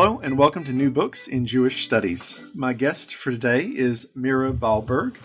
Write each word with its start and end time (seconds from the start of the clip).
Hello, 0.00 0.20
and 0.22 0.38
welcome 0.38 0.62
to 0.62 0.72
New 0.72 0.92
Books 0.92 1.26
in 1.26 1.44
Jewish 1.44 1.84
Studies. 1.84 2.40
My 2.54 2.72
guest 2.72 3.16
for 3.16 3.32
today 3.32 3.64
is 3.64 4.08
Mira 4.14 4.52
Balberg, 4.52 5.16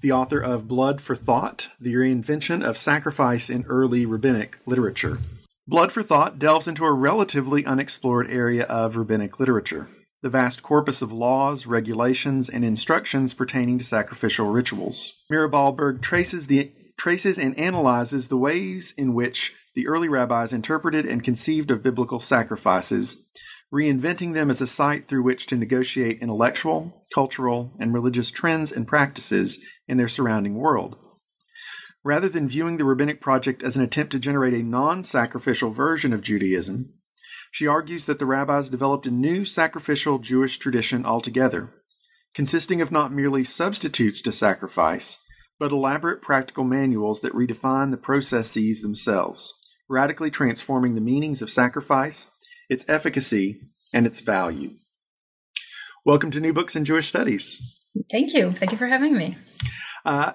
the 0.00 0.10
author 0.10 0.40
of 0.40 0.66
Blood 0.66 1.00
for 1.00 1.14
Thought 1.14 1.68
The 1.80 1.94
Reinvention 1.94 2.64
of 2.64 2.76
Sacrifice 2.76 3.48
in 3.48 3.64
Early 3.66 4.04
Rabbinic 4.04 4.58
Literature. 4.66 5.20
Blood 5.68 5.92
for 5.92 6.02
Thought 6.02 6.40
delves 6.40 6.66
into 6.66 6.84
a 6.84 6.92
relatively 6.92 7.64
unexplored 7.64 8.28
area 8.28 8.64
of 8.64 8.96
rabbinic 8.96 9.38
literature 9.38 9.88
the 10.22 10.28
vast 10.28 10.60
corpus 10.60 11.02
of 11.02 11.12
laws, 11.12 11.68
regulations, 11.68 12.48
and 12.48 12.64
instructions 12.64 13.32
pertaining 13.32 13.78
to 13.78 13.84
sacrificial 13.84 14.46
rituals. 14.46 15.22
Mira 15.30 15.48
Balberg 15.48 16.02
traces, 16.02 16.48
the, 16.48 16.72
traces 16.96 17.38
and 17.38 17.56
analyzes 17.56 18.26
the 18.26 18.36
ways 18.36 18.92
in 18.98 19.14
which 19.14 19.54
the 19.76 19.86
early 19.86 20.08
rabbis 20.08 20.52
interpreted 20.52 21.06
and 21.06 21.22
conceived 21.22 21.70
of 21.70 21.84
biblical 21.84 22.18
sacrifices 22.18 23.22
reinventing 23.76 24.32
them 24.32 24.50
as 24.50 24.62
a 24.62 24.66
site 24.66 25.04
through 25.04 25.22
which 25.22 25.46
to 25.46 25.54
negotiate 25.54 26.22
intellectual, 26.22 27.02
cultural, 27.14 27.72
and 27.78 27.92
religious 27.92 28.30
trends 28.30 28.72
and 28.72 28.88
practices 28.88 29.62
in 29.86 29.98
their 29.98 30.08
surrounding 30.08 30.54
world. 30.54 30.96
Rather 32.02 32.28
than 32.30 32.48
viewing 32.48 32.78
the 32.78 32.86
rabbinic 32.86 33.20
project 33.20 33.62
as 33.62 33.76
an 33.76 33.82
attempt 33.82 34.12
to 34.12 34.18
generate 34.18 34.54
a 34.54 34.62
non 34.62 35.02
sacrificial 35.02 35.70
version 35.70 36.14
of 36.14 36.22
Judaism, 36.22 36.94
she 37.50 37.66
argues 37.66 38.06
that 38.06 38.18
the 38.18 38.24
rabbis 38.24 38.70
developed 38.70 39.06
a 39.06 39.10
new 39.10 39.44
sacrificial 39.44 40.18
Jewish 40.18 40.56
tradition 40.58 41.04
altogether, 41.04 41.74
consisting 42.32 42.80
of 42.80 42.90
not 42.90 43.12
merely 43.12 43.44
substitutes 43.44 44.22
to 44.22 44.32
sacrifice, 44.32 45.18
but 45.58 45.72
elaborate 45.72 46.22
practical 46.22 46.64
manuals 46.64 47.20
that 47.20 47.34
redefine 47.34 47.90
the 47.90 47.98
processes 47.98 48.80
themselves, 48.80 49.52
radically 49.86 50.30
transforming 50.30 50.94
the 50.94 51.00
meanings 51.02 51.42
of 51.42 51.50
sacrifice 51.50 52.30
its 52.68 52.84
efficacy, 52.88 53.60
and 53.96 54.06
its 54.06 54.20
value. 54.20 54.72
Welcome 56.04 56.30
to 56.32 56.38
New 56.38 56.52
Books 56.52 56.76
in 56.76 56.84
Jewish 56.84 57.08
Studies. 57.08 57.80
Thank 58.10 58.34
you. 58.34 58.52
Thank 58.52 58.70
you 58.70 58.76
for 58.76 58.86
having 58.86 59.16
me. 59.16 59.38
Uh, 60.04 60.32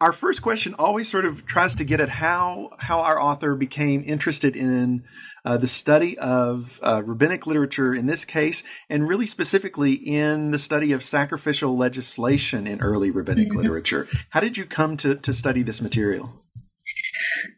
our 0.00 0.14
first 0.14 0.40
question 0.40 0.74
always 0.78 1.10
sort 1.10 1.26
of 1.26 1.44
tries 1.44 1.74
to 1.74 1.84
get 1.84 2.00
at 2.00 2.08
how 2.08 2.70
how 2.78 3.00
our 3.00 3.20
author 3.20 3.54
became 3.54 4.02
interested 4.06 4.56
in 4.56 5.04
uh, 5.44 5.58
the 5.58 5.68
study 5.68 6.16
of 6.18 6.80
uh, 6.82 7.02
rabbinic 7.04 7.46
literature 7.46 7.94
in 7.94 8.06
this 8.06 8.24
case, 8.24 8.64
and 8.88 9.06
really 9.06 9.26
specifically 9.26 9.92
in 9.92 10.50
the 10.50 10.58
study 10.58 10.90
of 10.92 11.04
sacrificial 11.04 11.76
legislation 11.76 12.66
in 12.66 12.80
early 12.80 13.10
rabbinic 13.10 13.48
mm-hmm. 13.48 13.58
literature. 13.58 14.08
How 14.30 14.40
did 14.40 14.56
you 14.56 14.64
come 14.64 14.96
to, 14.96 15.16
to 15.16 15.34
study 15.34 15.62
this 15.62 15.82
material? 15.82 16.32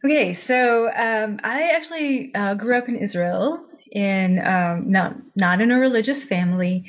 Okay, 0.05 0.33
so 0.33 0.89
um, 0.89 1.39
I 1.45 1.71
actually 1.77 2.35
uh, 2.35 2.55
grew 2.55 2.77
up 2.77 2.89
in 2.89 2.97
Israel 2.97 3.65
in 3.95 4.45
um, 4.45 4.91
not 4.91 5.15
not 5.37 5.61
in 5.61 5.71
a 5.71 5.79
religious 5.79 6.25
family, 6.25 6.85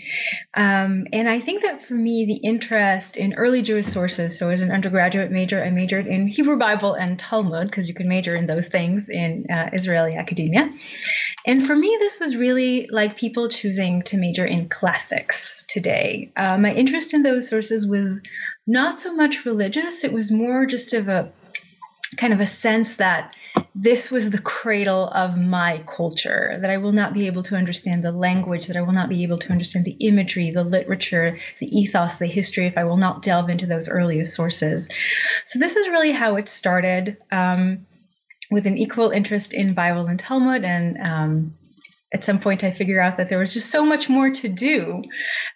um, 0.56 1.06
and 1.14 1.30
I 1.30 1.39
think 1.39 1.62
that 1.62 1.84
for 1.84 1.94
me 1.94 2.25
the 2.25 2.47
interest 2.47 3.16
in 3.16 3.36
early 3.38 3.62
Jewish 3.62 3.86
sources. 3.86 4.38
So 4.38 4.50
as 4.50 4.62
an 4.62 4.72
undergraduate 4.72 5.31
major, 5.31 5.64
I 5.64 5.70
majored 5.70 6.08
in 6.08 6.28
Hebrew 6.28 6.58
Bible 6.58 6.94
and 6.94 7.17
Talmud 7.17 7.67
because 7.67 7.88
you 7.88 7.94
can 7.94 8.08
major 8.08 8.36
in 8.36 8.47
those 8.47 8.67
things 8.67 9.08
in 9.08 9.45
uh, 9.52 9.70
Israeli 9.72 10.16
academia. 10.16 10.72
And 11.45 11.66
for 11.66 11.75
me, 11.75 11.95
this 12.00 12.20
was 12.20 12.36
really 12.36 12.88
like 12.89 13.16
people 13.17 13.50
choosing 13.50 14.02
to 14.03 14.17
major 14.17 14.45
in 14.45 14.67
classics 14.67 15.64
today. 15.69 16.31
Uh, 16.36 16.58
my 16.58 16.73
interest 16.73 17.14
in 17.14 17.22
those 17.22 17.47
sources 17.47 17.86
was 17.86 18.19
not 18.66 19.00
so 19.00 19.16
much 19.16 19.45
religious; 19.45 20.03
it 20.03 20.12
was 20.12 20.31
more 20.31 20.66
just 20.66 20.94
of 20.94 21.08
a 21.08 21.31
kind 22.17 22.34
of 22.34 22.40
a 22.40 22.47
sense 22.47 22.95
that 22.95 23.36
this 23.73 24.09
was 24.09 24.30
the 24.30 24.42
cradle 24.42 25.09
of 25.09 25.38
my 25.38 25.84
culture, 25.86 26.58
that 26.61 26.70
I 26.70 26.78
will 26.78 26.94
not 26.94 27.14
be 27.14 27.28
able 27.28 27.44
to 27.44 27.56
understand 27.56 28.03
the 28.03 28.12
language, 28.12 28.67
that 28.67 28.78
I 28.78 28.81
will 28.81 28.94
not 28.94 29.09
be 29.09 29.23
able 29.23 29.38
to 29.38 29.52
understand 29.52 29.86
the 29.86 29.97
imagery, 30.00 30.50
the 30.50 30.64
literature, 30.64 31.38
the 31.59 31.68
ethos, 31.78 32.16
the 32.16 32.25
history, 32.25 32.66
if 32.66 32.78
I 32.78 32.85
will 32.85 32.97
not 32.97 33.22
delve 33.22 33.50
into 33.50 33.66
those 33.66 33.90
earliest 33.90 34.34
sources. 34.34 34.90
So, 35.46 35.59
this 35.59 35.75
is 35.75 35.90
really 35.90 36.12
how 36.12 36.38
it 36.38 36.47
started 36.47 37.18
um, 37.31 37.85
with 38.50 38.66
an 38.66 38.78
equal 38.78 39.09
interest 39.09 39.53
in 39.53 39.74
Bible 39.74 40.08
and 40.08 40.19
Talmud 40.19 40.63
and 40.63 40.97
um, 41.08 41.53
at 42.16 42.24
some 42.24 42.40
point 42.40 42.64
I 42.64 42.72
figure 42.72 43.02
out 43.02 43.18
that 43.18 43.28
there 43.28 43.40
was 43.40 43.53
just 43.53 43.70
so 43.70 43.86
much 43.86 44.08
more 44.08 44.30
to 44.30 44.48
do 44.48 45.03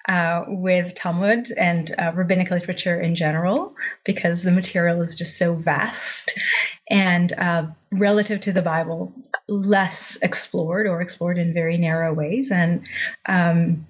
uh, 0.09 0.43
with 0.45 0.93
Talmud 0.93 1.47
and 1.57 1.89
uh, 1.97 2.11
rabbinic 2.13 2.51
literature 2.51 2.99
in 2.99 3.15
general 3.15 3.77
because 4.03 4.43
the 4.43 4.51
material 4.51 5.01
is 5.01 5.15
just 5.15 5.37
so 5.37 5.55
vast 5.55 6.37
and 6.89 7.31
uh, 7.31 7.67
relative 7.93 8.41
to 8.41 8.51
the 8.51 8.61
Bible, 8.61 9.13
less 9.47 10.17
explored 10.21 10.85
or 10.85 10.99
explored 10.99 11.37
in 11.37 11.53
very 11.53 11.77
narrow 11.77 12.13
ways. 12.13 12.51
And 12.51 12.85
um, 13.25 13.87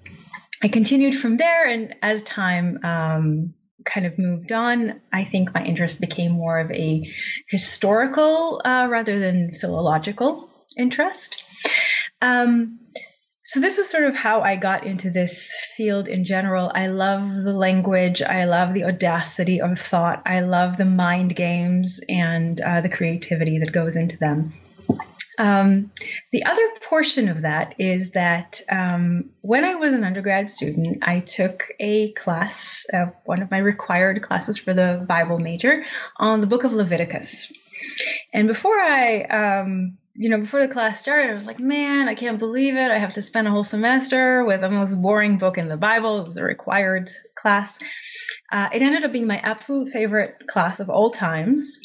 I 0.62 0.68
continued 0.68 1.16
from 1.16 1.38
there, 1.38 1.66
and 1.66 1.96
as 2.02 2.22
time 2.22 2.78
um, 2.84 3.54
kind 3.84 4.06
of 4.06 4.16
moved 4.16 4.52
on, 4.52 5.00
I 5.12 5.24
think 5.24 5.52
my 5.52 5.64
interest 5.64 6.00
became 6.00 6.30
more 6.30 6.60
of 6.60 6.70
a 6.70 7.12
historical 7.48 8.62
uh, 8.64 8.86
rather 8.88 9.18
than 9.18 9.54
philological 9.54 10.48
interest. 10.76 11.42
Um, 12.22 12.78
so 13.42 13.58
this 13.58 13.78
was 13.78 13.88
sort 13.88 14.04
of 14.04 14.14
how 14.14 14.42
I 14.42 14.56
got 14.56 14.84
into 14.84 15.10
this 15.10 15.56
field 15.76 16.08
in 16.08 16.24
general. 16.24 16.70
I 16.74 16.88
love 16.88 17.34
the 17.34 17.52
language. 17.52 18.22
I 18.22 18.44
love 18.44 18.74
the 18.74 18.84
audacity 18.84 19.60
of 19.60 19.78
thought. 19.78 20.22
I 20.26 20.40
love 20.40 20.76
the 20.76 20.84
mind 20.84 21.34
games 21.34 22.00
and 22.08 22.60
uh, 22.60 22.80
the 22.80 22.88
creativity 22.88 23.58
that 23.58 23.72
goes 23.72 23.96
into 23.96 24.18
them. 24.18 24.52
Um, 25.38 25.90
the 26.32 26.44
other 26.44 26.68
portion 26.82 27.30
of 27.30 27.40
that 27.42 27.76
is 27.78 28.10
that 28.10 28.60
um, 28.70 29.30
when 29.40 29.64
I 29.64 29.76
was 29.76 29.94
an 29.94 30.04
undergrad 30.04 30.50
student, 30.50 30.98
I 31.02 31.20
took 31.20 31.64
a 31.80 32.12
class, 32.12 32.84
uh, 32.92 33.06
one 33.24 33.40
of 33.40 33.50
my 33.50 33.56
required 33.56 34.20
classes 34.20 34.58
for 34.58 34.74
the 34.74 35.02
Bible 35.08 35.38
major, 35.38 35.82
on 36.18 36.42
the 36.42 36.46
book 36.46 36.64
of 36.64 36.74
Leviticus. 36.74 37.50
And 38.34 38.48
before 38.48 38.78
I 38.78 39.22
um, 39.22 39.96
you 40.14 40.28
know, 40.28 40.38
before 40.38 40.60
the 40.60 40.72
class 40.72 41.00
started, 41.00 41.30
I 41.30 41.34
was 41.34 41.46
like, 41.46 41.60
man, 41.60 42.08
I 42.08 42.14
can't 42.14 42.38
believe 42.38 42.76
it. 42.76 42.90
I 42.90 42.98
have 42.98 43.14
to 43.14 43.22
spend 43.22 43.46
a 43.46 43.50
whole 43.50 43.64
semester 43.64 44.44
with 44.44 44.60
the 44.60 44.70
most 44.70 45.00
boring 45.00 45.38
book 45.38 45.56
in 45.56 45.68
the 45.68 45.76
Bible. 45.76 46.20
It 46.20 46.26
was 46.26 46.36
a 46.36 46.44
required 46.44 47.10
class. 47.34 47.78
Uh, 48.50 48.68
it 48.72 48.82
ended 48.82 49.04
up 49.04 49.12
being 49.12 49.26
my 49.26 49.38
absolute 49.38 49.90
favorite 49.90 50.46
class 50.48 50.80
of 50.80 50.90
all 50.90 51.10
times. 51.10 51.78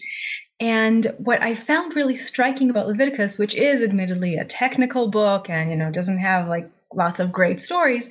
And 0.60 1.06
what 1.18 1.42
I 1.42 1.54
found 1.54 1.96
really 1.96 2.16
striking 2.16 2.70
about 2.70 2.88
Leviticus, 2.88 3.38
which 3.38 3.56
is 3.56 3.82
admittedly 3.82 4.36
a 4.38 4.46
technical 4.46 5.10
book 5.10 5.50
and, 5.50 5.70
you 5.70 5.76
know, 5.76 5.92
doesn't 5.92 6.18
have 6.18 6.48
like 6.48 6.70
lots 6.94 7.20
of 7.20 7.32
great 7.32 7.60
stories, 7.60 8.10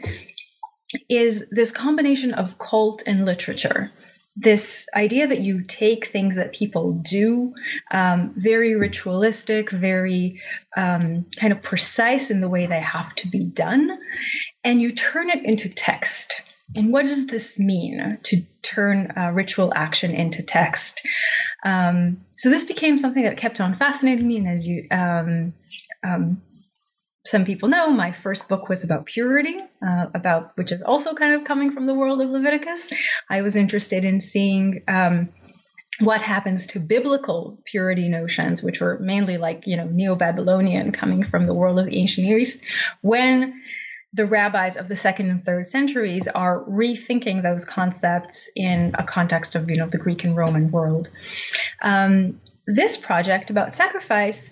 is 1.08 1.46
this 1.50 1.72
combination 1.72 2.34
of 2.34 2.58
cult 2.58 3.02
and 3.06 3.24
literature 3.24 3.90
this 4.36 4.88
idea 4.94 5.26
that 5.28 5.40
you 5.40 5.62
take 5.62 6.06
things 6.06 6.36
that 6.36 6.52
people 6.52 6.92
do, 6.92 7.54
um, 7.92 8.32
very 8.36 8.74
ritualistic, 8.74 9.70
very 9.70 10.40
um, 10.76 11.26
kind 11.36 11.52
of 11.52 11.62
precise 11.62 12.30
in 12.30 12.40
the 12.40 12.48
way 12.48 12.66
they 12.66 12.80
have 12.80 13.14
to 13.16 13.28
be 13.28 13.44
done, 13.44 13.96
and 14.64 14.82
you 14.82 14.92
turn 14.92 15.30
it 15.30 15.44
into 15.44 15.68
text. 15.68 16.42
And 16.76 16.92
what 16.92 17.04
does 17.04 17.26
this 17.26 17.60
mean 17.60 18.18
to 18.22 18.42
turn 18.62 19.12
uh, 19.16 19.30
ritual 19.32 19.72
action 19.76 20.12
into 20.12 20.42
text? 20.42 21.06
Um, 21.64 22.24
so 22.36 22.50
this 22.50 22.64
became 22.64 22.96
something 22.98 23.22
that 23.22 23.36
kept 23.36 23.60
on 23.60 23.76
fascinating 23.76 24.26
me, 24.26 24.38
and 24.38 24.48
as 24.48 24.66
you 24.66 24.88
um, 24.90 25.52
um, 26.02 26.42
some 27.26 27.44
people 27.44 27.68
know, 27.68 27.90
my 27.90 28.12
first 28.12 28.48
book 28.48 28.68
was 28.68 28.84
about 28.84 29.06
purity, 29.06 29.56
uh, 29.86 30.06
about 30.14 30.52
which 30.56 30.70
is 30.70 30.82
also 30.82 31.14
kind 31.14 31.34
of 31.34 31.44
coming 31.44 31.72
from 31.72 31.86
the 31.86 31.94
world 31.94 32.20
of 32.20 32.28
Leviticus. 32.28 32.92
I 33.30 33.40
was 33.40 33.56
interested 33.56 34.04
in 34.04 34.20
seeing 34.20 34.82
um, 34.88 35.30
what 36.00 36.20
happens 36.20 36.66
to 36.68 36.80
biblical 36.80 37.58
purity 37.64 38.08
notions, 38.08 38.62
which 38.62 38.80
were 38.80 38.98
mainly 38.98 39.38
like 39.38 39.66
you 39.66 39.76
know 39.76 39.86
Neo-Babylonian, 39.86 40.92
coming 40.92 41.22
from 41.22 41.46
the 41.46 41.54
world 41.54 41.78
of 41.78 41.86
the 41.86 41.96
ancient 41.96 42.26
East, 42.26 42.62
when 43.00 43.54
the 44.12 44.26
rabbis 44.26 44.76
of 44.76 44.88
the 44.88 44.96
second 44.96 45.30
and 45.30 45.44
third 45.44 45.66
centuries 45.66 46.28
are 46.28 46.62
rethinking 46.64 47.42
those 47.42 47.64
concepts 47.64 48.48
in 48.54 48.94
a 48.98 49.02
context 49.02 49.54
of 49.54 49.70
you 49.70 49.76
know 49.76 49.88
the 49.88 49.98
Greek 49.98 50.24
and 50.24 50.36
Roman 50.36 50.70
world. 50.70 51.08
Um, 51.80 52.38
this 52.66 52.96
project 52.96 53.50
about 53.50 53.74
sacrifice 53.74 54.50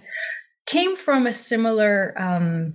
came 0.66 0.96
from 0.96 1.26
a 1.26 1.32
similar 1.32 2.14
um, 2.16 2.74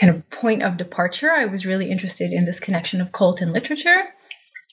kind 0.00 0.14
of 0.14 0.28
point 0.30 0.62
of 0.62 0.76
departure. 0.76 1.30
I 1.30 1.46
was 1.46 1.66
really 1.66 1.90
interested 1.90 2.32
in 2.32 2.44
this 2.44 2.60
connection 2.60 3.00
of 3.00 3.12
cult 3.12 3.40
and 3.40 3.52
literature. 3.52 4.04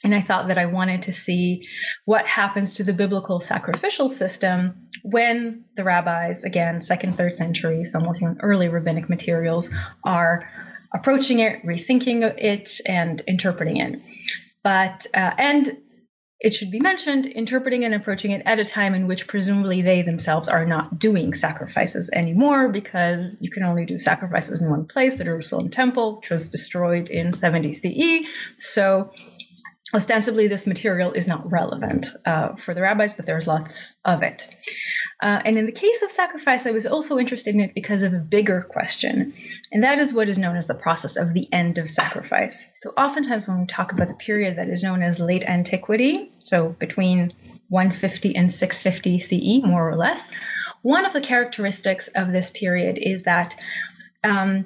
And 0.04 0.14
I 0.14 0.20
thought 0.20 0.50
that 0.50 0.58
I 0.58 0.66
wanted 0.66 1.04
to 1.04 1.14
see 1.14 1.66
what 2.04 2.28
happens 2.28 2.74
to 2.76 2.84
the 2.84 2.94
biblical 2.94 3.40
sacrificial 3.40 4.10
system 4.10 4.90
when 5.04 5.64
the 5.76 5.86
rabbis, 5.86 6.44
again, 6.44 6.82
second, 6.82 7.18
third 7.18 7.34
century, 7.34 7.86
so 7.86 8.00
I'm 8.00 8.06
working 8.06 8.28
on 8.28 8.38
early 8.42 8.68
rabbinic 8.68 9.08
materials, 9.08 9.70
are 10.04 10.50
approaching 10.94 11.40
it, 11.40 11.64
rethinking 11.66 12.22
it, 12.38 12.82
and 12.86 13.22
interpreting 13.28 13.78
it. 13.78 14.02
But, 14.62 15.08
uh, 15.14 15.32
and 15.38 15.78
it 16.44 16.54
should 16.54 16.72
be 16.72 16.82
mentioned, 16.82 17.26
interpreting 17.26 17.86
and 17.86 17.94
approaching 17.94 18.32
it 18.32 18.42
at 18.46 18.60
a 18.60 18.66
time 18.66 18.94
in 18.96 19.08
which 19.08 19.28
presumably 19.28 19.82
they 19.82 20.02
themselves 20.02 20.50
are 20.50 20.66
not 20.66 21.00
doing 21.00 21.34
sacrifices 21.34 22.10
anymore 22.12 22.68
because 22.68 23.38
you 23.42 23.50
can 23.50 23.64
only 23.64 23.86
do 23.86 23.98
sacrifices 23.98 24.62
in 24.62 24.70
one 24.70 24.86
place, 24.86 25.18
the 25.18 25.24
Jerusalem 25.24 25.70
temple, 25.70 26.18
which 26.18 26.30
was 26.30 26.50
destroyed 26.50 27.10
in 27.10 27.32
70 27.32 27.74
CE. 27.74 28.30
So 28.58 29.12
ostensibly 29.94 30.48
this 30.48 30.68
material 30.68 31.14
is 31.14 31.30
not 31.30 31.50
relevant 31.50 32.08
uh, 32.26 32.56
for 32.56 32.74
the 32.74 32.82
rabbis, 32.82 33.14
but 33.14 33.26
there's 33.26 33.48
lots 33.48 33.96
of 34.04 34.22
it. 34.22 34.50
Uh, 35.24 35.42
and 35.46 35.58
in 35.58 35.66
the 35.66 35.72
case 35.72 36.02
of 36.02 36.12
sacrifice, 36.12 36.66
I 36.66 36.72
was 36.72 36.86
also 36.86 37.18
interested 37.18 37.56
in 37.56 37.62
it 37.62 37.74
because 37.74 38.04
of 38.04 38.14
a 38.14 38.20
bigger 38.20 38.62
question, 38.62 39.34
and 39.72 39.84
that 39.84 39.98
is 39.98 40.14
what 40.14 40.28
is 40.28 40.38
known 40.38 40.58
as 40.58 40.68
the 40.68 40.76
process 40.76 41.16
of 41.16 41.34
the 41.34 41.48
end 41.50 41.78
of 41.78 41.90
sacrifice. 41.90 42.72
So, 42.74 42.90
oftentimes, 42.98 43.48
when 43.48 43.62
we 43.62 43.66
talk 43.66 43.94
about 43.94 44.10
the 44.10 44.16
period 44.16 44.58
that 44.58 44.68
is 44.68 44.84
known 44.84 45.02
as 45.02 45.22
late 45.22 45.48
antiquity, 45.48 46.30
so 46.42 46.76
between 46.78 47.32
150 47.70 48.36
and 48.36 48.52
650 48.52 49.20
CE, 49.20 49.66
more 49.66 49.90
or 49.90 49.96
less, 49.96 50.34
one 50.82 51.06
of 51.06 51.14
the 51.14 51.22
characteristics 51.22 52.10
of 52.10 52.34
this 52.34 52.50
period 52.50 52.98
is 53.02 53.24
that 53.24 53.56
um, 54.26 54.66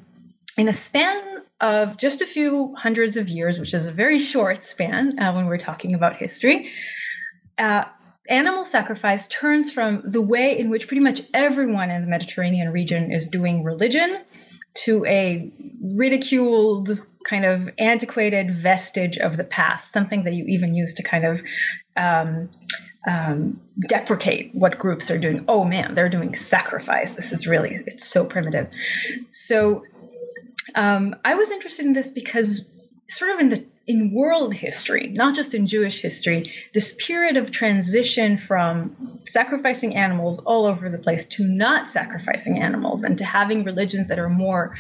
in 0.57 0.67
a 0.67 0.73
span 0.73 1.43
of 1.61 1.97
just 1.97 2.23
a 2.23 2.25
few 2.25 2.73
hundreds 2.75 3.15
of 3.17 3.29
years, 3.29 3.59
which 3.59 3.75
is 3.75 3.85
a 3.85 3.91
very 3.91 4.17
short 4.17 4.63
span 4.63 5.19
uh, 5.19 5.33
when 5.33 5.45
we're 5.45 5.59
talking 5.59 5.93
about 5.93 6.15
history, 6.15 6.71
uh, 7.59 7.85
animal 8.29 8.63
sacrifice 8.63 9.27
turns 9.27 9.71
from 9.71 10.01
the 10.03 10.21
way 10.21 10.57
in 10.57 10.69
which 10.69 10.87
pretty 10.87 11.01
much 11.01 11.21
everyone 11.33 11.89
in 11.89 12.01
the 12.01 12.07
Mediterranean 12.07 12.71
region 12.71 13.11
is 13.11 13.27
doing 13.27 13.63
religion 13.63 14.19
to 14.85 15.05
a 15.05 15.51
ridiculed, 15.81 16.89
kind 17.25 17.45
of 17.45 17.69
antiquated 17.79 18.53
vestige 18.53 19.17
of 19.17 19.37
the 19.37 19.43
past, 19.43 19.91
something 19.91 20.23
that 20.23 20.33
you 20.33 20.45
even 20.45 20.75
use 20.75 20.95
to 20.95 21.03
kind 21.03 21.25
of 21.25 21.41
um, 21.95 22.49
um, 23.07 23.61
deprecate 23.79 24.53
what 24.53 24.77
groups 24.77 25.09
are 25.09 25.17
doing. 25.17 25.45
Oh 25.47 25.63
man, 25.63 25.95
they're 25.95 26.09
doing 26.09 26.35
sacrifice. 26.35 27.15
This 27.15 27.33
is 27.33 27.47
really, 27.47 27.71
it's 27.71 28.07
so 28.07 28.25
primitive. 28.25 28.69
So 29.31 29.83
um, 30.75 31.15
I 31.25 31.35
was 31.35 31.49
interested 31.51 31.85
in 31.85 31.93
this 31.93 32.11
because, 32.11 32.67
sort 33.09 33.31
of 33.31 33.39
in 33.39 33.49
the 33.49 33.65
in 33.87 34.11
world 34.11 34.53
history, 34.53 35.07
not 35.07 35.33
just 35.33 35.53
in 35.53 35.65
Jewish 35.65 36.01
history, 36.01 36.51
this 36.73 36.93
period 36.93 37.37
of 37.37 37.51
transition 37.51 38.35
from 38.35 39.19
sacrificing 39.25 39.95
animals 39.95 40.39
all 40.39 40.65
over 40.65 40.89
the 40.89 40.97
place 40.97 41.25
to 41.25 41.47
not 41.47 41.87
sacrificing 41.87 42.61
animals 42.61 43.03
and 43.03 43.17
to 43.17 43.25
having 43.25 43.63
religions 43.63 44.09
that 44.09 44.19
are 44.19 44.29
more 44.29 44.75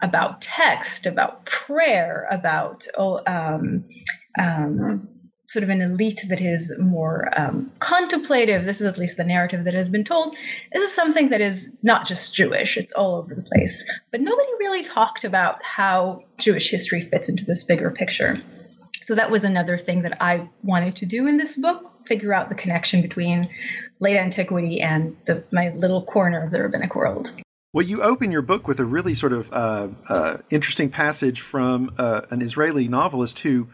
about 0.00 0.40
text, 0.40 1.06
about 1.06 1.44
prayer, 1.44 2.28
about 2.30 2.86
oh, 2.96 3.20
um, 3.26 3.84
um, 4.38 5.08
sort 5.54 5.62
of 5.62 5.70
an 5.70 5.80
elite 5.80 6.20
that 6.28 6.40
is 6.40 6.76
more 6.80 7.30
um, 7.40 7.70
contemplative. 7.78 8.64
This 8.64 8.80
is 8.80 8.86
at 8.88 8.98
least 8.98 9.16
the 9.16 9.24
narrative 9.24 9.64
that 9.64 9.74
has 9.74 9.88
been 9.88 10.02
told. 10.02 10.36
This 10.72 10.82
is 10.82 10.92
something 10.92 11.28
that 11.28 11.40
is 11.40 11.72
not 11.82 12.06
just 12.06 12.34
Jewish, 12.34 12.76
it's 12.76 12.92
all 12.92 13.14
over 13.14 13.34
the 13.34 13.42
place. 13.42 13.88
But 14.10 14.20
nobody 14.20 14.50
really 14.58 14.82
talked 14.82 15.22
about 15.22 15.64
how 15.64 16.24
Jewish 16.38 16.70
history 16.70 17.00
fits 17.00 17.28
into 17.28 17.44
this 17.44 17.62
bigger 17.62 17.92
picture. 17.92 18.42
So 19.02 19.14
that 19.14 19.30
was 19.30 19.44
another 19.44 19.78
thing 19.78 20.02
that 20.02 20.20
I 20.20 20.48
wanted 20.64 20.96
to 20.96 21.06
do 21.06 21.28
in 21.28 21.36
this 21.36 21.56
book 21.56 21.90
figure 22.04 22.34
out 22.34 22.48
the 22.48 22.54
connection 22.54 23.00
between 23.00 23.48
late 24.00 24.16
antiquity 24.16 24.80
and 24.80 25.16
the, 25.24 25.42
my 25.52 25.70
little 25.70 26.02
corner 26.04 26.44
of 26.44 26.50
the 26.50 26.60
rabbinic 26.60 26.94
world. 26.94 27.32
Well, 27.74 27.84
you 27.84 28.02
open 28.04 28.30
your 28.30 28.40
book 28.40 28.68
with 28.68 28.78
a 28.78 28.84
really 28.84 29.16
sort 29.16 29.32
of 29.32 29.52
uh, 29.52 29.88
uh, 30.08 30.36
interesting 30.48 30.90
passage 30.90 31.40
from 31.40 31.92
uh, 31.98 32.20
an 32.30 32.40
Israeli 32.40 32.86
novelist 32.86 33.40
who 33.40 33.66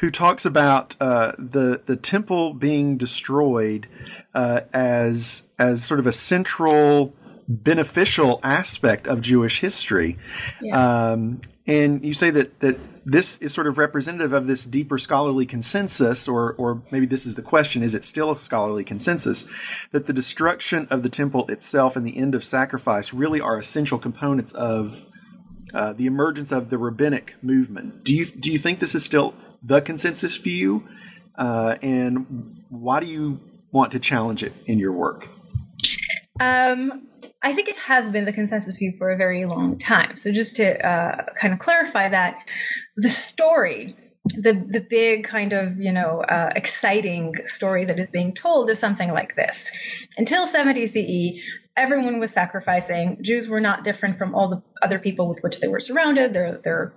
who 0.00 0.10
talks 0.10 0.44
about 0.44 0.96
uh, 1.00 1.34
the 1.38 1.80
the 1.86 1.94
temple 1.94 2.54
being 2.54 2.96
destroyed 2.96 3.86
uh, 4.34 4.62
as 4.72 5.46
as 5.60 5.84
sort 5.84 6.00
of 6.00 6.08
a 6.08 6.12
central 6.12 7.14
beneficial 7.46 8.40
aspect 8.42 9.06
of 9.06 9.20
Jewish 9.20 9.60
history. 9.60 10.18
Yeah. 10.60 11.10
Um, 11.10 11.40
and 11.70 12.04
you 12.04 12.14
say 12.14 12.30
that 12.30 12.58
that 12.60 12.78
this 13.04 13.38
is 13.38 13.54
sort 13.54 13.68
of 13.68 13.78
representative 13.78 14.32
of 14.32 14.48
this 14.48 14.64
deeper 14.64 14.98
scholarly 14.98 15.46
consensus, 15.46 16.26
or 16.26 16.54
or 16.54 16.82
maybe 16.90 17.06
this 17.06 17.24
is 17.24 17.36
the 17.36 17.42
question: 17.42 17.84
Is 17.84 17.94
it 17.94 18.04
still 18.04 18.32
a 18.32 18.38
scholarly 18.38 18.82
consensus 18.82 19.46
that 19.92 20.08
the 20.08 20.12
destruction 20.12 20.88
of 20.90 21.04
the 21.04 21.08
temple 21.08 21.46
itself 21.46 21.94
and 21.94 22.04
the 22.04 22.18
end 22.18 22.34
of 22.34 22.42
sacrifice 22.42 23.14
really 23.14 23.40
are 23.40 23.56
essential 23.56 24.00
components 24.00 24.52
of 24.52 25.06
uh, 25.72 25.92
the 25.92 26.06
emergence 26.06 26.50
of 26.50 26.70
the 26.70 26.78
rabbinic 26.78 27.36
movement? 27.40 28.02
Do 28.02 28.16
you 28.16 28.26
do 28.26 28.50
you 28.50 28.58
think 28.58 28.80
this 28.80 28.96
is 28.96 29.04
still 29.04 29.34
the 29.62 29.80
consensus 29.80 30.36
view, 30.38 30.88
uh, 31.38 31.76
and 31.82 32.64
why 32.68 32.98
do 32.98 33.06
you 33.06 33.38
want 33.70 33.92
to 33.92 34.00
challenge 34.00 34.42
it 34.42 34.54
in 34.66 34.80
your 34.80 34.92
work? 34.92 35.28
Um, 36.40 37.09
I 37.42 37.54
think 37.54 37.68
it 37.68 37.76
has 37.76 38.10
been 38.10 38.24
the 38.24 38.32
consensus 38.32 38.76
view 38.76 38.92
for 38.98 39.10
a 39.10 39.16
very 39.16 39.46
long 39.46 39.78
time. 39.78 40.16
So 40.16 40.30
just 40.30 40.56
to 40.56 40.86
uh, 40.86 41.24
kind 41.34 41.54
of 41.54 41.58
clarify 41.58 42.08
that, 42.08 42.36
the 42.96 43.08
story, 43.08 43.96
the 44.24 44.52
the 44.52 44.80
big 44.80 45.24
kind 45.24 45.54
of 45.54 45.78
you 45.78 45.92
know 45.92 46.20
uh, 46.20 46.50
exciting 46.54 47.34
story 47.46 47.86
that 47.86 47.98
is 47.98 48.08
being 48.12 48.34
told 48.34 48.68
is 48.68 48.78
something 48.78 49.10
like 49.10 49.34
this. 49.36 50.06
Until 50.18 50.46
70 50.46 50.86
CE, 50.86 51.42
everyone 51.76 52.20
was 52.20 52.30
sacrificing. 52.30 53.18
Jews 53.22 53.48
were 53.48 53.60
not 53.60 53.84
different 53.84 54.18
from 54.18 54.34
all 54.34 54.48
the 54.48 54.62
other 54.82 54.98
people 54.98 55.28
with 55.28 55.42
which 55.42 55.60
they 55.60 55.68
were 55.68 55.80
surrounded. 55.80 56.34
They're 56.34 56.60
they're 56.62 56.92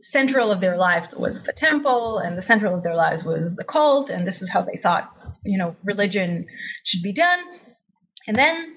central 0.00 0.50
of 0.50 0.60
their 0.60 0.76
lives 0.76 1.14
was 1.14 1.42
the 1.42 1.52
temple 1.52 2.18
and 2.18 2.36
the 2.38 2.42
central 2.42 2.74
of 2.74 2.82
their 2.82 2.94
lives 2.94 3.24
was 3.24 3.54
the 3.54 3.64
cult 3.64 4.08
and 4.08 4.26
this 4.26 4.40
is 4.40 4.48
how 4.48 4.62
they 4.62 4.78
thought 4.78 5.14
you 5.44 5.58
know 5.58 5.76
religion 5.84 6.46
should 6.84 7.02
be 7.02 7.12
done 7.12 7.38
and 8.26 8.34
then 8.34 8.76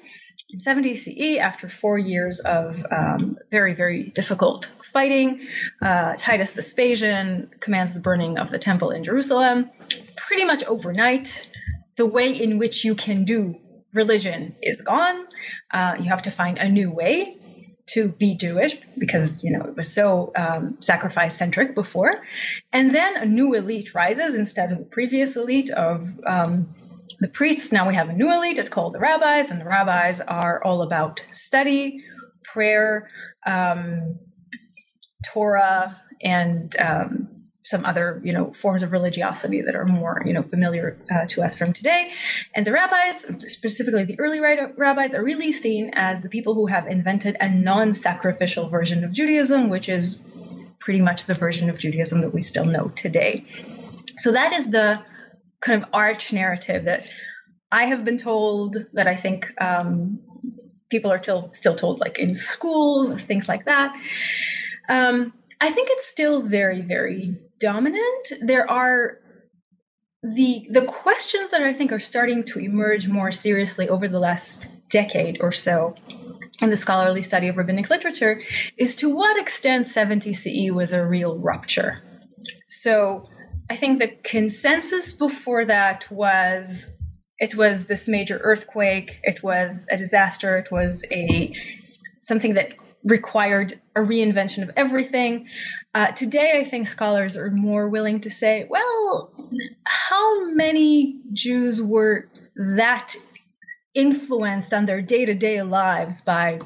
in 0.53 0.59
70 0.59 0.95
CE, 0.95 1.37
after 1.39 1.67
four 1.67 1.97
years 1.97 2.39
of 2.39 2.85
um, 2.91 3.37
very, 3.49 3.73
very 3.73 4.03
difficult 4.03 4.71
fighting, 4.83 5.47
uh, 5.81 6.13
Titus 6.15 6.53
Vespasian 6.53 7.49
commands 7.59 7.95
the 7.95 8.01
burning 8.01 8.37
of 8.37 8.51
the 8.51 8.59
temple 8.59 8.91
in 8.91 9.03
Jerusalem. 9.03 9.71
Pretty 10.15 10.45
much 10.45 10.63
overnight, 10.63 11.49
the 11.95 12.05
way 12.05 12.31
in 12.31 12.59
which 12.59 12.85
you 12.85 12.93
can 12.93 13.25
do 13.25 13.55
religion 13.93 14.55
is 14.61 14.81
gone. 14.81 15.25
Uh, 15.71 15.95
you 15.99 16.05
have 16.09 16.21
to 16.23 16.31
find 16.31 16.59
a 16.59 16.69
new 16.69 16.91
way 16.91 17.37
to 17.85 18.07
be 18.07 18.35
Jewish 18.35 18.77
because 18.97 19.43
you 19.43 19.51
know 19.51 19.65
it 19.65 19.75
was 19.75 19.91
so 19.91 20.31
um, 20.35 20.77
sacrifice 20.79 21.35
centric 21.35 21.75
before, 21.75 22.23
and 22.71 22.93
then 22.93 23.17
a 23.17 23.25
new 23.25 23.55
elite 23.55 23.93
rises 23.93 24.35
instead 24.35 24.71
of 24.71 24.77
the 24.77 24.85
previous 24.85 25.35
elite 25.35 25.69
of 25.69 26.07
um, 26.25 26.73
the 27.19 27.27
priests. 27.27 27.71
Now 27.71 27.87
we 27.87 27.95
have 27.95 28.09
a 28.09 28.13
new 28.13 28.31
elite. 28.31 28.57
It's 28.57 28.69
called 28.69 28.93
the 28.93 28.99
rabbis, 28.99 29.51
and 29.51 29.59
the 29.59 29.65
rabbis 29.65 30.21
are 30.21 30.63
all 30.63 30.81
about 30.81 31.25
study, 31.31 32.03
prayer, 32.43 33.09
um, 33.45 34.19
Torah, 35.25 36.01
and 36.21 36.75
um, 36.79 37.33
some 37.63 37.85
other 37.85 38.21
you 38.23 38.33
know 38.33 38.51
forms 38.51 38.83
of 38.83 38.91
religiosity 38.91 39.61
that 39.61 39.75
are 39.75 39.85
more 39.85 40.21
you 40.25 40.33
know 40.33 40.43
familiar 40.43 40.97
uh, 41.11 41.25
to 41.25 41.41
us 41.41 41.57
from 41.57 41.73
today 41.73 42.11
and 42.53 42.67
the 42.67 42.71
rabbis 42.71 43.25
specifically 43.51 44.03
the 44.03 44.19
early 44.19 44.39
rabbis 44.39 45.15
are 45.15 45.23
really 45.23 45.51
seen 45.51 45.91
as 45.93 46.21
the 46.21 46.29
people 46.29 46.53
who 46.53 46.67
have 46.67 46.87
invented 46.87 47.37
a 47.39 47.49
non-sacrificial 47.49 48.67
version 48.69 49.03
of 49.03 49.11
judaism 49.11 49.69
which 49.69 49.87
is 49.87 50.21
pretty 50.79 51.01
much 51.01 51.25
the 51.25 51.33
version 51.33 51.69
of 51.69 51.79
judaism 51.79 52.21
that 52.21 52.33
we 52.33 52.41
still 52.41 52.65
know 52.65 52.91
today 52.95 53.45
so 54.17 54.33
that 54.33 54.51
is 54.53 54.69
the 54.69 55.01
kind 55.63 55.81
of 55.81 55.89
arch 55.93 56.33
narrative 56.33 56.85
that 56.85 57.05
i 57.71 57.85
have 57.85 58.03
been 58.03 58.17
told 58.17 58.77
that 58.93 59.07
i 59.07 59.15
think 59.15 59.51
um, 59.61 60.19
people 60.89 61.11
are 61.11 61.21
still 61.21 61.49
still 61.53 61.75
told 61.75 61.99
like 61.99 62.19
in 62.19 62.35
schools 62.35 63.11
or 63.11 63.19
things 63.19 63.47
like 63.47 63.65
that 63.65 63.95
um, 64.89 65.33
I 65.63 65.71
think 65.71 65.87
it's 65.91 66.05
still 66.05 66.41
very, 66.41 66.81
very 66.81 67.37
dominant. 67.59 68.33
There 68.41 68.69
are 68.69 69.19
the 70.21 70.67
the 70.69 70.83
questions 70.83 71.49
that 71.49 71.63
I 71.63 71.73
think 71.73 71.91
are 71.91 71.99
starting 71.99 72.43
to 72.45 72.59
emerge 72.59 73.07
more 73.07 73.31
seriously 73.31 73.89
over 73.89 74.07
the 74.07 74.19
last 74.19 74.69
decade 74.89 75.39
or 75.41 75.51
so 75.51 75.95
in 76.61 76.69
the 76.69 76.77
scholarly 76.77 77.23
study 77.23 77.47
of 77.47 77.57
rabbinic 77.57 77.89
literature 77.89 78.41
is 78.77 78.97
to 78.97 79.09
what 79.09 79.39
extent 79.39 79.87
70 79.87 80.33
CE 80.33 80.71
was 80.71 80.93
a 80.93 81.05
real 81.05 81.37
rupture. 81.37 82.01
So 82.67 83.29
I 83.73 83.75
think 83.75 83.97
the 83.97 84.09
consensus 84.21 85.13
before 85.13 85.65
that 85.65 86.05
was 86.11 86.95
it 87.39 87.55
was 87.55 87.85
this 87.85 88.07
major 88.07 88.37
earthquake, 88.37 89.19
it 89.23 89.41
was 89.41 89.87
a 89.89 89.97
disaster, 89.97 90.59
it 90.59 90.69
was 90.69 91.03
a 91.11 91.55
something 92.21 92.53
that 92.53 92.73
required 93.03 93.81
a 93.95 94.01
reinvention 94.01 94.61
of 94.61 94.69
everything. 94.75 95.47
Uh, 95.95 96.05
today, 96.11 96.59
I 96.59 96.65
think 96.65 96.87
scholars 96.87 97.35
are 97.35 97.49
more 97.49 97.89
willing 97.89 98.21
to 98.21 98.29
say, 98.29 98.67
well, 98.69 99.33
how 99.83 100.51
many 100.51 101.19
Jews 101.33 101.81
were 101.81 102.29
that 102.55 103.15
influenced 103.95 104.71
on 104.71 104.85
their 104.85 105.01
day 105.01 105.25
to 105.25 105.33
day 105.33 105.63
lives 105.63 106.21
by 106.21 106.59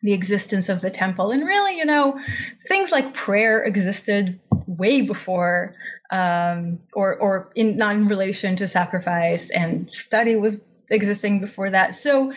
the 0.00 0.12
existence 0.12 0.68
of 0.68 0.80
the 0.80 0.90
temple? 0.90 1.32
And 1.32 1.44
really, 1.44 1.76
you 1.76 1.86
know, 1.86 2.20
things 2.68 2.92
like 2.92 3.14
prayer 3.14 3.64
existed 3.64 4.38
way 4.66 5.02
before 5.02 5.74
um, 6.10 6.78
or 6.92 7.16
or 7.16 7.50
in 7.54 7.76
not 7.76 7.96
in 7.96 8.08
relation 8.08 8.56
to 8.56 8.68
sacrifice, 8.68 9.50
and 9.50 9.90
study 9.90 10.36
was 10.36 10.60
existing 10.90 11.40
before 11.40 11.70
that. 11.70 11.94
So 11.94 12.32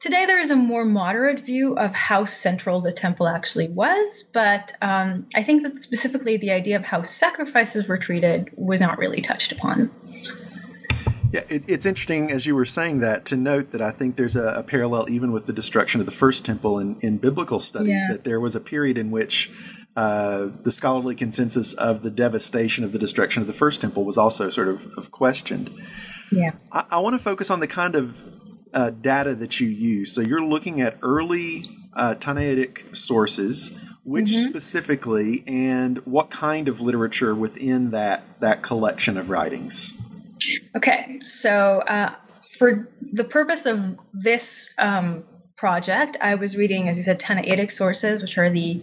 today 0.00 0.26
there 0.26 0.38
is 0.38 0.50
a 0.50 0.56
more 0.56 0.84
moderate 0.84 1.40
view 1.40 1.78
of 1.78 1.94
how 1.94 2.24
central 2.24 2.80
the 2.80 2.92
temple 2.92 3.26
actually 3.26 3.68
was, 3.68 4.24
but 4.32 4.72
um, 4.82 5.26
I 5.34 5.42
think 5.42 5.62
that 5.62 5.78
specifically 5.80 6.36
the 6.36 6.50
idea 6.50 6.76
of 6.76 6.84
how 6.84 7.02
sacrifices 7.02 7.88
were 7.88 7.96
treated 7.96 8.50
was 8.56 8.80
not 8.80 8.98
really 8.98 9.22
touched 9.22 9.52
upon. 9.52 9.90
Yeah, 11.32 11.42
it, 11.48 11.64
it's 11.66 11.86
interesting 11.86 12.30
as 12.30 12.46
you 12.46 12.54
were 12.54 12.64
saying 12.64 13.00
that 13.00 13.24
to 13.26 13.36
note 13.36 13.72
that 13.72 13.82
I 13.82 13.90
think 13.90 14.16
there's 14.16 14.36
a, 14.36 14.48
a 14.54 14.62
parallel 14.62 15.10
even 15.10 15.32
with 15.32 15.46
the 15.46 15.52
destruction 15.52 16.00
of 16.00 16.06
the 16.06 16.12
first 16.12 16.44
temple 16.44 16.78
in, 16.78 16.98
in 17.00 17.18
biblical 17.18 17.60
studies, 17.60 17.88
yeah. 17.88 18.12
that 18.12 18.24
there 18.24 18.38
was 18.38 18.54
a 18.54 18.60
period 18.60 18.96
in 18.96 19.10
which 19.10 19.50
uh, 19.96 20.48
the 20.62 20.70
scholarly 20.70 21.14
consensus 21.14 21.72
of 21.72 22.02
the 22.02 22.10
devastation 22.10 22.84
of 22.84 22.92
the 22.92 22.98
destruction 22.98 23.40
of 23.40 23.46
the 23.46 23.54
first 23.54 23.80
temple 23.80 24.04
was 24.04 24.18
also 24.18 24.50
sort 24.50 24.68
of, 24.68 24.86
of 24.98 25.10
questioned. 25.10 25.70
Yeah. 26.30 26.52
I, 26.70 26.84
I 26.90 26.98
want 27.00 27.16
to 27.16 27.22
focus 27.22 27.50
on 27.50 27.60
the 27.60 27.66
kind 27.66 27.94
of 27.94 28.20
uh, 28.74 28.90
data 28.90 29.34
that 29.34 29.58
you 29.58 29.68
use. 29.68 30.12
So 30.12 30.20
you're 30.20 30.44
looking 30.44 30.80
at 30.82 30.98
early 31.02 31.64
uh, 31.94 32.14
Tannaitic 32.16 32.94
sources, 32.94 33.72
which 34.04 34.26
mm-hmm. 34.26 34.50
specifically, 34.50 35.42
and 35.46 35.98
what 36.06 36.30
kind 36.30 36.68
of 36.68 36.80
literature 36.80 37.34
within 37.34 37.90
that 37.92 38.22
that 38.40 38.62
collection 38.62 39.16
of 39.16 39.30
writings. 39.30 39.94
Okay, 40.76 41.18
so 41.22 41.78
uh, 41.88 42.14
for 42.58 42.88
the 43.00 43.24
purpose 43.24 43.64
of 43.64 43.98
this 44.12 44.74
um, 44.78 45.24
project, 45.56 46.18
I 46.20 46.34
was 46.34 46.56
reading, 46.56 46.88
as 46.88 46.98
you 46.98 47.02
said, 47.02 47.18
Tannaitic 47.18 47.70
sources, 47.70 48.22
which 48.22 48.36
are 48.36 48.50
the 48.50 48.82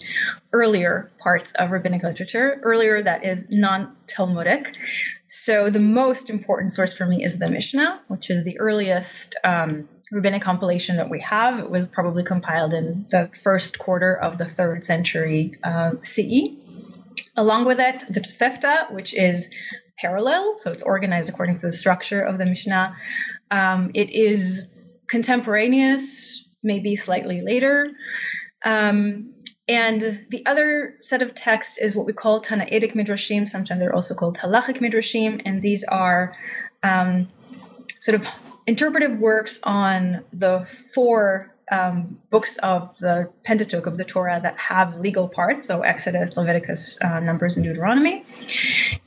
earlier 0.51 1.12
parts 1.20 1.53
of 1.53 1.72
rabbinic 1.72 2.03
literature, 2.03 2.60
earlier 2.63 3.01
that 3.01 3.24
is 3.24 3.48
non 3.50 3.96
Talmudic. 4.08 4.75
So 5.25 5.70
the 5.70 5.80
most 5.80 6.30
important 6.30 6.72
source 6.72 6.96
for 6.96 7.06
me 7.06 7.24
is 7.24 7.38
the 7.38 7.48
Mishnah, 7.48 8.01
which 8.08 8.30
is 8.30 8.44
the 8.44 8.60
earliest 8.60 9.36
um, 9.44 9.88
rabbinic 10.12 10.42
compilation 10.42 10.98
that 10.98 11.10
we 11.10 11.20
have. 11.22 11.60
It 11.60 11.70
was 11.70 11.86
probably 11.86 12.24
compiled 12.24 12.74
in 12.74 13.06
the 13.10 13.30
first 13.44 13.77
quarter 13.80 14.15
of 14.15 14.38
the 14.38 14.46
third 14.46 14.84
century 14.84 15.58
uh, 15.63 15.94
CE. 16.01 16.58
Along 17.36 17.65
with 17.65 17.80
it, 17.80 18.03
the 18.10 18.20
Tosefta, 18.20 18.92
which 18.92 19.13
is 19.13 19.50
parallel, 19.98 20.58
so 20.58 20.72
it's 20.72 20.84
organized 20.84 21.30
according 21.30 21.60
to 21.60 21.68
the 21.68 21.72
structure 21.72 22.22
of 22.22 22.38
the 22.38 22.46
Mishnah. 22.46 22.96
Um, 23.51 23.92
it 23.94 24.10
is 24.10 24.68
contemporaneous 25.08 26.43
maybe 26.63 26.96
slightly 26.96 27.41
later. 27.41 27.91
Um, 28.65 29.34
and 29.67 30.25
the 30.29 30.46
other 30.46 30.96
set 31.00 31.22
of 31.22 31.34
texts 31.34 31.77
is 31.77 31.96
what 31.96 32.05
we 32.05 32.13
call 32.13 32.41
Tannaitic 32.41 32.93
Midrashim. 32.93 33.48
Sometimes 33.48 33.79
they're 33.79 33.96
also 33.96 34.13
called 34.13 34.38
Halachic 34.38 34.79
Midrashim. 34.79 35.41
And 35.46 35.62
these 35.62 35.84
are 35.86 36.36
um, 36.82 37.29
sort 38.00 38.15
of 38.15 38.27
interpretive 38.67 39.20
works 39.20 39.60
on 39.63 40.24
the 40.34 40.62
four 40.93 41.53
um, 41.72 42.20
books 42.29 42.58
of 42.58 42.98
the 42.98 43.32
Pentateuch 43.43 43.88
of 43.88 43.98
the 43.98 44.03
Torah 44.03 44.39
that 44.41 44.58
have 44.58 45.00
legal 45.00 45.29
parts, 45.29 45.65
so 45.67 45.82
Exodus, 45.82 46.36
Leviticus, 46.36 47.01
uh, 47.01 47.20
Numbers, 47.20 47.58
and 47.58 47.65
Deuteronomy. 47.65 48.25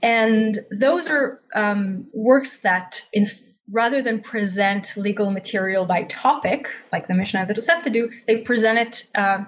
And 0.02 0.58
those 0.70 1.10
are 1.10 1.40
um, 1.54 2.08
works 2.14 2.58
that, 2.58 3.02
in, 3.12 3.25
rather 3.70 4.02
than 4.02 4.20
present 4.20 4.96
legal 4.96 5.30
material 5.30 5.87
by 5.87 6.04
topic, 6.04 6.68
like 6.92 7.06
the 7.06 7.14
Mishnah 7.14 7.42
of 7.42 7.49
the 7.49 7.54
Tosefta 7.54 7.92
do, 7.92 8.11
they 8.26 8.38
present 8.38 8.78
it 8.78 9.08
uh, 9.14 9.44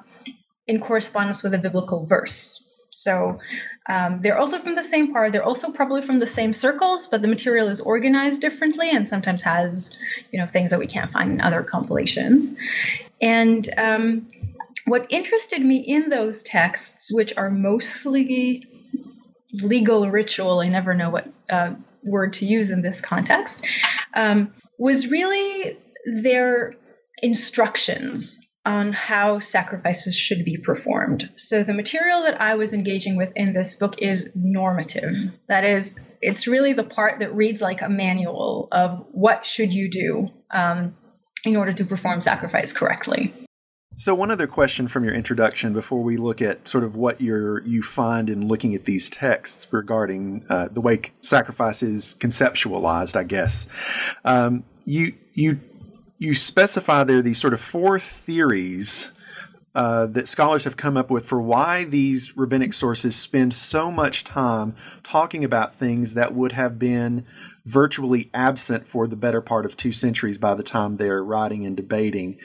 in 0.66 0.80
correspondence 0.80 1.42
with 1.42 1.54
a 1.54 1.58
biblical 1.58 2.04
verse. 2.04 2.64
So 2.90 3.38
um, 3.88 4.20
they're 4.22 4.38
also 4.38 4.58
from 4.58 4.74
the 4.74 4.82
same 4.82 5.12
part. 5.12 5.32
They're 5.32 5.44
also 5.44 5.70
probably 5.70 6.02
from 6.02 6.18
the 6.18 6.26
same 6.26 6.52
circles, 6.52 7.06
but 7.06 7.22
the 7.22 7.28
material 7.28 7.68
is 7.68 7.80
organized 7.80 8.40
differently 8.40 8.90
and 8.90 9.06
sometimes 9.06 9.42
has, 9.42 9.96
you 10.32 10.38
know, 10.38 10.46
things 10.46 10.70
that 10.70 10.78
we 10.78 10.86
can't 10.86 11.10
find 11.10 11.30
in 11.30 11.40
other 11.40 11.62
compilations. 11.62 12.52
And 13.20 13.68
um, 13.78 14.28
what 14.84 15.06
interested 15.10 15.64
me 15.64 15.78
in 15.78 16.08
those 16.08 16.42
texts, 16.42 17.12
which 17.12 17.36
are 17.36 17.50
mostly 17.50 18.66
legal 19.62 20.10
ritual, 20.10 20.60
I 20.60 20.68
never 20.68 20.94
know 20.94 21.10
what 21.10 21.28
uh, 21.48 21.74
word 22.02 22.34
to 22.34 22.46
use 22.46 22.70
in 22.70 22.82
this 22.82 23.00
context, 23.00 23.66
um, 24.14 24.52
was 24.78 25.10
really 25.10 25.76
their 26.04 26.74
instructions 27.22 28.44
on 28.64 28.92
how 28.92 29.38
sacrifices 29.38 30.14
should 30.14 30.44
be 30.44 30.58
performed. 30.58 31.30
So 31.36 31.62
the 31.62 31.72
material 31.72 32.24
that 32.24 32.40
I 32.40 32.56
was 32.56 32.74
engaging 32.74 33.16
with 33.16 33.32
in 33.34 33.52
this 33.52 33.74
book 33.74 34.02
is 34.02 34.30
normative. 34.34 35.14
That 35.48 35.64
is, 35.64 35.98
it's 36.20 36.46
really 36.46 36.74
the 36.74 36.84
part 36.84 37.20
that 37.20 37.34
reads 37.34 37.62
like 37.62 37.80
a 37.80 37.88
manual 37.88 38.68
of 38.70 39.06
what 39.12 39.46
should 39.46 39.72
you 39.72 39.88
do 39.88 40.28
um, 40.50 40.94
in 41.44 41.56
order 41.56 41.72
to 41.72 41.84
perform 41.84 42.20
sacrifice 42.20 42.72
correctly. 42.72 43.32
So 44.00 44.14
one 44.14 44.30
other 44.30 44.46
question 44.46 44.86
from 44.86 45.02
your 45.02 45.12
introduction 45.12 45.72
before 45.72 46.04
we 46.04 46.16
look 46.16 46.40
at 46.40 46.68
sort 46.68 46.84
of 46.84 46.94
what 46.94 47.20
you 47.20 47.60
you 47.64 47.82
find 47.82 48.30
in 48.30 48.46
looking 48.46 48.72
at 48.76 48.84
these 48.84 49.10
texts 49.10 49.66
regarding 49.72 50.46
uh, 50.48 50.68
the 50.68 50.80
way 50.80 51.00
sacrifice 51.20 51.82
is 51.82 52.14
conceptualized, 52.20 53.16
I 53.16 53.24
guess. 53.24 53.68
Um, 54.24 54.62
you 54.84 55.14
you 55.34 55.58
you 56.16 56.36
specify 56.36 57.02
there 57.02 57.22
these 57.22 57.40
sort 57.40 57.52
of 57.54 57.60
four 57.60 57.98
theories 57.98 59.10
uh, 59.74 60.06
that 60.06 60.28
scholars 60.28 60.62
have 60.62 60.76
come 60.76 60.96
up 60.96 61.10
with 61.10 61.26
for 61.26 61.40
why 61.40 61.82
these 61.84 62.36
rabbinic 62.36 62.74
sources 62.74 63.16
spend 63.16 63.52
so 63.52 63.90
much 63.90 64.22
time 64.22 64.76
talking 65.02 65.42
about 65.42 65.74
things 65.74 66.14
that 66.14 66.32
would 66.32 66.52
have 66.52 66.78
been 66.78 67.26
virtually 67.68 68.30
absent 68.32 68.88
for 68.88 69.06
the 69.06 69.16
better 69.16 69.42
part 69.42 69.66
of 69.66 69.76
two 69.76 69.92
centuries 69.92 70.38
by 70.38 70.54
the 70.54 70.62
time 70.62 70.96
they're 70.96 71.22
writing 71.22 71.66
and 71.66 71.76
debating. 71.76 72.38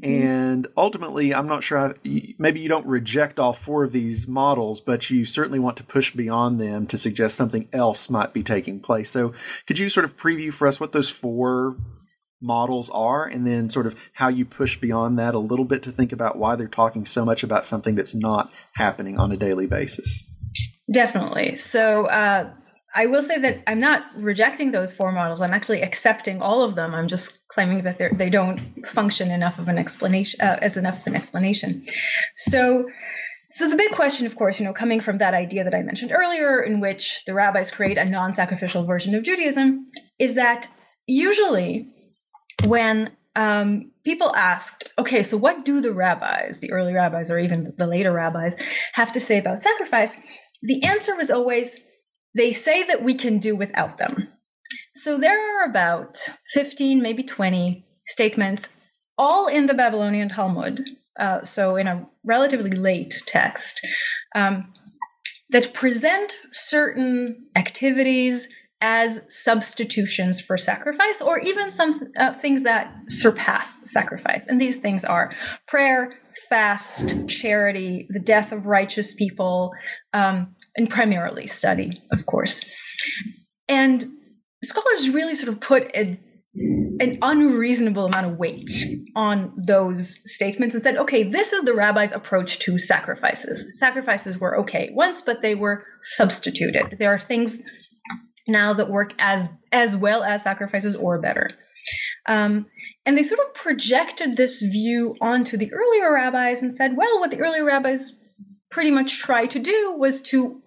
Mm-hmm. 0.00 0.26
And 0.26 0.66
ultimately, 0.76 1.34
I'm 1.34 1.46
not 1.46 1.62
sure, 1.62 1.78
I, 1.78 1.94
maybe 2.38 2.60
you 2.60 2.70
don't 2.70 2.86
reject 2.86 3.38
all 3.38 3.52
four 3.52 3.84
of 3.84 3.92
these 3.92 4.26
models, 4.26 4.80
but 4.80 5.10
you 5.10 5.26
certainly 5.26 5.58
want 5.58 5.76
to 5.76 5.84
push 5.84 6.14
beyond 6.14 6.58
them 6.58 6.86
to 6.86 6.96
suggest 6.96 7.36
something 7.36 7.68
else 7.72 8.08
might 8.08 8.32
be 8.32 8.42
taking 8.42 8.80
place. 8.80 9.10
So, 9.10 9.34
could 9.66 9.78
you 9.78 9.90
sort 9.90 10.04
of 10.04 10.16
preview 10.16 10.52
for 10.52 10.66
us 10.66 10.80
what 10.80 10.92
those 10.92 11.10
four 11.10 11.76
models 12.40 12.90
are 12.90 13.26
and 13.26 13.46
then 13.46 13.68
sort 13.68 13.86
of 13.86 13.94
how 14.14 14.28
you 14.28 14.44
push 14.44 14.80
beyond 14.80 15.18
that 15.18 15.34
a 15.34 15.38
little 15.38 15.66
bit 15.66 15.82
to 15.82 15.92
think 15.92 16.12
about 16.12 16.38
why 16.38 16.56
they're 16.56 16.66
talking 16.66 17.04
so 17.04 17.24
much 17.24 17.42
about 17.42 17.66
something 17.66 17.94
that's 17.94 18.14
not 18.14 18.50
happening 18.74 19.18
on 19.18 19.30
a 19.30 19.36
daily 19.36 19.66
basis? 19.66 20.28
Definitely. 20.90 21.56
So, 21.56 22.06
uh, 22.06 22.50
I 22.94 23.06
will 23.06 23.22
say 23.22 23.38
that 23.38 23.62
I'm 23.66 23.80
not 23.80 24.04
rejecting 24.16 24.70
those 24.70 24.94
four 24.94 25.12
models. 25.12 25.40
I'm 25.40 25.54
actually 25.54 25.80
accepting 25.82 26.42
all 26.42 26.62
of 26.62 26.74
them. 26.74 26.94
I'm 26.94 27.08
just 27.08 27.46
claiming 27.48 27.84
that 27.84 28.18
they 28.18 28.28
don't 28.28 28.86
function 28.86 29.30
enough 29.30 29.58
of 29.58 29.68
an 29.68 29.78
explanation 29.78 30.40
uh, 30.40 30.58
as 30.60 30.76
enough 30.76 31.00
of 31.00 31.06
an 31.06 31.16
explanation. 31.16 31.84
So, 32.36 32.88
so 33.48 33.68
the 33.68 33.76
big 33.76 33.92
question, 33.92 34.26
of 34.26 34.36
course, 34.36 34.60
you 34.60 34.66
know, 34.66 34.74
coming 34.74 35.00
from 35.00 35.18
that 35.18 35.32
idea 35.32 35.64
that 35.64 35.74
I 35.74 35.82
mentioned 35.82 36.12
earlier, 36.12 36.60
in 36.60 36.80
which 36.80 37.24
the 37.24 37.34
rabbis 37.34 37.70
create 37.70 37.98
a 37.98 38.04
non-sacrificial 38.04 38.84
version 38.84 39.14
of 39.14 39.22
Judaism, 39.22 39.90
is 40.18 40.34
that 40.34 40.68
usually 41.06 41.88
when 42.64 43.10
um, 43.34 43.90
people 44.04 44.34
asked, 44.36 44.92
okay, 44.98 45.22
so 45.22 45.38
what 45.38 45.64
do 45.64 45.80
the 45.80 45.92
rabbis, 45.94 46.58
the 46.60 46.72
early 46.72 46.92
rabbis, 46.92 47.30
or 47.30 47.38
even 47.38 47.72
the 47.78 47.86
later 47.86 48.12
rabbis, 48.12 48.54
have 48.92 49.12
to 49.12 49.20
say 49.20 49.38
about 49.38 49.62
sacrifice? 49.62 50.16
The 50.62 50.84
answer 50.84 51.16
was 51.16 51.30
always 51.30 51.76
they 52.34 52.52
say 52.52 52.84
that 52.84 53.02
we 53.02 53.14
can 53.14 53.38
do 53.38 53.54
without 53.56 53.98
them. 53.98 54.28
So 54.94 55.18
there 55.18 55.38
are 55.38 55.68
about 55.68 56.18
15, 56.52 57.02
maybe 57.02 57.22
20 57.22 57.84
statements, 58.06 58.68
all 59.18 59.48
in 59.48 59.66
the 59.66 59.74
Babylonian 59.74 60.28
Talmud, 60.28 60.80
uh, 61.18 61.44
so 61.44 61.76
in 61.76 61.86
a 61.86 62.06
relatively 62.24 62.72
late 62.72 63.22
text, 63.26 63.86
um, 64.34 64.72
that 65.50 65.74
present 65.74 66.32
certain 66.52 67.46
activities 67.54 68.48
as 68.80 69.20
substitutions 69.28 70.40
for 70.40 70.58
sacrifice 70.58 71.20
or 71.22 71.38
even 71.38 71.70
some 71.70 72.12
uh, 72.16 72.32
things 72.34 72.64
that 72.64 72.92
surpass 73.08 73.90
sacrifice. 73.90 74.48
And 74.48 74.60
these 74.60 74.78
things 74.78 75.04
are 75.04 75.30
prayer, 75.68 76.14
fast, 76.48 77.28
charity, 77.28 78.08
the 78.10 78.18
death 78.18 78.50
of 78.50 78.66
righteous 78.66 79.14
people, 79.14 79.72
um, 80.12 80.56
and 80.76 80.88
primarily 80.88 81.46
study, 81.46 82.02
of 82.10 82.26
course. 82.26 82.62
And 83.68 84.04
scholars 84.64 85.10
really 85.10 85.34
sort 85.34 85.48
of 85.48 85.60
put 85.60 85.94
a, 85.94 86.18
an 86.54 87.18
unreasonable 87.22 88.06
amount 88.06 88.26
of 88.26 88.38
weight 88.38 88.70
on 89.16 89.54
those 89.56 90.20
statements 90.30 90.74
and 90.74 90.82
said, 90.82 90.96
okay, 90.98 91.24
this 91.24 91.52
is 91.52 91.64
the 91.64 91.74
rabbi's 91.74 92.12
approach 92.12 92.60
to 92.60 92.78
sacrifices. 92.78 93.72
Sacrifices 93.74 94.38
were 94.38 94.60
okay 94.60 94.90
once, 94.92 95.20
but 95.20 95.40
they 95.40 95.54
were 95.54 95.84
substituted. 96.00 96.96
There 96.98 97.12
are 97.12 97.18
things 97.18 97.60
now 98.48 98.74
that 98.74 98.90
work 98.90 99.14
as 99.18 99.48
as 99.70 99.96
well 99.96 100.22
as 100.22 100.42
sacrifices 100.42 100.96
or 100.96 101.20
better. 101.20 101.48
Um, 102.26 102.66
and 103.04 103.16
they 103.16 103.22
sort 103.22 103.40
of 103.40 103.54
projected 103.54 104.36
this 104.36 104.62
view 104.62 105.16
onto 105.20 105.56
the 105.56 105.72
earlier 105.72 106.12
rabbis 106.12 106.62
and 106.62 106.72
said, 106.72 106.96
well, 106.96 107.20
what 107.20 107.30
the 107.30 107.40
earlier 107.40 107.64
rabbis 107.64 108.20
pretty 108.70 108.90
much 108.90 109.18
tried 109.18 109.50
to 109.50 109.58
do 109.58 109.96
was 109.98 110.22
to 110.22 110.61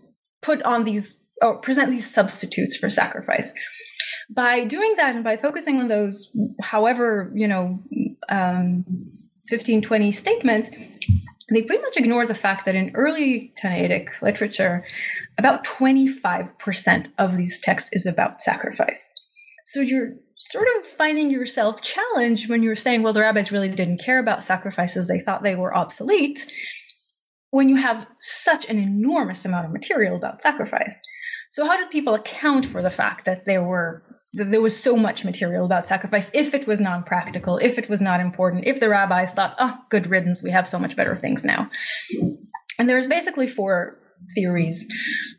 put 0.45 0.61
on 0.63 0.83
these 0.83 1.19
or 1.41 1.57
present 1.57 1.91
these 1.91 2.13
substitutes 2.13 2.77
for 2.77 2.89
sacrifice. 2.89 3.53
By 4.29 4.63
doing 4.63 4.95
that 4.97 5.15
and 5.15 5.23
by 5.23 5.37
focusing 5.37 5.79
on 5.79 5.87
those, 5.87 6.31
however, 6.61 7.31
you 7.35 7.47
know, 7.47 7.79
um, 8.29 8.85
15, 9.47 9.81
20 9.81 10.11
statements, 10.11 10.69
they 11.53 11.61
pretty 11.61 11.81
much 11.83 11.97
ignore 11.97 12.25
the 12.25 12.33
fact 12.33 12.65
that 12.65 12.75
in 12.75 12.91
early 12.95 13.53
Tannaitic 13.61 14.21
literature, 14.21 14.85
about 15.37 15.63
25% 15.63 17.11
of 17.19 17.37
these 17.37 17.59
texts 17.59 17.89
is 17.93 18.05
about 18.05 18.41
sacrifice. 18.41 19.13
So 19.65 19.81
you're 19.81 20.13
sort 20.35 20.67
of 20.77 20.85
finding 20.85 21.29
yourself 21.29 21.81
challenged 21.81 22.49
when 22.49 22.63
you're 22.63 22.75
saying, 22.75 23.03
well, 23.03 23.13
the 23.13 23.21
rabbis 23.21 23.51
really 23.51 23.69
didn't 23.69 23.99
care 24.03 24.19
about 24.19 24.43
sacrifices, 24.43 25.07
they 25.07 25.19
thought 25.19 25.43
they 25.43 25.55
were 25.55 25.75
obsolete, 25.75 26.45
when 27.55 27.69
you 27.69 27.77
have 27.77 28.05
such 28.19 28.69
an 28.69 28.77
enormous 28.77 29.45
amount 29.45 29.65
of 29.65 29.71
material 29.71 30.17
about 30.17 30.41
sacrifice. 30.41 31.00
So, 31.50 31.65
how 31.65 31.77
did 31.77 31.89
people 31.89 32.13
account 32.13 32.65
for 32.65 32.81
the 32.81 32.91
fact 32.91 33.25
that 33.25 33.45
there 33.45 33.63
were 33.63 34.03
that 34.33 34.51
there 34.51 34.62
was 34.62 34.77
so 34.77 34.97
much 34.97 35.24
material 35.24 35.65
about 35.65 35.88
sacrifice 35.88 36.29
if 36.33 36.53
it 36.53 36.67
was 36.67 36.81
non-practical, 36.81 37.57
if 37.57 37.77
it 37.77 37.88
was 37.88 38.01
not 38.01 38.19
important, 38.19 38.65
if 38.65 38.81
the 38.81 38.89
rabbis 38.89 39.31
thought, 39.31 39.55
oh, 39.57 39.74
good 39.89 40.07
riddance, 40.07 40.43
we 40.43 40.51
have 40.51 40.67
so 40.67 40.79
much 40.79 40.97
better 40.97 41.15
things 41.15 41.45
now. 41.45 41.69
And 42.77 42.89
there's 42.89 43.07
basically 43.07 43.47
four 43.47 44.00
theories. 44.33 44.91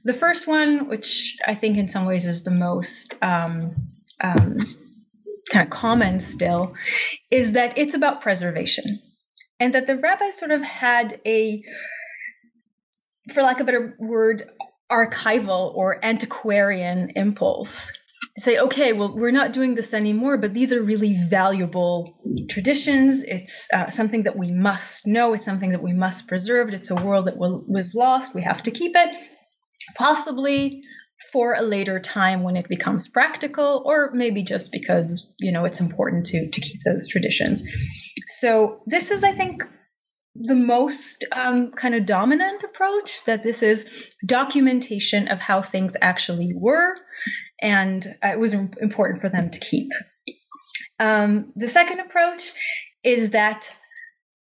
The 0.05 0.15
first 0.15 0.47
one, 0.47 0.89
which 0.89 1.37
I 1.47 1.55
think 1.55 1.77
in 1.77 1.87
some 1.87 2.07
ways 2.07 2.25
is 2.25 2.45
the 2.45 2.51
most 2.51 3.15
um, 3.21 3.75
um, 4.23 4.61
kind 5.53 5.67
of 5.67 5.71
common 5.71 6.21
still, 6.21 6.73
is 7.31 7.53
that 7.53 7.77
it's 7.77 7.93
about 7.93 8.23
preservation. 8.23 9.03
And 9.61 9.75
that 9.75 9.87
the 9.87 9.97
rabbis 9.97 10.39
sort 10.39 10.51
of 10.51 10.63
had 10.63 11.21
a, 11.27 11.63
for 13.33 13.43
lack 13.43 13.57
of 13.57 13.63
a 13.63 13.65
better 13.65 13.97
word, 13.99 14.51
archival 14.91 15.75
or 15.75 16.05
antiquarian 16.05 17.11
impulse 17.17 17.93
say, 18.39 18.59
okay, 18.59 18.93
well, 18.93 19.15
we're 19.15 19.31
not 19.31 19.53
doing 19.53 19.75
this 19.75 19.95
anymore, 19.95 20.37
but 20.37 20.53
these 20.53 20.73
are 20.73 20.83
really 20.83 21.17
valuable 21.17 22.19
traditions. 22.51 23.23
It's 23.23 23.73
uh, 23.73 23.89
something 23.91 24.25
that 24.25 24.37
we 24.37 24.51
must 24.51 25.07
know. 25.07 25.33
It's 25.33 25.45
something 25.45 25.71
that 25.71 25.83
we 25.83 25.93
must 25.93 26.29
preserve. 26.29 26.69
It's 26.73 26.91
a 26.91 26.95
world 26.95 27.27
that 27.27 27.39
will, 27.39 27.65
was 27.67 27.95
lost. 27.95 28.35
We 28.35 28.43
have 28.43 28.63
to 28.65 28.71
keep 28.71 28.93
it, 28.95 29.17
possibly 29.95 30.83
for 31.33 31.55
a 31.55 31.63
later 31.63 31.99
time 31.99 32.43
when 32.43 32.57
it 32.57 32.69
becomes 32.69 33.09
practical, 33.09 33.83
or 33.87 34.11
maybe 34.13 34.43
just 34.43 34.71
because 34.71 35.33
you 35.41 35.51
know 35.51 35.65
it's 35.65 35.81
important 35.81 36.27
to 36.27 36.51
to 36.51 36.61
keep 36.61 36.81
those 36.85 37.09
traditions. 37.09 37.65
So 38.27 38.83
this 38.87 39.11
is, 39.11 39.25
I 39.25 39.33
think, 39.33 39.63
the 40.41 40.55
most 40.55 41.25
um, 41.33 41.73
kind 41.73 41.95
of 41.95 42.07
dominant 42.07 42.63
approach 42.63 43.25
that 43.25 43.43
this 43.43 43.63
is 43.63 44.17
documentation 44.25 45.29
of 45.29 45.41
how 45.41 45.63
things 45.63 45.95
actually 46.01 46.53
were 46.55 46.97
and 47.61 48.07
it 48.23 48.39
was 48.39 48.53
important 48.53 49.21
for 49.21 49.29
them 49.29 49.51
to 49.51 49.59
keep. 49.59 49.91
Um, 50.99 51.53
the 51.57 51.69
second 51.69 52.01
approach 52.01 52.53
is 53.03 53.31
that 53.31 53.71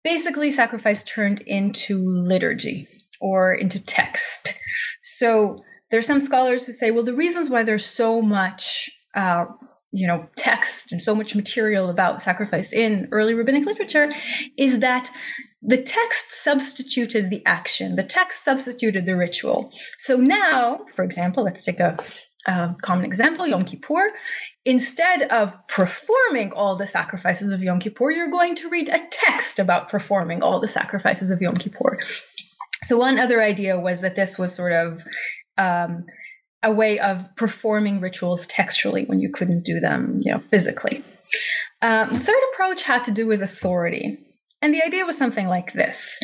basically 0.04 0.50
sacrifice 0.50 1.04
turned 1.04 1.40
into 1.40 2.04
liturgy 2.08 2.88
or 3.20 3.52
into 3.52 3.78
text. 3.78 4.54
So 5.02 5.64
there's 5.90 6.06
some 6.06 6.20
scholars 6.20 6.66
who 6.66 6.72
say, 6.72 6.90
well, 6.90 7.04
the 7.04 7.14
reasons 7.14 7.50
why 7.50 7.62
there's 7.62 7.84
so 7.84 8.22
much, 8.22 8.90
uh, 9.14 9.46
you 9.92 10.06
know, 10.06 10.28
text 10.36 10.92
and 10.92 11.02
so 11.02 11.14
much 11.14 11.36
material 11.36 11.90
about 11.90 12.22
sacrifice 12.22 12.72
in 12.72 13.08
early 13.12 13.34
rabbinic 13.34 13.66
literature 13.66 14.12
is 14.56 14.80
that 14.80 15.10
the 15.62 15.80
text 15.80 16.32
substituted 16.32 17.30
the 17.30 17.44
action. 17.46 17.96
The 17.96 18.02
text 18.02 18.44
substituted 18.44 19.06
the 19.06 19.16
ritual. 19.16 19.72
So 19.98 20.16
now, 20.16 20.86
for 20.96 21.04
example, 21.04 21.44
let's 21.44 21.64
take 21.64 21.80
a 21.80 21.98
a 22.46 22.74
common 22.82 23.04
example, 23.04 23.46
Yom 23.46 23.64
Kippur. 23.64 24.12
Instead 24.64 25.22
of 25.22 25.54
performing 25.66 26.52
all 26.52 26.76
the 26.76 26.86
sacrifices 26.86 27.50
of 27.50 27.62
Yom 27.62 27.80
Kippur, 27.80 28.10
you're 28.10 28.30
going 28.30 28.56
to 28.56 28.68
read 28.68 28.88
a 28.88 29.00
text 29.10 29.58
about 29.58 29.88
performing 29.88 30.42
all 30.42 30.60
the 30.60 30.68
sacrifices 30.68 31.30
of 31.30 31.40
Yom 31.40 31.54
Kippur. 31.54 31.98
So, 32.84 32.96
one 32.96 33.18
other 33.18 33.42
idea 33.42 33.78
was 33.78 34.00
that 34.00 34.16
this 34.16 34.38
was 34.38 34.54
sort 34.54 34.72
of 34.72 35.04
um, 35.58 36.06
a 36.62 36.72
way 36.72 36.98
of 36.98 37.36
performing 37.36 38.00
rituals 38.00 38.46
textually 38.46 39.04
when 39.04 39.20
you 39.20 39.30
couldn't 39.30 39.64
do 39.64 39.80
them, 39.80 40.18
you 40.22 40.32
know, 40.32 40.40
physically. 40.40 41.04
Um, 41.80 42.10
the 42.10 42.18
third 42.18 42.42
approach 42.52 42.82
had 42.82 43.04
to 43.04 43.10
do 43.10 43.26
with 43.26 43.42
authority, 43.42 44.18
and 44.62 44.72
the 44.72 44.82
idea 44.82 45.04
was 45.04 45.18
something 45.18 45.46
like 45.46 45.72
this: 45.72 46.20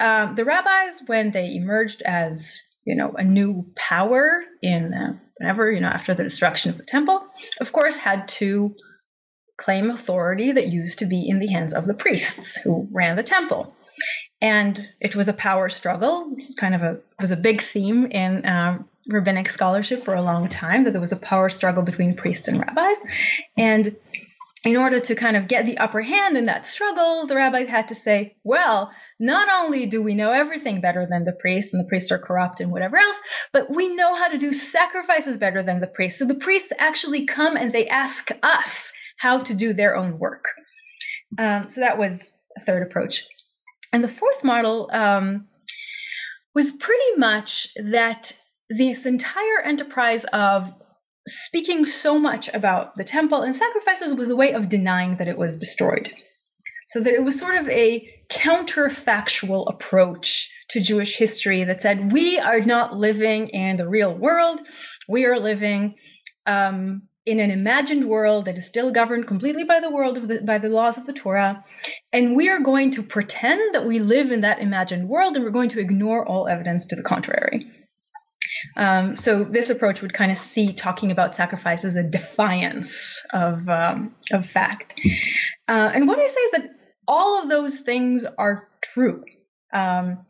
um, 0.00 0.34
the 0.34 0.44
rabbis, 0.44 1.02
when 1.06 1.30
they 1.30 1.54
emerged 1.54 2.02
as 2.02 2.60
you 2.84 2.96
know 2.96 3.12
a 3.12 3.22
new 3.22 3.66
power 3.76 4.42
in 4.62 4.92
uh, 4.92 5.18
whenever 5.36 5.70
you 5.70 5.80
know 5.80 5.88
after 5.88 6.14
the 6.14 6.24
destruction 6.24 6.70
of 6.70 6.78
the 6.78 6.84
temple 6.84 7.24
of 7.60 7.72
course 7.72 7.96
had 7.96 8.26
to 8.26 8.74
claim 9.56 9.90
authority 9.90 10.52
that 10.52 10.68
used 10.68 10.98
to 11.00 11.06
be 11.06 11.28
in 11.28 11.38
the 11.38 11.46
hands 11.46 11.72
of 11.72 11.86
the 11.86 11.94
priests 11.94 12.56
who 12.56 12.88
ran 12.90 13.16
the 13.16 13.22
temple. 13.22 13.74
And 14.40 14.80
it 15.00 15.14
was 15.14 15.28
a 15.28 15.32
power 15.32 15.68
struggle 15.68 16.34
it's 16.36 16.54
kind 16.56 16.74
of 16.74 16.82
a 16.82 16.98
was 17.20 17.30
a 17.30 17.36
big 17.36 17.62
theme 17.62 18.06
in 18.06 18.44
um, 18.46 18.88
rabbinic 19.08 19.48
scholarship 19.48 20.04
for 20.04 20.14
a 20.14 20.22
long 20.22 20.48
time 20.48 20.84
that 20.84 20.92
there 20.92 21.00
was 21.00 21.12
a 21.12 21.16
power 21.16 21.48
struggle 21.48 21.82
between 21.82 22.16
priests 22.16 22.48
and 22.48 22.58
rabbis. 22.58 22.96
And 23.56 23.96
in 24.64 24.76
order 24.76 25.00
to 25.00 25.14
kind 25.16 25.36
of 25.36 25.48
get 25.48 25.66
the 25.66 25.78
upper 25.78 26.00
hand 26.00 26.36
in 26.36 26.44
that 26.46 26.66
struggle, 26.66 27.26
the 27.26 27.34
rabbis 27.34 27.68
had 27.68 27.88
to 27.88 27.96
say, 27.96 28.36
well, 28.44 28.92
not 29.18 29.48
only 29.52 29.86
do 29.86 30.00
we 30.00 30.14
know 30.14 30.30
everything 30.30 30.80
better 30.80 31.06
than 31.08 31.24
the 31.24 31.32
priests, 31.32 31.72
and 31.72 31.84
the 31.84 31.88
priests 31.88 32.12
are 32.12 32.18
corrupt 32.18 32.60
and 32.60 32.70
whatever 32.70 32.96
else, 32.96 33.20
but 33.52 33.74
we 33.74 33.94
know 33.96 34.14
how 34.14 34.28
to 34.28 34.38
do 34.38 34.52
sacrifices 34.52 35.36
better 35.36 35.62
than 35.64 35.80
the 35.80 35.88
priests. 35.88 36.18
So 36.18 36.26
the 36.26 36.36
priests 36.36 36.72
actually 36.78 37.26
come 37.26 37.56
and 37.56 37.72
they 37.72 37.88
ask 37.88 38.30
us 38.42 38.92
how 39.16 39.38
to 39.38 39.54
do 39.54 39.72
their 39.72 39.96
own 39.96 40.18
work. 40.18 40.44
Um, 41.38 41.68
so 41.68 41.80
that 41.80 41.98
was 41.98 42.32
a 42.56 42.60
third 42.60 42.86
approach. 42.86 43.26
And 43.92 44.02
the 44.02 44.08
fourth 44.08 44.44
model 44.44 44.88
um, 44.92 45.48
was 46.54 46.70
pretty 46.70 47.16
much 47.16 47.68
that 47.74 48.32
this 48.70 49.06
entire 49.06 49.60
enterprise 49.64 50.24
of 50.24 50.70
speaking 51.26 51.84
so 51.84 52.18
much 52.18 52.48
about 52.52 52.96
the 52.96 53.04
temple 53.04 53.42
and 53.42 53.54
sacrifices 53.54 54.12
was 54.14 54.30
a 54.30 54.36
way 54.36 54.52
of 54.52 54.68
denying 54.68 55.16
that 55.16 55.28
it 55.28 55.38
was 55.38 55.58
destroyed. 55.58 56.12
So 56.88 57.00
that 57.00 57.14
it 57.14 57.24
was 57.24 57.38
sort 57.38 57.56
of 57.56 57.68
a 57.68 58.08
counterfactual 58.30 59.72
approach 59.72 60.50
to 60.70 60.80
Jewish 60.80 61.16
history 61.16 61.64
that 61.64 61.80
said, 61.80 62.12
we 62.12 62.38
are 62.38 62.60
not 62.60 62.96
living 62.96 63.48
in 63.48 63.76
the 63.76 63.88
real 63.88 64.14
world. 64.14 64.60
We 65.08 65.26
are 65.26 65.38
living 65.38 65.94
um, 66.46 67.02
in 67.24 67.38
an 67.40 67.50
imagined 67.50 68.04
world 68.04 68.46
that 68.46 68.58
is 68.58 68.66
still 68.66 68.90
governed 68.90 69.26
completely 69.26 69.64
by 69.64 69.80
the 69.80 69.90
world 69.90 70.16
of 70.16 70.26
the, 70.28 70.40
by 70.40 70.58
the 70.58 70.68
laws 70.68 70.98
of 70.98 71.06
the 71.06 71.12
Torah, 71.12 71.64
and 72.12 72.34
we 72.34 72.48
are 72.48 72.60
going 72.60 72.90
to 72.90 73.02
pretend 73.02 73.74
that 73.74 73.86
we 73.86 74.00
live 74.00 74.32
in 74.32 74.40
that 74.40 74.60
imagined 74.60 75.08
world, 75.08 75.36
and 75.36 75.44
we're 75.44 75.52
going 75.52 75.68
to 75.68 75.80
ignore 75.80 76.26
all 76.26 76.48
evidence 76.48 76.86
to 76.86 76.96
the 76.96 77.02
contrary. 77.02 77.70
Um, 78.76 79.16
so 79.16 79.44
this 79.44 79.70
approach 79.70 80.02
would 80.02 80.14
kind 80.14 80.30
of 80.30 80.38
see 80.38 80.72
talking 80.72 81.10
about 81.10 81.34
sacrifice 81.34 81.84
as 81.84 81.96
a 81.96 82.02
defiance 82.02 83.24
of 83.32 83.68
um, 83.68 84.14
of 84.30 84.46
fact. 84.46 84.98
Uh, 85.68 85.90
and 85.94 86.08
what 86.08 86.18
I 86.18 86.26
say 86.26 86.40
is 86.40 86.50
that 86.52 86.70
all 87.06 87.42
of 87.42 87.48
those 87.48 87.80
things 87.80 88.26
are 88.38 88.68
true. 88.80 89.24
Um, 89.72 90.26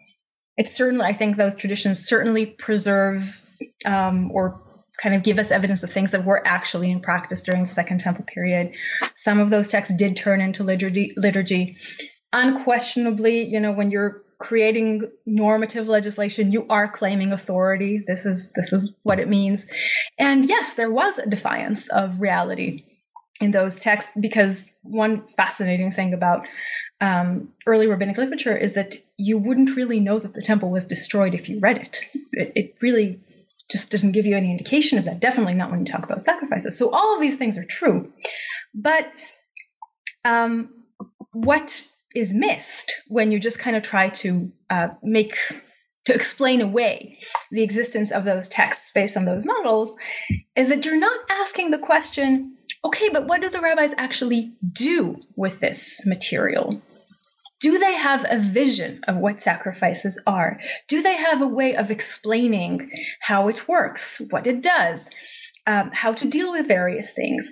it's 0.57 0.77
certainly, 0.77 1.05
I 1.05 1.13
think, 1.13 1.37
those 1.37 1.55
traditions 1.55 2.07
certainly 2.07 2.47
preserve 2.47 3.41
um, 3.85 4.31
or 4.33 4.63
kind 5.03 5.15
of 5.15 5.23
give 5.23 5.39
us 5.39 5.51
evidence 5.51 5.83
of 5.83 5.91
things 5.91 6.13
that 6.13 6.25
were 6.25 6.47
actually 6.47 6.91
in 6.91 7.01
practice 7.01 7.43
during 7.43 7.63
the 7.63 7.67
Second 7.67 7.99
Temple 7.99 8.25
period. 8.25 8.75
Some 9.15 9.41
of 9.41 9.51
those 9.51 9.69
texts 9.69 9.97
did 9.97 10.17
turn 10.17 10.41
into 10.41 10.63
liturgy. 10.63 11.13
liturgy. 11.17 11.77
Unquestionably, 12.33 13.47
you 13.47 13.61
know, 13.61 13.73
when 13.73 13.91
you're 13.91 14.22
creating 14.43 15.09
normative 15.25 15.89
legislation 15.89 16.51
you 16.51 16.67
are 16.69 16.89
claiming 16.89 17.33
authority 17.33 18.03
this 18.07 18.27
is 18.27 18.51
this 18.53 18.73
is 18.73 18.93
what 19.05 19.21
it 19.21 19.29
means 19.29 19.67
and 20.19 20.45
yes 20.47 20.75
there 20.75 20.91
was 20.91 21.19
a 21.19 21.31
defiance 21.31 21.89
of 21.89 22.21
reality 22.21 22.85
in 23.41 23.53
those 23.53 23.81
texts 23.81 24.11
because 24.19 24.75
one 24.83 25.27
fascinating 25.29 25.93
thing 25.93 26.13
about 26.13 26.47
um, 27.01 27.49
early 27.67 27.87
rabbinic 27.87 28.17
literature 28.17 28.57
is 28.57 28.75
that 28.75 28.95
you 29.17 29.39
wouldn't 29.39 29.77
really 29.77 30.01
know 30.01 30.19
that 30.19 30.35
the 30.35 30.43
temple 30.43 30.71
was 30.71 30.87
destroyed 30.87 31.35
if 31.35 31.49
you 31.49 31.59
read 31.59 31.79
it. 31.79 32.01
it. 32.33 32.53
It 32.55 32.75
really 32.81 33.21
just 33.71 33.91
doesn't 33.91 34.13
give 34.13 34.27
you 34.27 34.37
any 34.37 34.51
indication 34.51 34.99
of 34.99 35.07
that. 35.07 35.19
Definitely 35.19 35.55
not 35.55 35.71
when 35.71 35.81
you 35.81 35.87
talk 35.87 36.05
about 36.05 36.23
sacrifices. 36.23 36.79
So 36.79 36.91
all 36.91 37.15
of 37.15 37.21
these 37.21 37.37
things 37.37 37.59
are 37.59 37.65
true, 37.65 38.13
but 38.75 39.11
um, 40.25 40.85
what 41.33 41.83
is 42.15 42.35
missed 42.35 43.03
when 43.09 43.31
you 43.31 43.39
just 43.39 43.59
kind 43.59 43.77
of 43.77 43.83
try 43.83 44.09
to 44.11 44.53
uh, 44.71 44.89
make 45.03 45.37
to 46.05 46.15
explain 46.15 46.61
away 46.61 47.19
the 47.53 47.63
existence 47.63 48.11
of 48.11 48.25
those 48.25 48.49
texts 48.49 48.91
based 48.93 49.17
on 49.17 49.25
those 49.25 49.45
models 49.45 49.95
is 50.57 50.69
that 50.69 50.85
you're 50.85 50.97
not 50.97 51.21
asking 51.31 51.71
the 51.71 51.79
question 51.79 52.57
okay 52.85 53.09
but 53.09 53.27
what 53.27 53.41
do 53.41 53.49
the 53.49 53.61
rabbis 53.61 53.95
actually 53.97 54.53
do 54.73 55.17
with 55.37 55.61
this 55.61 56.05
material 56.07 56.83
do 57.63 57.79
they 57.79 57.95
have 57.95 58.27
a 58.29 58.39
vision 58.39 59.05
of 59.07 59.19
what 59.19 59.41
sacrifices 59.41 60.19
are? 60.27 60.59
Do 60.89 61.01
they 61.01 61.15
have 61.15 61.43
a 61.43 61.47
way 61.47 61.77
of 61.77 61.93
explaining 61.93 62.91
how 63.21 63.47
it 63.47 63.69
works, 63.69 64.21
what 64.31 64.49
it 64.49 64.63
does, 64.63 65.09
um, 65.65 65.93
how 65.93 66.13
to 66.13 66.27
deal 66.27 66.51
with 66.51 66.67
various 66.67 67.13
things? 67.13 67.49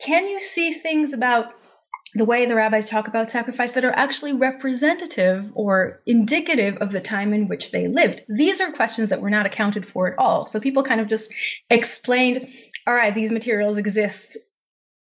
Can 0.00 0.26
you 0.26 0.40
see 0.40 0.72
things 0.72 1.12
about 1.12 1.52
the 2.14 2.24
way 2.24 2.46
the 2.46 2.54
rabbis 2.54 2.88
talk 2.88 3.08
about 3.08 3.30
sacrifice 3.30 3.72
that 3.72 3.84
are 3.84 3.92
actually 3.92 4.32
representative 4.32 5.50
or 5.54 6.00
indicative 6.06 6.76
of 6.78 6.92
the 6.92 7.00
time 7.00 7.32
in 7.32 7.48
which 7.48 7.70
they 7.70 7.88
lived? 7.88 8.22
These 8.28 8.60
are 8.60 8.72
questions 8.72 9.10
that 9.10 9.20
were 9.20 9.30
not 9.30 9.46
accounted 9.46 9.86
for 9.86 10.12
at 10.12 10.18
all. 10.18 10.46
So 10.46 10.60
people 10.60 10.82
kind 10.82 11.00
of 11.00 11.08
just 11.08 11.32
explained, 11.68 12.48
all 12.86 12.94
right, 12.94 13.14
these 13.14 13.30
materials 13.30 13.78
exist 13.78 14.38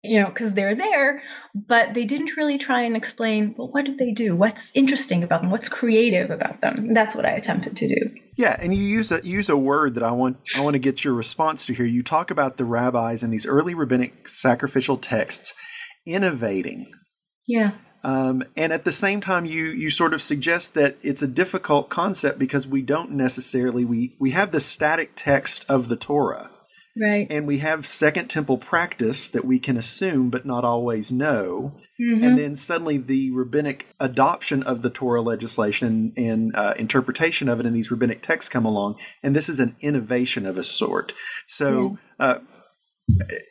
you 0.03 0.19
know, 0.19 0.29
because 0.29 0.55
they're 0.55 0.75
there, 0.75 1.23
but 1.55 1.93
they 1.93 2.07
didn't 2.07 2.37
really 2.37 2.57
try 2.57 2.83
and 2.83 2.97
explain, 2.97 3.55
well, 3.57 3.71
what 3.71 3.85
do 3.85 3.95
they 3.95 4.13
do? 4.13 4.35
What's 4.35 4.75
interesting 4.75 5.23
about 5.23 5.43
them? 5.43 5.51
What's 5.51 5.69
creative 5.69 6.31
about 6.31 6.63
them? 6.63 6.95
That's 6.95 7.15
what 7.15 7.27
I 7.27 7.33
attempted 7.33 7.77
to 7.77 7.89
do. 7.89 8.11
Yeah, 8.35 8.57
and 8.59 8.75
you 8.75 8.83
use 8.83 9.13
a 9.13 9.21
use 9.23 9.51
a 9.51 9.59
word 9.59 9.95
that 9.95 10.03
I 10.03 10.13
want 10.13 10.39
I 10.57 10.65
want 10.65 10.73
to 10.73 10.79
get 10.79 11.05
your 11.05 11.13
response 11.13 11.67
to 11.67 11.75
here. 11.75 11.85
You 11.85 12.03
talk 12.03 12.31
about 12.31 12.57
the 12.57 12.65
rabbis 12.65 13.23
and 13.23 13.31
these 13.31 13.45
early 13.45 13.75
rabbinic 13.75 14.27
sacrificial 14.27 14.97
texts 14.97 15.55
innovating. 16.07 16.93
Yeah. 17.47 17.73
Um, 18.03 18.45
and 18.57 18.73
at 18.73 18.85
the 18.85 18.93
same 18.93 19.21
time, 19.21 19.45
you 19.45 19.67
you 19.67 19.91
sort 19.91 20.15
of 20.15 20.23
suggest 20.23 20.75
that 20.75 20.97
it's 21.03 21.23
a 21.23 21.29
difficult 21.29 21.91
concept 21.91 22.39
because 22.39 22.67
we 22.67 22.81
don't 22.81 23.11
necessarily 23.11 23.85
we 23.85 24.17
we 24.19 24.31
have 24.31 24.53
the 24.53 24.61
static 24.61 25.13
text 25.17 25.67
of 25.69 25.89
the 25.89 25.97
Torah 25.97 26.51
Right. 27.01 27.27
And 27.31 27.47
we 27.47 27.59
have 27.59 27.87
Second 27.87 28.29
Temple 28.29 28.59
practice 28.59 29.29
that 29.31 29.45
we 29.45 29.59
can 29.59 29.77
assume 29.77 30.29
but 30.29 30.45
not 30.45 30.65
always 30.65 31.13
know. 31.13 31.77
Mm-hmm. 32.01 32.25
And 32.25 32.39
then 32.39 32.57
suddenly 32.57 32.99
the 32.99 33.31
rabbinic 33.31 33.87
adoption 34.01 34.63
of 34.63 34.83
the 34.83 34.91
Torah 34.91 35.23
legislation 35.23 36.13
and 36.17 36.55
uh, 36.55 36.75
interpretation 36.77 37.49
of 37.49 37.61
it 37.61 37.67
in 37.67 37.73
these 37.73 37.91
rabbinic 37.91 38.23
texts 38.23 38.49
come 38.49 38.65
along. 38.65 38.97
And 39.23 39.37
this 39.37 39.49
is 39.49 39.61
an 39.61 39.77
innovation 39.81 40.47
of 40.47 40.59
a 40.59 40.65
sort. 40.65 41.13
So, 41.47 41.99
yeah. 42.19 42.27
uh, 42.27 42.39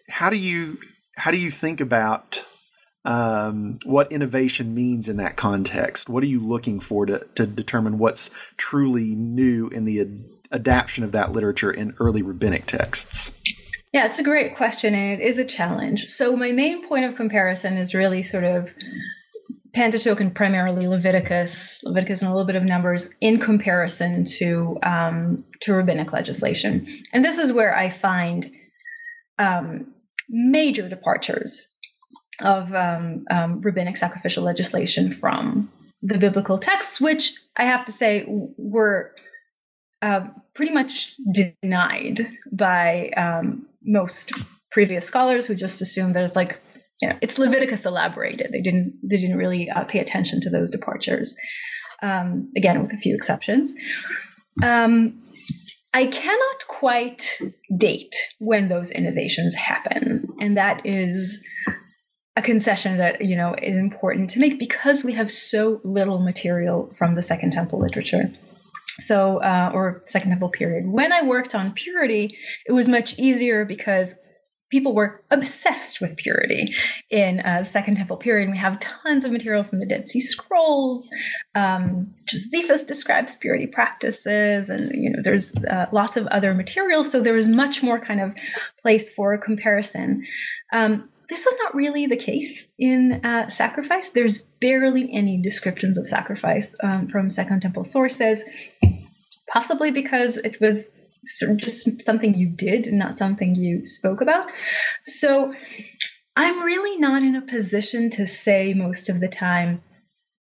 how 0.09 0.29
do 0.29 0.37
you 0.37 0.77
how 1.19 1.31
do 1.31 1.37
you 1.37 1.51
think 1.51 1.81
about 1.81 2.45
um, 3.03 3.77
what 3.83 4.11
innovation 4.11 4.73
means 4.73 5.09
in 5.09 5.17
that 5.17 5.35
context? 5.35 6.09
What 6.09 6.23
are 6.23 6.27
you 6.27 6.39
looking 6.39 6.79
for 6.79 7.05
to, 7.05 7.27
to 7.35 7.45
determine 7.45 7.97
what's 7.97 8.29
truly 8.55 9.15
new 9.15 9.67
in 9.67 9.83
the 9.83 10.07
adaptation 10.51 11.03
of 11.03 11.11
that 11.11 11.33
literature 11.33 11.71
in 11.71 11.93
early 11.99 12.21
rabbinic 12.21 12.65
texts? 12.65 13.31
Yeah, 13.91 14.05
it's 14.05 14.19
a 14.19 14.23
great 14.23 14.55
question 14.55 14.93
and 14.93 15.19
it 15.19 15.25
is 15.25 15.39
a 15.39 15.45
challenge. 15.45 16.05
So, 16.05 16.35
my 16.37 16.51
main 16.51 16.87
point 16.87 17.05
of 17.05 17.15
comparison 17.15 17.77
is 17.77 17.93
really 17.93 18.23
sort 18.23 18.45
of 18.45 18.73
Pentateuch 19.73 20.19
and 20.19 20.33
primarily 20.33 20.87
Leviticus, 20.87 21.81
Leviticus 21.83 22.21
and 22.21 22.29
a 22.29 22.33
little 22.33 22.47
bit 22.47 22.55
of 22.55 22.67
Numbers 22.67 23.09
in 23.19 23.39
comparison 23.39 24.23
to 24.25 24.77
um, 24.83 25.43
to 25.61 25.73
rabbinic 25.73 26.13
legislation, 26.13 26.87
and 27.13 27.25
this 27.25 27.37
is 27.37 27.51
where 27.51 27.75
I 27.75 27.89
find 27.89 28.51
um, 29.37 29.93
major 30.29 30.87
departures 30.87 31.67
of 32.41 32.73
um, 32.73 33.25
um 33.29 33.61
rabbinic 33.61 33.97
sacrificial 33.97 34.43
legislation 34.43 35.11
from 35.11 35.69
the 36.01 36.17
biblical 36.17 36.57
texts, 36.57 37.01
which 37.01 37.33
I 37.55 37.65
have 37.65 37.85
to 37.85 37.91
say 37.91 38.25
were 38.27 39.13
uh, 40.01 40.27
pretty 40.53 40.71
much 40.71 41.15
denied 41.31 42.19
by 42.51 43.09
um, 43.09 43.67
most 43.83 44.31
previous 44.71 45.05
scholars 45.05 45.45
who 45.45 45.55
just 45.55 45.81
assumed 45.81 46.15
that 46.15 46.23
it's 46.23 46.35
like 46.35 46.61
you 47.01 47.09
know, 47.09 47.17
it's 47.21 47.37
Leviticus 47.37 47.85
elaborated. 47.85 48.51
They 48.51 48.61
didn't 48.61 48.99
they 49.03 49.17
didn't 49.17 49.37
really 49.37 49.69
uh, 49.69 49.85
pay 49.85 49.99
attention 49.99 50.41
to 50.41 50.49
those 50.49 50.69
departures. 50.69 51.35
Um, 52.01 52.51
again, 52.55 52.79
with 52.81 52.93
a 52.93 52.97
few 52.97 53.15
exceptions. 53.15 53.73
I 55.93 56.05
cannot 56.05 56.67
quite 56.67 57.39
date 57.75 58.15
when 58.39 58.67
those 58.67 58.91
innovations 58.91 59.55
happen, 59.55 60.27
and 60.39 60.57
that 60.57 60.85
is 60.85 61.43
a 62.35 62.41
concession 62.41 62.97
that 62.97 63.25
you 63.25 63.35
know 63.35 63.53
is 63.53 63.75
important 63.75 64.31
to 64.31 64.39
make 64.39 64.59
because 64.59 65.03
we 65.03 65.13
have 65.13 65.31
so 65.31 65.81
little 65.83 66.19
material 66.19 66.89
from 66.91 67.15
the 67.15 67.21
Second 67.21 67.51
Temple 67.51 67.79
literature. 67.79 68.31
So 68.99 69.37
uh, 69.37 69.71
or 69.73 70.03
second 70.07 70.31
temple 70.31 70.49
period. 70.49 70.85
When 70.85 71.11
i 71.11 71.23
worked 71.23 71.55
on 71.55 71.73
purity 71.73 72.37
it 72.65 72.71
was 72.73 72.87
much 72.87 73.17
easier 73.17 73.65
because 73.65 74.13
people 74.69 74.93
were 74.93 75.23
obsessed 75.31 75.99
with 76.01 76.15
purity 76.17 76.73
in 77.09 77.39
uh, 77.39 77.63
second 77.63 77.95
temple 77.95 78.17
period. 78.17 78.49
We 78.49 78.57
have 78.57 78.79
tons 78.79 79.25
of 79.25 79.31
material 79.31 79.63
from 79.63 79.79
the 79.79 79.85
dead 79.85 80.07
sea 80.07 80.19
scrolls. 80.19 81.09
Um, 81.55 82.13
josephus 82.25 82.83
describes 82.83 83.35
purity 83.35 83.67
practices 83.67 84.69
and 84.69 84.91
you 84.93 85.09
know 85.09 85.19
there's 85.23 85.53
uh, 85.55 85.87
lots 85.91 86.15
of 86.15 86.27
other 86.27 86.53
materials 86.53 87.11
so 87.11 87.21
there 87.21 87.33
was 87.33 87.47
much 87.47 87.81
more 87.81 87.99
kind 87.99 88.21
of 88.21 88.33
place 88.81 89.13
for 89.13 89.37
comparison. 89.37 90.25
Um, 90.71 91.09
this 91.29 91.45
is 91.45 91.55
not 91.63 91.75
really 91.75 92.07
the 92.07 92.17
case 92.17 92.67
in 92.79 93.23
uh, 93.23 93.49
sacrifice. 93.49 94.09
There's 94.09 94.39
barely 94.59 95.13
any 95.13 95.39
descriptions 95.41 95.97
of 95.99 96.07
sacrifice 96.07 96.75
um, 96.81 97.07
from 97.07 97.29
Second 97.29 97.61
Temple 97.61 97.83
sources, 97.83 98.43
possibly 99.47 99.91
because 99.91 100.37
it 100.37 100.59
was 100.59 100.91
just 101.23 102.01
something 102.01 102.35
you 102.35 102.47
did, 102.47 102.91
not 102.91 103.17
something 103.17 103.55
you 103.55 103.85
spoke 103.85 104.21
about. 104.21 104.47
So 105.03 105.53
I'm 106.35 106.63
really 106.63 106.97
not 106.97 107.23
in 107.23 107.35
a 107.35 107.41
position 107.41 108.09
to 108.11 108.27
say 108.27 108.73
most 108.73 109.09
of 109.09 109.19
the 109.19 109.27
time, 109.27 109.81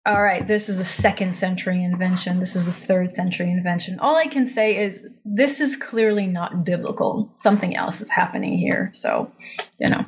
all 0.05 0.23
right, 0.23 0.47
this 0.47 0.69
is 0.69 0.79
a 0.79 0.85
second 0.85 1.35
century 1.35 1.83
invention, 1.83 2.39
this 2.39 2.55
is 2.55 2.69
a 2.69 2.73
third 2.73 3.12
century 3.12 3.51
invention. 3.51 3.99
All 3.99 4.17
I 4.17 4.27
can 4.27 4.47
say 4.47 4.77
is 4.85 5.05
this 5.25 5.61
is 5.61 5.77
clearly 5.77 6.27
not 6.27 6.65
biblical. 6.65 7.35
Something 7.39 7.77
else 7.77 8.01
is 8.01 8.11
happening 8.11 8.57
here. 8.57 8.93
So, 8.95 9.33
you 9.81 9.89
know 9.89 10.07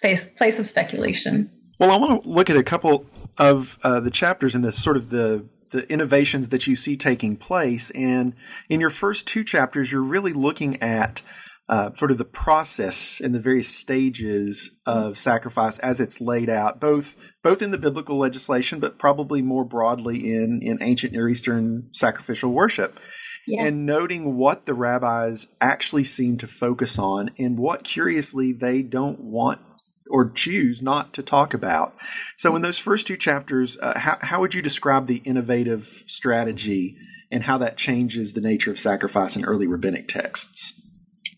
space 0.00 0.24
place 0.24 0.58
of 0.58 0.66
speculation. 0.66 1.50
Well, 1.78 1.90
I 1.90 1.96
want 1.96 2.22
to 2.22 2.28
look 2.28 2.48
at 2.48 2.56
a 2.56 2.62
couple 2.62 3.06
of 3.36 3.78
uh, 3.82 4.00
the 4.00 4.10
chapters 4.10 4.54
in 4.54 4.62
the 4.62 4.72
sort 4.72 4.96
of 4.96 5.10
the 5.10 5.44
the 5.70 5.90
innovations 5.90 6.48
that 6.48 6.66
you 6.66 6.76
see 6.76 6.96
taking 6.96 7.36
place, 7.36 7.90
and 7.90 8.34
in 8.68 8.80
your 8.80 8.90
first 8.90 9.26
two 9.26 9.44
chapters, 9.44 9.90
you're 9.90 10.02
really 10.02 10.32
looking 10.32 10.82
at 10.82 11.22
uh, 11.70 11.94
sort 11.94 12.10
of 12.10 12.18
the 12.18 12.24
process 12.24 13.20
and 13.20 13.32
the 13.32 13.38
various 13.38 13.68
stages 13.68 14.76
of 14.86 15.16
sacrifice 15.16 15.78
as 15.78 16.00
it's 16.00 16.20
laid 16.20 16.50
out, 16.50 16.80
both 16.80 17.16
both 17.44 17.62
in 17.62 17.70
the 17.70 17.78
biblical 17.78 18.18
legislation, 18.18 18.80
but 18.80 18.98
probably 18.98 19.40
more 19.40 19.64
broadly 19.64 20.34
in 20.34 20.60
in 20.62 20.82
ancient 20.82 21.12
Near 21.12 21.28
Eastern 21.28 21.88
sacrificial 21.92 22.52
worship. 22.52 22.98
Yeah. 23.46 23.64
And 23.64 23.86
noting 23.86 24.36
what 24.36 24.66
the 24.66 24.74
rabbis 24.74 25.46
actually 25.60 26.04
seem 26.04 26.36
to 26.38 26.46
focus 26.46 26.98
on 26.98 27.30
and 27.38 27.58
what, 27.58 27.84
curiously, 27.84 28.52
they 28.52 28.82
don't 28.82 29.18
want 29.20 29.69
or 30.10 30.30
choose 30.30 30.82
not 30.82 31.12
to 31.14 31.22
talk 31.22 31.54
about. 31.54 31.94
So, 32.36 32.54
in 32.56 32.62
those 32.62 32.78
first 32.78 33.06
two 33.06 33.16
chapters, 33.16 33.78
uh, 33.80 33.98
how, 33.98 34.18
how 34.20 34.40
would 34.40 34.54
you 34.54 34.62
describe 34.62 35.06
the 35.06 35.22
innovative 35.24 36.04
strategy 36.06 36.96
and 37.30 37.44
how 37.44 37.58
that 37.58 37.76
changes 37.76 38.32
the 38.32 38.40
nature 38.40 38.70
of 38.70 38.78
sacrifice 38.78 39.36
in 39.36 39.44
early 39.44 39.66
rabbinic 39.66 40.08
texts? 40.08 40.74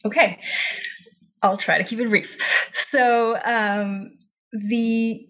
Okay, 0.04 0.40
I'll 1.42 1.56
try 1.56 1.78
to 1.78 1.84
keep 1.84 2.00
it 2.00 2.08
brief. 2.08 2.36
So, 2.72 3.38
um, 3.42 4.18
the 4.52 5.26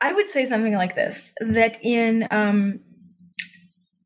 I 0.00 0.12
would 0.12 0.28
say 0.28 0.44
something 0.44 0.74
like 0.74 0.94
this: 0.94 1.32
that 1.40 1.78
in 1.82 2.26
um, 2.30 2.80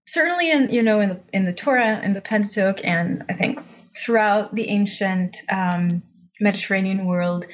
certainly 0.07 0.51
in 0.51 0.69
you 0.71 0.83
know 0.83 1.01
in 1.01 1.09
the 1.11 1.21
in 1.33 1.45
the 1.45 1.53
Torah 1.53 2.01
and 2.03 2.15
the 2.15 2.21
Pentateuch, 2.21 2.81
and 2.85 3.25
I 3.29 3.33
think 3.33 3.61
throughout 3.97 4.55
the 4.55 4.69
ancient 4.69 5.37
um, 5.51 6.03
Mediterranean 6.43 7.07
world, 7.07 7.47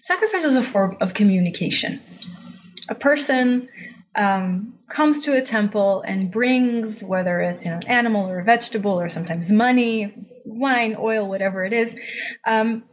sacrifice 0.00 0.44
is 0.44 0.56
a 0.56 0.62
form 0.62 0.96
of 1.00 1.14
communication. 1.14 2.00
A 2.88 2.94
person 2.94 3.68
um, 4.14 4.74
comes 4.88 5.24
to 5.24 5.36
a 5.36 5.42
temple 5.42 6.02
and 6.02 6.30
brings, 6.30 7.02
whether 7.02 7.40
it's 7.40 7.64
you 7.64 7.70
know 7.70 7.76
an 7.76 7.86
animal 7.86 8.28
or 8.28 8.40
a 8.40 8.44
vegetable 8.44 9.00
or 9.00 9.10
sometimes 9.10 9.52
money, 9.52 10.14
wine, 10.46 10.96
oil, 10.98 11.28
whatever 11.28 11.64
it 11.64 11.72
is. 11.72 11.94
Um, 12.46 12.84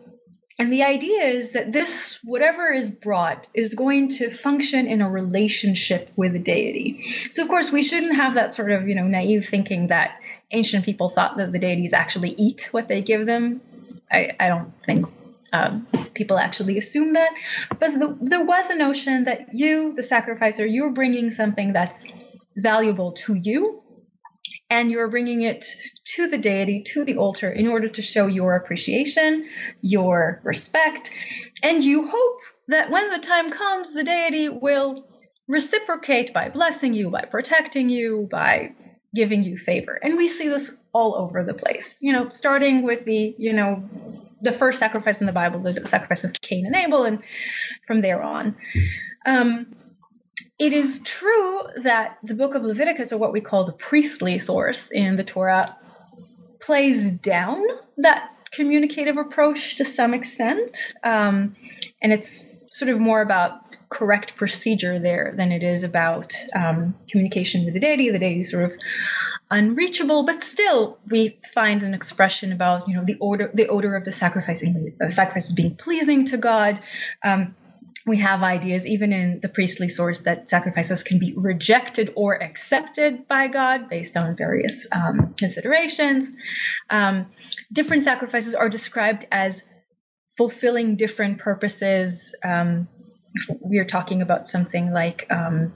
and 0.59 0.73
the 0.73 0.83
idea 0.83 1.23
is 1.23 1.51
that 1.51 1.71
this, 1.71 2.19
whatever 2.23 2.71
is 2.71 2.91
brought, 2.91 3.45
is 3.53 3.75
going 3.75 4.07
to 4.09 4.29
function 4.29 4.87
in 4.87 5.01
a 5.01 5.09
relationship 5.09 6.09
with 6.15 6.33
the 6.33 6.39
deity. 6.39 7.01
So, 7.01 7.43
of 7.43 7.47
course, 7.49 7.71
we 7.71 7.83
shouldn't 7.83 8.15
have 8.15 8.35
that 8.35 8.55
sort 8.55 8.71
of, 8.71 8.87
you 8.87 8.95
know, 8.95 9.05
naive 9.05 9.47
thinking 9.47 9.87
that 9.87 10.19
ancient 10.49 10.83
people 10.83 11.09
thought 11.09 11.37
that 11.37 11.51
the 11.51 11.59
deities 11.59 11.93
actually 11.93 12.31
eat 12.31 12.69
what 12.71 12.87
they 12.87 13.01
give 13.01 13.27
them. 13.27 13.61
I, 14.11 14.35
I 14.39 14.47
don't 14.47 14.73
think 14.83 15.07
um, 15.53 15.87
people 16.13 16.37
actually 16.37 16.77
assume 16.77 17.13
that. 17.13 17.31
But 17.69 17.99
the, 17.99 18.17
there 18.21 18.43
was 18.43 18.69
a 18.69 18.75
notion 18.75 19.25
that 19.25 19.53
you, 19.53 19.93
the 19.93 20.03
sacrificer, 20.03 20.65
you're 20.65 20.91
bringing 20.91 21.31
something 21.31 21.73
that's 21.73 22.07
valuable 22.55 23.13
to 23.13 23.33
you, 23.35 23.83
and 24.69 24.91
you're 24.91 25.07
bringing 25.07 25.41
it 25.41 25.65
to 26.03 26.27
the 26.27 26.37
deity, 26.37 26.83
to 26.83 27.05
the 27.05 27.17
altar, 27.17 27.49
in 27.49 27.67
order 27.67 27.87
to 27.87 28.01
show 28.01 28.27
your 28.27 28.55
appreciation, 28.55 29.47
your 29.81 30.41
respect, 30.43 31.11
and 31.63 31.83
you 31.83 32.09
hope 32.09 32.39
that 32.67 32.89
when 32.89 33.09
the 33.09 33.19
time 33.19 33.49
comes, 33.49 33.93
the 33.93 34.03
deity 34.03 34.49
will 34.49 35.07
reciprocate 35.47 36.33
by 36.33 36.49
blessing 36.49 36.93
you, 36.93 37.09
by 37.09 37.21
protecting 37.21 37.89
you, 37.89 38.27
by 38.29 38.73
giving 39.15 39.43
you 39.43 39.57
favor. 39.57 39.93
And 39.93 40.17
we 40.17 40.27
see 40.27 40.49
this 40.49 40.69
all 40.91 41.15
over 41.15 41.43
the 41.43 41.53
place. 41.53 41.99
You 42.01 42.11
know, 42.11 42.27
starting 42.27 42.83
with 42.83 43.05
the, 43.05 43.33
you 43.37 43.53
know, 43.53 43.89
the 44.41 44.51
first 44.51 44.79
sacrifice 44.79 45.21
in 45.21 45.27
the 45.27 45.33
Bible, 45.33 45.59
the 45.59 45.85
sacrifice 45.85 46.23
of 46.23 46.33
Cain 46.41 46.65
and 46.65 46.75
Abel, 46.75 47.03
and 47.03 47.23
from 47.85 48.01
there 48.01 48.21
on. 48.21 48.55
Um, 49.25 49.75
it 50.59 50.73
is 50.73 51.01
true 51.03 51.61
that 51.83 52.17
the 52.23 52.35
book 52.35 52.55
of 52.55 52.63
Leviticus, 52.63 53.13
or 53.13 53.17
what 53.17 53.31
we 53.31 53.41
call 53.41 53.65
the 53.65 53.73
priestly 53.73 54.39
source 54.39 54.91
in 54.91 55.15
the 55.15 55.23
Torah, 55.23 55.75
plays 56.59 57.11
down 57.11 57.63
that 57.97 58.31
communicative 58.51 59.17
approach 59.17 59.77
to 59.77 59.85
some 59.85 60.13
extent. 60.13 60.93
Um, 61.03 61.55
and 62.01 62.11
it's 62.11 62.49
sort 62.69 62.89
of 62.89 62.99
more 62.99 63.21
about 63.21 63.61
correct 63.89 64.35
procedure 64.35 64.99
there 64.99 65.33
than 65.35 65.51
it 65.51 65.63
is 65.63 65.83
about 65.83 66.33
um, 66.53 66.95
communication 67.09 67.65
with 67.65 67.73
the 67.73 67.79
deity. 67.79 68.09
The 68.09 68.19
deity 68.19 68.43
sort 68.43 68.65
of 68.65 68.73
unreachable, 69.49 70.23
but 70.23 70.43
still 70.43 70.97
we 71.09 71.39
find 71.53 71.83
an 71.83 71.93
expression 71.93 72.51
about 72.51 72.87
you 72.87 72.95
know 72.95 73.03
the 73.03 73.15
order, 73.19 73.49
the 73.53 73.67
odor 73.67 73.95
of 73.95 74.03
the 74.03 74.11
sacrificing, 74.11 74.95
the 74.99 75.09
sacrifices 75.09 75.53
being 75.53 75.75
pleasing 75.75 76.25
to 76.25 76.37
God. 76.37 76.79
Um, 77.23 77.55
we 78.05 78.17
have 78.17 78.41
ideas 78.41 78.85
even 78.85 79.11
in 79.11 79.41
the 79.41 79.49
priestly 79.49 79.89
source 79.89 80.19
that 80.19 80.47
sacrifices 80.47 81.03
can 81.03 81.19
be 81.19 81.33
rejected 81.35 82.13
or 82.15 82.41
accepted 82.41 83.27
by 83.27 83.49
God 83.49 83.89
based 83.89 84.15
on 84.15 84.37
various 84.37 84.87
um, 84.91 85.33
considerations. 85.37 86.33
Um, 86.89 87.27
different 87.71 88.03
sacrifices 88.03 88.55
are 88.55 88.69
described 88.69 89.25
as 89.29 89.67
fulfilling 90.37 90.95
different 90.95 91.39
purposes. 91.39 92.33
Um, 92.43 92.87
we 93.59 93.77
are 93.79 93.85
talking 93.85 94.21
about 94.21 94.47
something 94.47 94.93
like 94.93 95.27
um, 95.29 95.73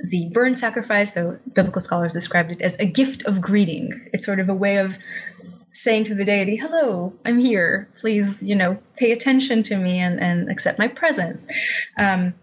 the 0.00 0.28
burn 0.32 0.56
sacrifice. 0.56 1.14
So 1.14 1.38
biblical 1.52 1.80
scholars 1.80 2.12
described 2.12 2.52
it 2.52 2.62
as 2.62 2.78
a 2.78 2.86
gift 2.86 3.24
of 3.24 3.40
greeting. 3.40 4.08
It's 4.12 4.24
sort 4.24 4.40
of 4.40 4.48
a 4.48 4.54
way 4.54 4.78
of 4.78 4.98
saying 5.72 6.04
to 6.04 6.14
the 6.14 6.24
deity, 6.24 6.56
"Hello, 6.56 7.12
I'm 7.24 7.38
here. 7.38 7.88
Please, 8.00 8.42
you 8.42 8.56
know, 8.56 8.78
pay 8.96 9.12
attention 9.12 9.62
to 9.64 9.76
me 9.76 9.98
and, 9.98 10.20
and 10.20 10.50
accept 10.50 10.78
my 10.78 10.88
presence." 10.88 11.46
Um, 11.98 12.34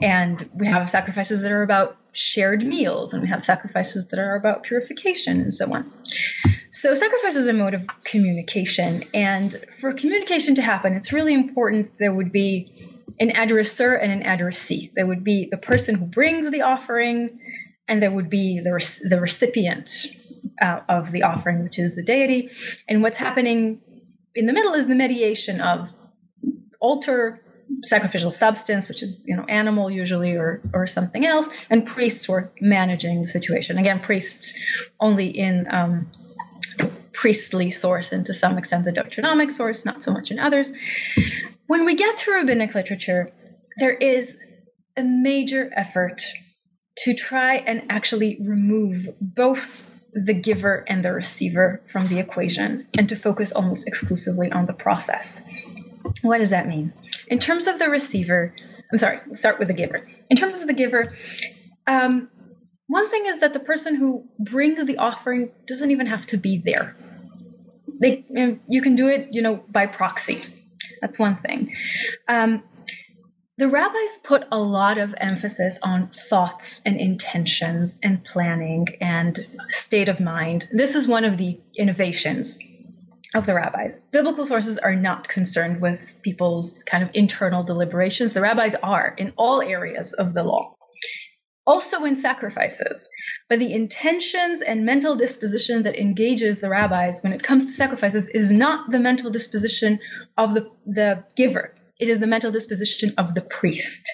and 0.00 0.48
we 0.54 0.66
have 0.66 0.88
sacrifices 0.88 1.42
that 1.42 1.52
are 1.52 1.62
about 1.62 1.96
shared 2.12 2.64
meals, 2.64 3.12
and 3.12 3.22
we 3.22 3.28
have 3.28 3.44
sacrifices 3.44 4.06
that 4.06 4.18
are 4.18 4.34
about 4.34 4.62
purification, 4.62 5.40
and 5.40 5.54
so 5.54 5.72
on. 5.72 5.92
So, 6.70 6.94
sacrifice 6.94 7.36
is 7.36 7.46
a 7.46 7.52
mode 7.52 7.74
of 7.74 7.86
communication, 8.04 9.04
and 9.14 9.54
for 9.78 9.92
communication 9.92 10.54
to 10.56 10.62
happen, 10.62 10.94
it's 10.94 11.12
really 11.12 11.34
important 11.34 11.96
there 11.98 12.12
would 12.12 12.32
be 12.32 12.72
an 13.20 13.30
addresser 13.30 14.02
and 14.02 14.10
an 14.10 14.22
addressee. 14.22 14.90
There 14.94 15.06
would 15.06 15.22
be 15.22 15.46
the 15.50 15.58
person 15.58 15.94
who 15.94 16.06
brings 16.06 16.50
the 16.50 16.62
offering, 16.62 17.38
and 17.86 18.02
there 18.02 18.10
would 18.10 18.30
be 18.30 18.60
the, 18.60 18.70
the 19.08 19.20
recipient 19.20 20.06
uh, 20.60 20.80
of 20.88 21.12
the 21.12 21.24
offering, 21.24 21.62
which 21.62 21.78
is 21.78 21.94
the 21.94 22.02
deity. 22.02 22.50
And 22.88 23.02
what's 23.02 23.18
happening 23.18 23.80
in 24.34 24.46
the 24.46 24.52
middle 24.52 24.72
is 24.72 24.86
the 24.86 24.94
mediation 24.94 25.60
of 25.60 25.90
altar 26.80 27.42
sacrificial 27.84 28.30
substance, 28.30 28.88
which 28.88 29.02
is 29.02 29.24
you 29.28 29.36
know 29.36 29.44
animal 29.44 29.90
usually 29.90 30.36
or 30.36 30.60
or 30.72 30.86
something 30.86 31.24
else, 31.24 31.46
and 31.68 31.86
priests 31.86 32.28
were 32.28 32.50
managing 32.60 33.20
the 33.20 33.28
situation. 33.28 33.78
Again, 33.78 34.00
priests 34.00 34.58
only 34.98 35.26
in 35.26 35.66
um, 35.70 36.10
priestly 37.12 37.70
source 37.70 38.12
and 38.12 38.26
to 38.26 38.34
some 38.34 38.58
extent 38.58 38.84
the 38.84 38.92
Deuteronomic 38.92 39.50
source, 39.50 39.84
not 39.84 40.02
so 40.02 40.12
much 40.12 40.30
in 40.30 40.38
others. 40.38 40.72
When 41.66 41.84
we 41.84 41.94
get 41.94 42.16
to 42.18 42.32
rabbinic 42.32 42.74
literature, 42.74 43.30
there 43.78 43.92
is 43.92 44.36
a 44.96 45.04
major 45.04 45.70
effort 45.74 46.22
to 46.98 47.14
try 47.14 47.56
and 47.56 47.84
actually 47.90 48.38
remove 48.40 49.08
both 49.20 49.88
the 50.12 50.34
giver 50.34 50.84
and 50.88 51.04
the 51.04 51.12
receiver 51.12 51.80
from 51.86 52.06
the 52.08 52.18
equation 52.18 52.86
and 52.98 53.08
to 53.08 53.16
focus 53.16 53.52
almost 53.52 53.86
exclusively 53.86 54.50
on 54.50 54.66
the 54.66 54.72
process. 54.72 55.42
What 56.22 56.38
does 56.38 56.50
that 56.50 56.66
mean? 56.66 56.92
In 57.28 57.38
terms 57.38 57.66
of 57.66 57.78
the 57.78 57.88
receiver, 57.88 58.54
I'm 58.90 58.98
sorry, 58.98 59.20
start 59.32 59.58
with 59.58 59.68
the 59.68 59.74
giver. 59.74 60.06
In 60.28 60.36
terms 60.36 60.56
of 60.56 60.66
the 60.66 60.72
giver, 60.72 61.12
um, 61.86 62.28
one 62.90 63.08
thing 63.08 63.26
is 63.26 63.38
that 63.38 63.52
the 63.52 63.60
person 63.60 63.94
who 63.94 64.24
brings 64.36 64.84
the 64.84 64.98
offering 64.98 65.52
doesn't 65.64 65.92
even 65.92 66.08
have 66.08 66.26
to 66.26 66.36
be 66.36 66.58
there. 66.58 66.96
They, 68.00 68.24
you 68.66 68.82
can 68.82 68.96
do 68.96 69.06
it, 69.06 69.28
you 69.30 69.42
know, 69.42 69.62
by 69.68 69.86
proxy. 69.86 70.42
That's 71.00 71.16
one 71.16 71.36
thing. 71.36 71.72
Um, 72.26 72.64
the 73.58 73.68
rabbis 73.68 74.18
put 74.24 74.44
a 74.50 74.58
lot 74.58 74.98
of 74.98 75.14
emphasis 75.18 75.78
on 75.84 76.08
thoughts 76.08 76.80
and 76.84 77.00
intentions 77.00 78.00
and 78.02 78.24
planning 78.24 78.88
and 79.00 79.38
state 79.68 80.08
of 80.08 80.18
mind. 80.18 80.68
This 80.72 80.96
is 80.96 81.06
one 81.06 81.24
of 81.24 81.36
the 81.36 81.60
innovations 81.76 82.58
of 83.34 83.46
the 83.46 83.54
rabbis. 83.54 84.02
Biblical 84.10 84.46
sources 84.46 84.78
are 84.78 84.96
not 84.96 85.28
concerned 85.28 85.80
with 85.80 86.20
people's 86.22 86.82
kind 86.82 87.04
of 87.04 87.10
internal 87.14 87.62
deliberations. 87.62 88.32
The 88.32 88.40
rabbis 88.40 88.74
are 88.74 89.14
in 89.16 89.32
all 89.36 89.62
areas 89.62 90.12
of 90.12 90.34
the 90.34 90.42
law, 90.42 90.74
also 91.66 92.04
in 92.04 92.16
sacrifices. 92.16 93.08
But 93.48 93.58
the 93.58 93.72
intentions 93.72 94.60
and 94.60 94.84
mental 94.84 95.16
disposition 95.16 95.84
that 95.84 95.98
engages 95.98 96.58
the 96.58 96.70
rabbis 96.70 97.20
when 97.22 97.32
it 97.32 97.42
comes 97.42 97.66
to 97.66 97.72
sacrifices 97.72 98.28
is 98.28 98.50
not 98.50 98.90
the 98.90 98.98
mental 98.98 99.30
disposition 99.30 100.00
of 100.36 100.54
the, 100.54 100.70
the 100.86 101.24
giver 101.36 101.74
it 102.00 102.08
is 102.08 102.18
the 102.18 102.26
mental 102.26 102.50
disposition 102.50 103.14
of 103.18 103.34
the 103.34 103.42
priest. 103.42 104.10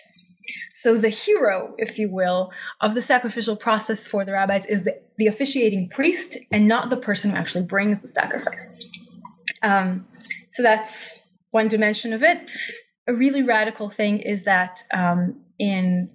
So 0.75 0.99
the 0.99 1.09
hero, 1.09 1.75
if 1.79 1.99
you 1.99 2.11
will, 2.11 2.51
of 2.81 2.95
the 2.95 3.01
sacrificial 3.01 3.57
process 3.57 4.07
for 4.07 4.25
the 4.25 4.33
rabbis 4.33 4.67
is 4.67 4.83
the, 4.83 5.01
the 5.17 5.29
officiating 5.29 5.89
priest 5.89 6.37
and 6.51 6.69
not 6.69 6.91
the 6.91 6.97
person 6.97 7.31
who 7.31 7.37
actually 7.37 7.65
brings 7.65 8.01
the 8.01 8.09
sacrifice. 8.09 8.69
Um, 9.63 10.07
so 10.51 10.63
that's 10.63 11.21
one 11.51 11.69
dimension 11.69 12.13
of 12.13 12.23
it. 12.23 12.39
A 13.07 13.15
really 13.15 13.45
radical 13.45 13.89
thing 13.89 14.19
is 14.19 14.43
that 14.45 14.83
um, 14.93 15.45
in 15.59 16.11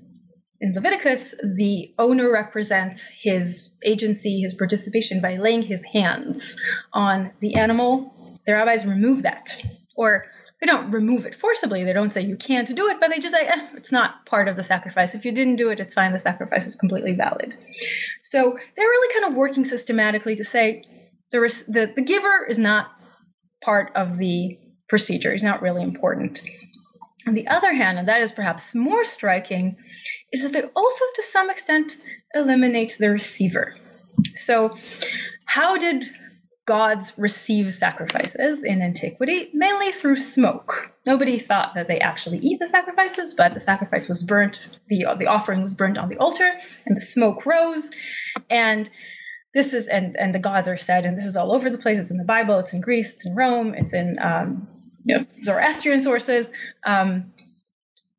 in 0.62 0.74
Leviticus, 0.74 1.34
the 1.41 1.91
owner 1.97 2.32
represents 2.32 3.10
his 3.10 3.78
agency, 3.84 4.41
his 4.41 4.54
participation 4.54 5.19
by 5.19 5.38
laying 5.38 5.63
his 5.63 5.84
hands 5.84 6.56
on 6.93 7.32
the 7.39 7.56
animal. 7.56 8.39
The 8.45 8.54
rabbis 8.54 8.86
remove 8.86 9.24
that, 9.24 9.60
or 9.95 10.28
they 10.60 10.67
don't 10.67 10.91
remove 10.91 11.26
it 11.26 11.34
forcibly. 11.34 11.84
They 11.84 11.93
don't 11.93 12.13
say 12.13 12.21
you 12.21 12.36
can't 12.36 12.74
do 12.76 12.89
it, 12.89 13.00
but 13.00 13.10
they 13.10 13.17
just 13.17 13.34
say 13.34 13.47
eh, 13.47 13.67
it's 13.76 13.91
not 13.91 14.28
part 14.28 14.47
of 14.47 14.56
the 14.56 14.62
sacrifice. 14.62 15.15
If 15.15 15.26
you 15.26 15.32
didn't 15.32 15.56
do 15.56 15.69
it, 15.69 15.80
it's 15.80 15.95
fine. 15.95 16.13
The 16.13 16.19
sacrifice 16.19 16.67
is 16.67 16.76
completely 16.76 17.13
valid. 17.13 17.56
So 18.21 18.58
they're 18.76 18.86
really 18.86 19.13
kind 19.19 19.32
of 19.32 19.38
working 19.38 19.65
systematically 19.65 20.36
to 20.36 20.43
say 20.43 20.84
is 21.34 21.65
the, 21.65 21.91
the 21.95 22.04
giver 22.04 22.45
is 22.47 22.60
not 22.60 22.91
part 23.63 23.93
of 23.95 24.17
the 24.17 24.60
procedure. 24.88 25.32
He's 25.32 25.43
not 25.43 25.63
really 25.63 25.82
important. 25.82 26.41
On 27.28 27.34
the 27.34 27.47
other 27.47 27.74
hand, 27.74 27.97
and 27.97 28.08
that 28.08 28.21
is 28.21 28.32
perhaps 28.32 28.76
more 28.76 29.04
striking, 29.04 29.78
is 30.32 30.44
that 30.44 30.54
they 30.54 30.63
also, 30.63 31.06
to 31.15 31.24
some 31.24 31.50
extent, 31.50 31.98
eliminate 32.34 32.98
the 33.00 33.10
receiver. 33.10 33.76
So, 34.36 34.78
how 35.46 35.78
did 35.78 36.06
gods 36.65 37.13
receive 37.17 37.74
sacrifices 37.74 38.63
in 38.63 38.82
antiquity, 38.82 39.50
mainly 39.54 39.91
through 39.91 40.15
smoke. 40.15 40.94
Nobody 41.06 41.39
thought 41.39 41.74
that 41.76 41.88
they 41.88 42.00
actually 42.00 42.38
eat 42.38 42.60
the 42.60 42.67
sacrifices, 42.67 43.34
but 43.34 43.54
the 43.54 43.60
sacrifice 43.60 44.08
was 44.08 44.24
burnt, 44.24 44.70
the, 44.88 45.06
the 45.17 45.28
offering 45.28 45.62
was 45.63 45.74
burnt 45.74 45.98
on 45.98 46.08
the 46.08 46.17
altar, 46.17 46.50
and 46.86 46.96
the 46.96 47.02
smoke 47.02 47.46
rose. 47.46 47.89
And 48.50 48.89
this 49.54 49.74
is, 49.74 49.88
and, 49.88 50.15
and 50.15 50.34
the 50.34 50.39
gods 50.39 50.67
are 50.67 50.78
said, 50.78 51.06
and 51.06 51.17
this 51.17 51.26
is 51.26 51.36
all 51.36 51.52
over 51.52 51.70
the 51.70 51.78
place. 51.78 51.98
It's 51.98 52.12
in 52.12 52.17
the 52.17 52.24
Bible, 52.24 52.60
it's 52.60 52.74
in 52.74 52.82
Greece, 52.82 53.13
it's 53.13 53.26
in 53.26 53.36
Rome, 53.36 53.74
it's 53.74 53.94
in 53.94 54.17
um, 54.22 54.67
you 55.04 55.17
know, 55.17 55.26
Zoroastrian 55.44 56.00
sources. 56.00 56.52
Um, 56.86 57.34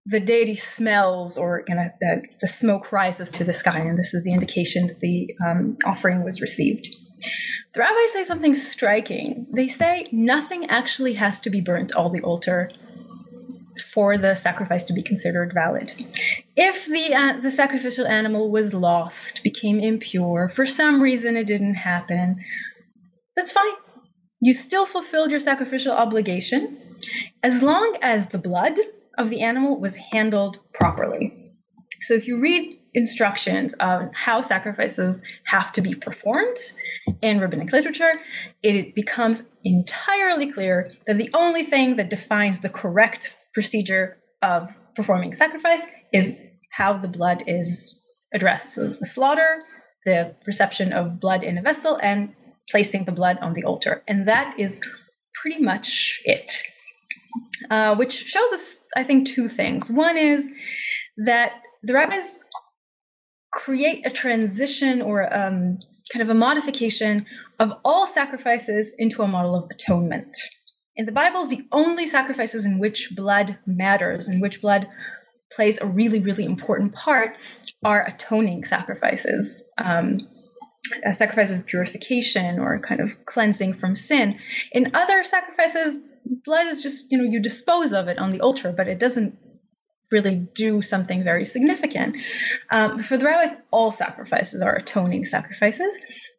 the 0.06 0.20
deity 0.20 0.56
smells 0.56 1.38
or 1.38 1.62
you 1.68 1.74
know, 1.74 1.88
the, 2.00 2.22
the, 2.40 2.48
smoke 2.48 2.90
rises 2.92 3.32
to 3.32 3.44
the 3.44 3.52
sky, 3.52 3.78
and 3.80 3.98
this 3.98 4.14
is 4.14 4.24
the 4.24 4.32
indication 4.32 4.88
that 4.88 4.98
the 4.98 5.34
um, 5.44 5.76
offering 5.84 6.24
was 6.24 6.40
received. 6.40 6.88
The 7.72 7.80
rabbis 7.80 8.12
say 8.12 8.24
something 8.24 8.54
striking. 8.54 9.46
They 9.54 9.68
say 9.68 10.08
nothing 10.10 10.66
actually 10.66 11.14
has 11.14 11.40
to 11.40 11.50
be 11.50 11.60
burnt 11.60 11.94
on 11.94 12.12
the 12.12 12.22
altar 12.22 12.70
for 13.92 14.18
the 14.18 14.34
sacrifice 14.34 14.84
to 14.84 14.92
be 14.92 15.02
considered 15.02 15.52
valid. 15.54 15.94
If 16.56 16.86
the 16.86 17.14
uh, 17.14 17.40
the 17.40 17.50
sacrificial 17.50 18.06
animal 18.06 18.50
was 18.50 18.74
lost, 18.74 19.42
became 19.42 19.80
impure, 19.80 20.48
for 20.48 20.66
some 20.66 21.00
reason 21.00 21.36
it 21.36 21.46
didn't 21.46 21.74
happen, 21.74 22.44
that's 23.36 23.52
fine. 23.52 23.72
You 24.40 24.52
still 24.52 24.84
fulfilled 24.84 25.30
your 25.30 25.40
sacrificial 25.40 25.92
obligation 25.92 26.96
as 27.42 27.62
long 27.62 27.96
as 28.02 28.26
the 28.26 28.38
blood 28.38 28.76
of 29.18 29.30
the 29.30 29.42
animal 29.42 29.78
was 29.78 29.96
handled 29.96 30.58
properly. 30.72 31.52
So 32.00 32.14
if 32.14 32.26
you 32.26 32.38
read 32.38 32.78
instructions 32.94 33.74
on 33.78 34.10
how 34.12 34.42
sacrifices 34.42 35.22
have 35.44 35.72
to 35.72 35.82
be 35.82 35.94
performed, 35.94 36.56
in 37.20 37.40
rabbinic 37.40 37.72
literature, 37.72 38.12
it 38.62 38.94
becomes 38.94 39.42
entirely 39.64 40.52
clear 40.52 40.92
that 41.06 41.18
the 41.18 41.30
only 41.34 41.64
thing 41.64 41.96
that 41.96 42.10
defines 42.10 42.60
the 42.60 42.68
correct 42.68 43.36
procedure 43.54 44.18
of 44.40 44.74
performing 44.94 45.34
sacrifice 45.34 45.84
is 46.12 46.36
how 46.70 46.94
the 46.94 47.08
blood 47.08 47.44
is 47.46 48.02
addressed. 48.32 48.74
So 48.74 48.88
the 48.88 49.06
slaughter, 49.06 49.62
the 50.04 50.34
reception 50.46 50.92
of 50.92 51.20
blood 51.20 51.44
in 51.44 51.58
a 51.58 51.62
vessel, 51.62 51.98
and 52.02 52.34
placing 52.70 53.04
the 53.04 53.12
blood 53.12 53.38
on 53.40 53.52
the 53.52 53.64
altar. 53.64 54.02
And 54.08 54.28
that 54.28 54.58
is 54.58 54.80
pretty 55.34 55.62
much 55.62 56.20
it. 56.24 56.50
Uh, 57.70 57.94
which 57.96 58.12
shows 58.12 58.52
us, 58.52 58.82
I 58.96 59.04
think, 59.04 59.28
two 59.28 59.48
things. 59.48 59.90
One 59.90 60.16
is 60.16 60.48
that 61.18 61.52
the 61.82 61.94
rabbis 61.94 62.44
create 63.52 64.06
a 64.06 64.10
transition 64.10 65.02
or 65.02 65.22
um, 65.22 65.78
kind 66.12 66.22
of 66.22 66.30
a 66.30 66.34
modification 66.34 67.26
of 67.58 67.72
all 67.84 68.06
sacrifices 68.06 68.92
into 68.98 69.22
a 69.22 69.28
model 69.28 69.54
of 69.54 69.70
atonement. 69.70 70.36
In 70.96 71.06
the 71.06 71.12
Bible, 71.12 71.46
the 71.46 71.66
only 71.72 72.06
sacrifices 72.06 72.66
in 72.66 72.78
which 72.78 73.10
blood 73.14 73.58
matters, 73.66 74.28
in 74.28 74.40
which 74.40 74.60
blood 74.60 74.88
plays 75.50 75.80
a 75.80 75.86
really, 75.86 76.18
really 76.18 76.44
important 76.44 76.92
part, 76.92 77.36
are 77.82 78.06
atoning 78.06 78.64
sacrifices. 78.64 79.64
Um, 79.78 80.18
a 81.04 81.12
sacrifice 81.12 81.50
of 81.50 81.64
purification 81.66 82.58
or 82.58 82.78
kind 82.80 83.00
of 83.00 83.24
cleansing 83.24 83.72
from 83.72 83.94
sin. 83.94 84.38
In 84.72 84.94
other 84.94 85.24
sacrifices, 85.24 85.98
blood 86.24 86.66
is 86.66 86.82
just, 86.82 87.10
you 87.10 87.18
know, 87.18 87.24
you 87.24 87.40
dispose 87.40 87.92
of 87.92 88.08
it 88.08 88.18
on 88.18 88.32
the 88.32 88.40
altar, 88.40 88.72
but 88.72 88.88
it 88.88 88.98
doesn't 88.98 89.38
really 90.10 90.36
do 90.36 90.82
something 90.82 91.24
very 91.24 91.44
significant. 91.44 92.16
Um, 92.70 92.98
for 92.98 93.16
the 93.16 93.24
rabbis, 93.24 93.56
all 93.70 93.90
sacrifices 93.90 94.60
are 94.60 94.74
atoning 94.74 95.24
sacrifices. 95.24 95.96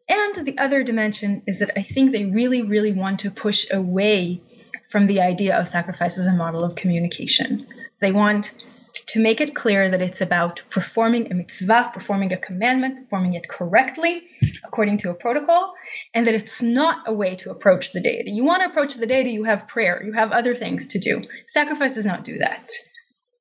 And 0.07 0.35
the 0.45 0.57
other 0.57 0.83
dimension 0.83 1.41
is 1.47 1.59
that 1.59 1.71
I 1.77 1.81
think 1.81 2.11
they 2.11 2.25
really, 2.25 2.61
really 2.61 2.93
want 2.93 3.21
to 3.21 3.31
push 3.31 3.65
away 3.71 4.41
from 4.89 5.07
the 5.07 5.21
idea 5.21 5.57
of 5.57 5.67
sacrifice 5.67 6.17
as 6.17 6.27
a 6.27 6.33
model 6.33 6.63
of 6.63 6.75
communication. 6.75 7.67
They 7.99 8.11
want 8.11 8.53
to 8.93 9.19
make 9.19 9.41
it 9.41 9.55
clear 9.55 9.89
that 9.89 10.01
it's 10.01 10.21
about 10.21 10.61
performing 10.69 11.31
a 11.31 11.35
mitzvah, 11.35 11.91
performing 11.93 12.31
a 12.31 12.37
commandment, 12.37 13.03
performing 13.03 13.33
it 13.33 13.47
correctly 13.47 14.23
according 14.63 14.97
to 14.97 15.09
a 15.09 15.13
protocol, 15.13 15.73
and 16.13 16.27
that 16.27 16.33
it's 16.33 16.61
not 16.61 17.03
a 17.07 17.13
way 17.13 17.35
to 17.35 17.49
approach 17.49 17.91
the 17.91 18.01
deity. 18.01 18.31
You 18.31 18.43
want 18.43 18.61
to 18.63 18.69
approach 18.69 18.95
the 18.95 19.07
deity, 19.07 19.31
you 19.31 19.43
have 19.45 19.67
prayer, 19.67 20.03
you 20.05 20.13
have 20.13 20.31
other 20.31 20.53
things 20.53 20.87
to 20.87 20.99
do. 20.99 21.23
Sacrifice 21.47 21.95
does 21.95 22.05
not 22.05 22.23
do 22.23 22.37
that. 22.39 22.69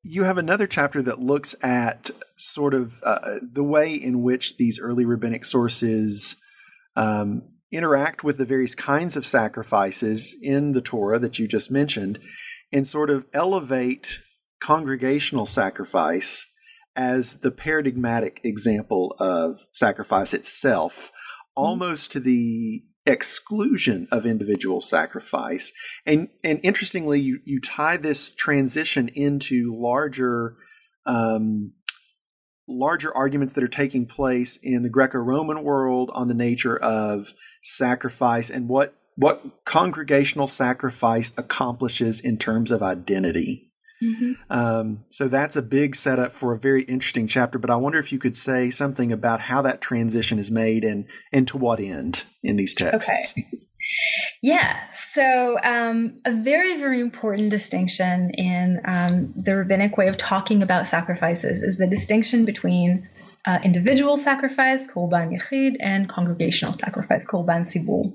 You 0.03 0.25
have 0.25 0.39
another 0.39 0.67
chapter 0.67 1.01
that 1.03 1.21
looks 1.21 1.55
at 1.63 2.11
sort 2.37 2.75
of 2.75 3.01
uh, 3.05 3.39
the 3.43 3.63
way 3.63 3.95
in 3.95 4.23
which 4.23 4.57
these 4.57 4.81
early 4.81 5.05
rabbinic 5.05 5.45
sources 5.45 6.37
um, 6.97 7.43
interact 7.71 8.25
with 8.25 8.37
the 8.37 8.45
various 8.45 8.75
kinds 8.75 9.17
of 9.17 9.25
sacrifices 9.25 10.37
in 10.43 10.73
the 10.73 10.83
Torah 10.83 11.19
that 11.19 11.39
you 11.39 11.47
just 11.47 11.71
mentioned 11.71 12.19
and 12.73 12.87
sort 12.87 13.11
of 13.11 13.27
elevate 13.33 14.19
congregational 14.63 15.47
sacrifice 15.47 16.47
as 16.95 17.39
the 17.39 17.51
paradigmatic 17.51 18.41
example 18.45 19.17
of 19.19 19.67
sacrifice 19.73 20.35
itself, 20.35 20.95
mm-hmm. 21.07 21.65
almost 21.65 22.13
to 22.13 22.21
the 22.21 22.85
exclusion 23.05 24.07
of 24.13 24.25
individual 24.25 24.81
sacrifice. 24.81 25.73
And 26.07 26.29
and 26.45 26.61
interestingly, 26.63 27.21
you, 27.21 27.41
you 27.45 27.61
tie 27.61 27.97
this 27.97 28.33
transition 28.35 29.09
into 29.09 29.77
larger 29.77 30.57
um, 31.07 31.73
larger 32.69 33.15
arguments 33.17 33.55
that 33.55 33.65
are 33.65 33.69
taking 33.69 34.07
place 34.07 34.57
in 34.63 34.83
the 34.83 34.89
Greco-Roman 34.89 35.65
world 35.65 36.11
on 36.15 36.29
the 36.29 36.35
nature 36.35 36.77
of 36.77 37.35
sacrifice 37.63 38.51
and 38.51 38.69
what 38.69 38.95
what 39.17 39.65
congregational 39.65 40.47
sacrifice 40.47 41.33
accomplishes 41.37 42.21
in 42.21 42.39
terms 42.39 42.71
of 42.71 42.83
identity. 42.83 43.72
Mm-hmm. 44.03 44.33
Um, 44.51 45.05
so 45.11 45.29
that's 45.29 45.57
a 45.57 45.63
big 45.63 45.95
setup 45.95 46.33
for 46.33 46.53
a 46.53 46.59
very 46.59 46.83
interesting 46.83 47.27
chapter. 47.27 47.59
But 47.59 47.71
I 47.71 47.77
wonder 47.77 47.99
if 47.99 48.13
you 48.13 48.19
could 48.19 48.37
say 48.37 48.71
something 48.71 49.13
about 49.13 49.41
how 49.41 49.63
that 49.63 49.81
transition 49.81 50.39
is 50.39 50.51
made 50.51 50.85
and 50.85 51.07
and 51.33 51.47
to 51.49 51.57
what 51.57 51.81
end 51.81 52.25
in 52.43 52.57
these 52.57 52.75
texts. 52.75 53.35
Okay. 53.39 53.47
Yeah, 54.43 54.89
so 54.91 55.57
um, 55.63 56.21
a 56.25 56.33
very, 56.33 56.77
very 56.79 57.01
important 57.01 57.51
distinction 57.51 58.31
in 58.31 58.81
um, 58.85 59.33
the 59.37 59.57
rabbinic 59.57 59.97
way 59.97 60.09
of 60.09 60.17
talking 60.17 60.63
about 60.63 60.87
sacrifices 60.87 61.63
is 61.63 61.79
the 61.79 61.87
distinction 61.87 62.45
between 62.45 63.09
uh, 63.47 63.59
individual 63.63 64.17
sacrifice, 64.17 64.91
korban 64.91 65.37
yachid, 65.37 65.77
and 65.81 66.09
congregational 66.09 66.73
sacrifice, 66.73 67.27
korban 67.27 67.63
tzibur. 67.63 68.15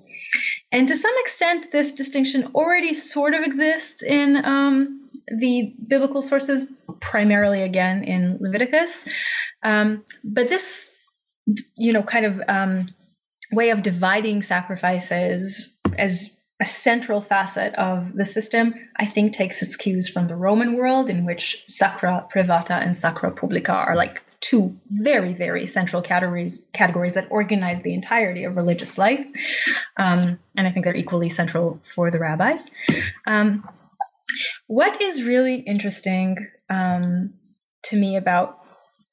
And 0.71 0.88
to 0.88 0.95
some 0.95 1.13
extent, 1.19 1.71
this 1.71 1.93
distinction 1.93 2.52
already 2.56 2.93
sort 2.93 3.34
of 3.34 3.43
exists 3.43 4.04
in 4.04 4.38
um, 4.43 5.07
the 5.28 5.74
biblical 5.86 6.22
sources, 6.22 6.70
primarily 7.00 7.62
again 7.63 8.04
in 8.04 8.38
Leviticus. 8.40 9.08
Um, 9.63 10.04
but 10.24 10.50
this, 10.50 10.94
you 11.78 11.94
know, 11.94 12.04
kind 12.04 12.26
of 12.26 12.42
um, 12.48 12.90
way 13.52 13.72
of 13.72 13.82
dividing 13.82 14.42
sacrifices 14.42 15.78
as 15.98 16.42
a 16.60 16.66
central 16.66 17.22
facet 17.22 17.76
of 17.76 18.13
the 18.13 18.26
system, 18.26 18.74
I 18.96 19.06
think 19.06 19.34
takes 19.34 19.62
its 19.62 19.76
cues 19.76 20.10
from 20.10 20.28
the 20.28 20.36
Roman 20.36 20.76
world, 20.76 21.10
in 21.10 21.26
which 21.26 21.63
sacra 21.68 22.28
privata 22.34 22.72
and 22.72 22.96
sacra 22.96 23.32
publica 23.32 23.74
are 23.74 23.96
like 23.96 24.24
two 24.40 24.78
very, 24.90 25.34
very 25.34 25.66
central 25.68 26.02
categories 26.02 26.66
categories 26.74 27.13
that 27.13 27.28
organize 27.30 27.84
the 27.84 27.94
entirety 27.94 28.44
of 28.46 28.56
religious 28.56 28.98
life, 28.98 29.26
um, 29.98 30.40
and 30.56 30.68
I 30.68 30.72
think 30.72 30.86
they're 30.86 30.96
equally 30.96 31.30
central 31.30 31.80
for 31.84 32.10
the 32.12 32.20
rabbis. 32.20 32.70
Um, 33.26 33.68
what 34.68 35.02
is 35.02 35.24
really 35.24 35.56
interesting 35.56 36.38
um, 36.70 37.34
to 37.84 37.96
me 37.96 38.18
about 38.18 38.60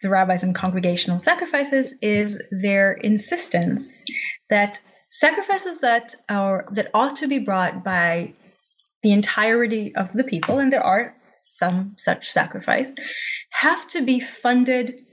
the 0.03 0.11
rabbis 0.11 0.43
and 0.43 0.55
congregational 0.55 1.19
sacrifices 1.19 1.95
is 2.03 2.39
their 2.51 2.93
insistence 2.93 4.05
that 4.51 4.81
sacrifices 5.09 5.81
that 5.81 6.15
are 6.29 6.67
that 6.73 6.91
ought 6.93 7.17
to 7.17 7.29
be 7.29 7.39
brought 7.39 7.85
by 7.85 8.35
the 9.03 9.13
entirety 9.13 9.95
of 9.95 10.13
the 10.13 10.25
people, 10.25 10.59
and 10.59 10.73
there 10.73 10.83
are 10.83 11.15
some 11.43 11.95
such 11.97 12.29
sacrifice, 12.29 12.95
have 13.51 13.87
to 13.89 14.03
be 14.03 14.19
funded 14.19 15.05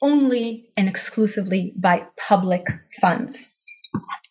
only 0.00 0.70
and 0.76 0.88
exclusively 0.88 1.72
by 1.76 2.06
public 2.16 2.66
funds. 3.00 3.54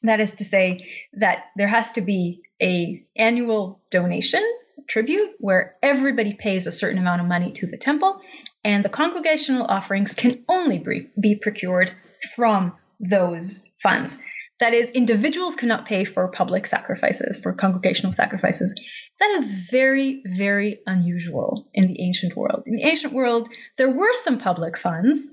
That 0.03 0.19
is 0.19 0.35
to 0.35 0.45
say 0.45 0.87
that 1.13 1.45
there 1.55 1.67
has 1.67 1.91
to 1.93 2.01
be 2.01 2.41
a 2.61 3.05
annual 3.15 3.81
donation 3.91 4.43
tribute 4.87 5.31
where 5.39 5.75
everybody 5.81 6.33
pays 6.33 6.67
a 6.67 6.71
certain 6.71 6.97
amount 6.97 7.21
of 7.21 7.27
money 7.27 7.51
to 7.51 7.67
the 7.67 7.77
temple 7.77 8.21
and 8.63 8.83
the 8.83 8.89
congregational 8.89 9.65
offerings 9.65 10.15
can 10.15 10.43
only 10.49 10.83
be 11.19 11.35
procured 11.35 11.91
from 12.35 12.73
those 12.99 13.69
funds. 13.81 14.21
That 14.59 14.73
is, 14.73 14.89
individuals 14.91 15.55
cannot 15.55 15.85
pay 15.85 16.05
for 16.05 16.31
public 16.31 16.65
sacrifices, 16.65 17.37
for 17.37 17.53
congregational 17.53 18.11
sacrifices. 18.11 18.73
That 19.19 19.29
is 19.31 19.69
very, 19.69 20.23
very 20.25 20.79
unusual 20.87 21.69
in 21.73 21.87
the 21.87 22.01
ancient 22.01 22.35
world. 22.35 22.63
In 22.65 22.77
the 22.77 22.83
ancient 22.83 23.13
world, 23.13 23.49
there 23.77 23.89
were 23.89 24.13
some 24.13 24.37
public 24.37 24.77
funds, 24.77 25.29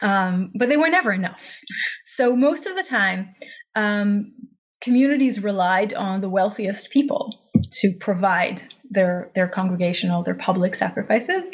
um, 0.00 0.52
but 0.54 0.68
they 0.68 0.76
were 0.76 0.88
never 0.88 1.12
enough. 1.12 1.58
So 2.04 2.36
most 2.36 2.66
of 2.66 2.76
the 2.76 2.84
time, 2.84 3.34
um, 3.74 4.32
communities 4.80 5.42
relied 5.42 5.92
on 5.92 6.20
the 6.20 6.28
wealthiest 6.28 6.90
people 6.90 7.47
to 7.72 7.92
provide 7.92 8.62
their 8.90 9.30
their 9.34 9.48
congregational, 9.48 10.22
their 10.22 10.34
public 10.34 10.74
sacrifices. 10.74 11.44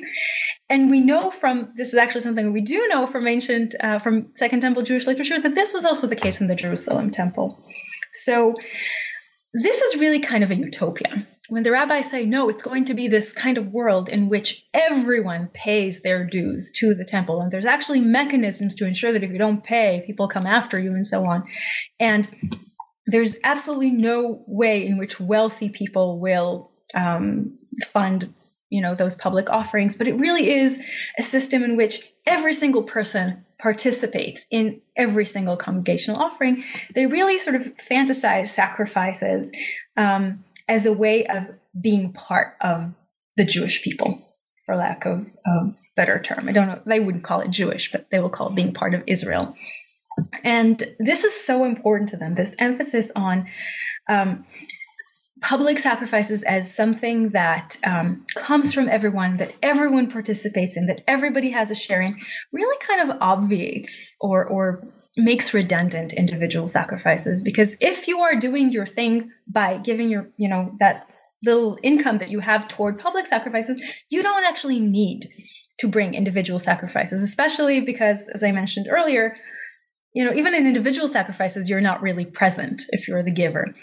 And 0.68 0.90
we 0.90 1.00
know 1.00 1.30
from 1.30 1.72
this 1.76 1.88
is 1.88 1.94
actually 1.94 2.22
something 2.22 2.52
we 2.52 2.62
do 2.62 2.88
know 2.88 3.06
from 3.06 3.26
ancient 3.26 3.74
uh, 3.78 3.98
from 3.98 4.28
Second 4.32 4.60
Temple 4.60 4.82
Jewish 4.82 5.06
literature 5.06 5.40
that 5.40 5.54
this 5.54 5.72
was 5.72 5.84
also 5.84 6.06
the 6.06 6.16
case 6.16 6.40
in 6.40 6.46
the 6.46 6.54
Jerusalem 6.54 7.10
Temple. 7.10 7.62
So 8.12 8.54
this 9.52 9.82
is 9.82 10.00
really 10.00 10.20
kind 10.20 10.42
of 10.42 10.50
a 10.50 10.56
utopia. 10.56 11.26
When 11.50 11.62
the 11.62 11.70
rabbis 11.70 12.10
say, 12.10 12.24
no, 12.24 12.48
it's 12.48 12.62
going 12.62 12.86
to 12.86 12.94
be 12.94 13.08
this 13.08 13.34
kind 13.34 13.58
of 13.58 13.68
world 13.68 14.08
in 14.08 14.30
which 14.30 14.66
everyone 14.72 15.50
pays 15.52 16.00
their 16.00 16.24
dues 16.24 16.72
to 16.76 16.94
the 16.94 17.04
temple, 17.04 17.42
and 17.42 17.52
there's 17.52 17.66
actually 17.66 18.00
mechanisms 18.00 18.76
to 18.76 18.86
ensure 18.86 19.12
that 19.12 19.22
if 19.22 19.30
you 19.30 19.38
don't 19.38 19.62
pay, 19.62 20.02
people 20.06 20.26
come 20.26 20.46
after 20.46 20.80
you 20.80 20.94
and 20.94 21.06
so 21.06 21.26
on. 21.26 21.44
And 22.00 22.26
there's 23.06 23.38
absolutely 23.44 23.90
no 23.90 24.42
way 24.46 24.86
in 24.86 24.98
which 24.98 25.20
wealthy 25.20 25.68
people 25.68 26.18
will 26.18 26.70
um, 26.94 27.58
fund 27.88 28.32
you 28.70 28.80
know 28.80 28.94
those 28.94 29.14
public 29.14 29.50
offerings 29.50 29.94
but 29.94 30.08
it 30.08 30.14
really 30.14 30.50
is 30.50 30.82
a 31.18 31.22
system 31.22 31.62
in 31.62 31.76
which 31.76 32.10
every 32.26 32.54
single 32.54 32.82
person 32.82 33.44
participates 33.64 34.46
in 34.50 34.82
every 34.94 35.24
single 35.24 35.56
congregational 35.56 36.20
offering. 36.20 36.64
They 36.94 37.06
really 37.06 37.38
sort 37.38 37.56
of 37.56 37.76
fantasize 37.76 38.48
sacrifices 38.48 39.50
um, 39.96 40.44
as 40.68 40.84
a 40.84 40.92
way 40.92 41.26
of 41.26 41.48
being 41.78 42.12
part 42.12 42.56
of 42.60 42.94
the 43.36 43.44
jewish 43.44 43.82
people 43.82 44.22
for 44.66 44.76
lack 44.76 45.06
of 45.06 45.26
a 45.46 45.66
better 45.96 46.20
term. 46.20 46.48
I 46.48 46.52
don't 46.52 46.68
know 46.68 46.80
they 46.84 47.00
wouldn't 47.00 47.24
call 47.24 47.40
it 47.40 47.50
jewish 47.50 47.90
but 47.90 48.10
they 48.10 48.20
will 48.20 48.28
call 48.28 48.48
it 48.48 48.54
being 48.54 48.74
part 48.74 48.94
of 48.94 49.02
israel 49.06 49.56
and 50.42 50.82
this 50.98 51.24
is 51.24 51.34
so 51.34 51.64
important 51.64 52.10
to 52.10 52.16
them 52.16 52.34
this 52.34 52.54
emphasis 52.58 53.10
on 53.14 53.48
um, 54.08 54.44
public 55.40 55.78
sacrifices 55.78 56.42
as 56.42 56.74
something 56.74 57.30
that 57.30 57.76
um, 57.86 58.24
comes 58.34 58.72
from 58.72 58.88
everyone, 58.88 59.36
that 59.36 59.52
everyone 59.62 60.10
participates 60.10 60.76
in, 60.76 60.86
that 60.86 61.02
everybody 61.06 61.50
has 61.50 61.70
a 61.70 61.74
share 61.74 62.00
in, 62.00 62.18
really 62.50 62.78
kind 62.80 63.10
of 63.10 63.18
obviates 63.20 64.16
or 64.20 64.44
or 64.44 64.86
makes 65.16 65.54
redundant 65.54 66.12
individual 66.12 66.66
sacrifices. 66.66 67.40
Because 67.40 67.76
if 67.80 68.08
you 68.08 68.20
are 68.20 68.36
doing 68.36 68.70
your 68.70 68.86
thing 68.86 69.30
by 69.46 69.76
giving 69.76 70.08
your, 70.08 70.30
you 70.36 70.48
know, 70.48 70.74
that 70.80 71.08
little 71.44 71.78
income 71.82 72.18
that 72.18 72.30
you 72.30 72.40
have 72.40 72.66
toward 72.66 72.98
public 72.98 73.26
sacrifices, 73.26 73.80
you 74.08 74.22
don't 74.22 74.44
actually 74.44 74.80
need 74.80 75.28
to 75.78 75.88
bring 75.88 76.14
individual 76.14 76.58
sacrifices, 76.58 77.22
especially 77.22 77.80
because, 77.80 78.28
as 78.28 78.42
I 78.42 78.52
mentioned 78.52 78.86
earlier, 78.88 79.36
you 80.14 80.24
know, 80.24 80.32
even 80.32 80.54
in 80.54 80.66
individual 80.66 81.08
sacrifices, 81.08 81.68
you're 81.68 81.80
not 81.80 82.00
really 82.00 82.24
present 82.24 82.82
if 82.90 83.08
you're 83.08 83.22
the 83.22 83.32
giver. 83.32 83.74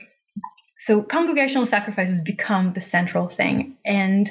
So 0.78 1.04
congregational 1.04 1.68
sacrifices 1.68 2.22
become 2.22 2.74
the 2.74 2.82
central 2.82 3.28
thing. 3.28 3.78
And 3.86 4.28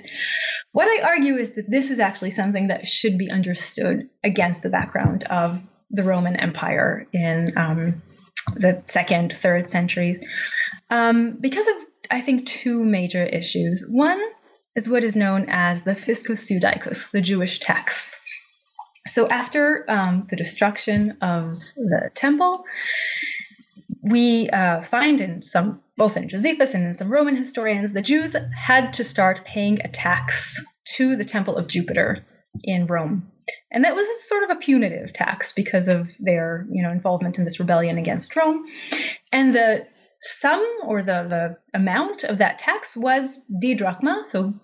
what 0.72 0.86
I 0.86 1.06
argue 1.06 1.36
is 1.36 1.52
that 1.52 1.70
this 1.70 1.90
is 1.90 2.00
actually 2.00 2.32
something 2.32 2.68
that 2.68 2.88
should 2.88 3.18
be 3.18 3.30
understood 3.30 4.08
against 4.24 4.62
the 4.62 4.70
background 4.70 5.24
of 5.24 5.60
the 5.90 6.02
Roman 6.02 6.36
Empire 6.36 7.06
in 7.12 7.56
um, 7.56 8.02
the 8.54 8.82
second, 8.86 9.32
third 9.32 9.68
centuries, 9.68 10.18
um, 10.88 11.36
because 11.38 11.68
of, 11.68 11.74
I 12.10 12.20
think, 12.20 12.46
two 12.46 12.84
major 12.84 13.24
issues. 13.24 13.84
One 13.88 14.20
is 14.74 14.88
what 14.88 15.04
is 15.04 15.16
known 15.16 15.46
as 15.48 15.82
the 15.82 15.94
Fiscus 15.94 16.50
Judaicus, 16.50 17.10
the 17.10 17.20
Jewish 17.20 17.60
tax. 17.60 18.20
So 19.10 19.28
after 19.28 19.84
um, 19.90 20.26
the 20.28 20.36
destruction 20.36 21.18
of 21.20 21.58
the 21.76 22.10
temple, 22.14 22.64
we 24.02 24.48
uh, 24.48 24.82
find 24.82 25.20
in 25.20 25.42
some, 25.42 25.82
both 25.96 26.16
in 26.16 26.28
Josephus 26.28 26.74
and 26.74 26.84
in 26.84 26.92
some 26.94 27.10
Roman 27.10 27.36
historians, 27.36 27.92
the 27.92 28.02
Jews 28.02 28.36
had 28.54 28.94
to 28.94 29.04
start 29.04 29.44
paying 29.44 29.80
a 29.82 29.88
tax 29.88 30.64
to 30.96 31.16
the 31.16 31.24
temple 31.24 31.56
of 31.56 31.66
Jupiter 31.66 32.24
in 32.62 32.86
Rome. 32.86 33.30
And 33.70 33.84
that 33.84 33.94
was 33.94 34.06
sort 34.28 34.44
of 34.44 34.50
a 34.50 34.56
punitive 34.56 35.12
tax 35.12 35.52
because 35.52 35.88
of 35.88 36.08
their, 36.18 36.66
you 36.70 36.82
know, 36.82 36.90
involvement 36.90 37.38
in 37.38 37.44
this 37.44 37.60
rebellion 37.60 37.98
against 37.98 38.36
Rome. 38.36 38.66
And 39.32 39.54
the 39.54 39.86
sum 40.20 40.64
or 40.84 41.02
the, 41.02 41.26
the 41.28 41.56
amount 41.74 42.24
of 42.24 42.38
that 42.38 42.58
tax 42.58 42.96
was 42.96 43.40
didrachma, 43.62 44.24
so 44.24 44.54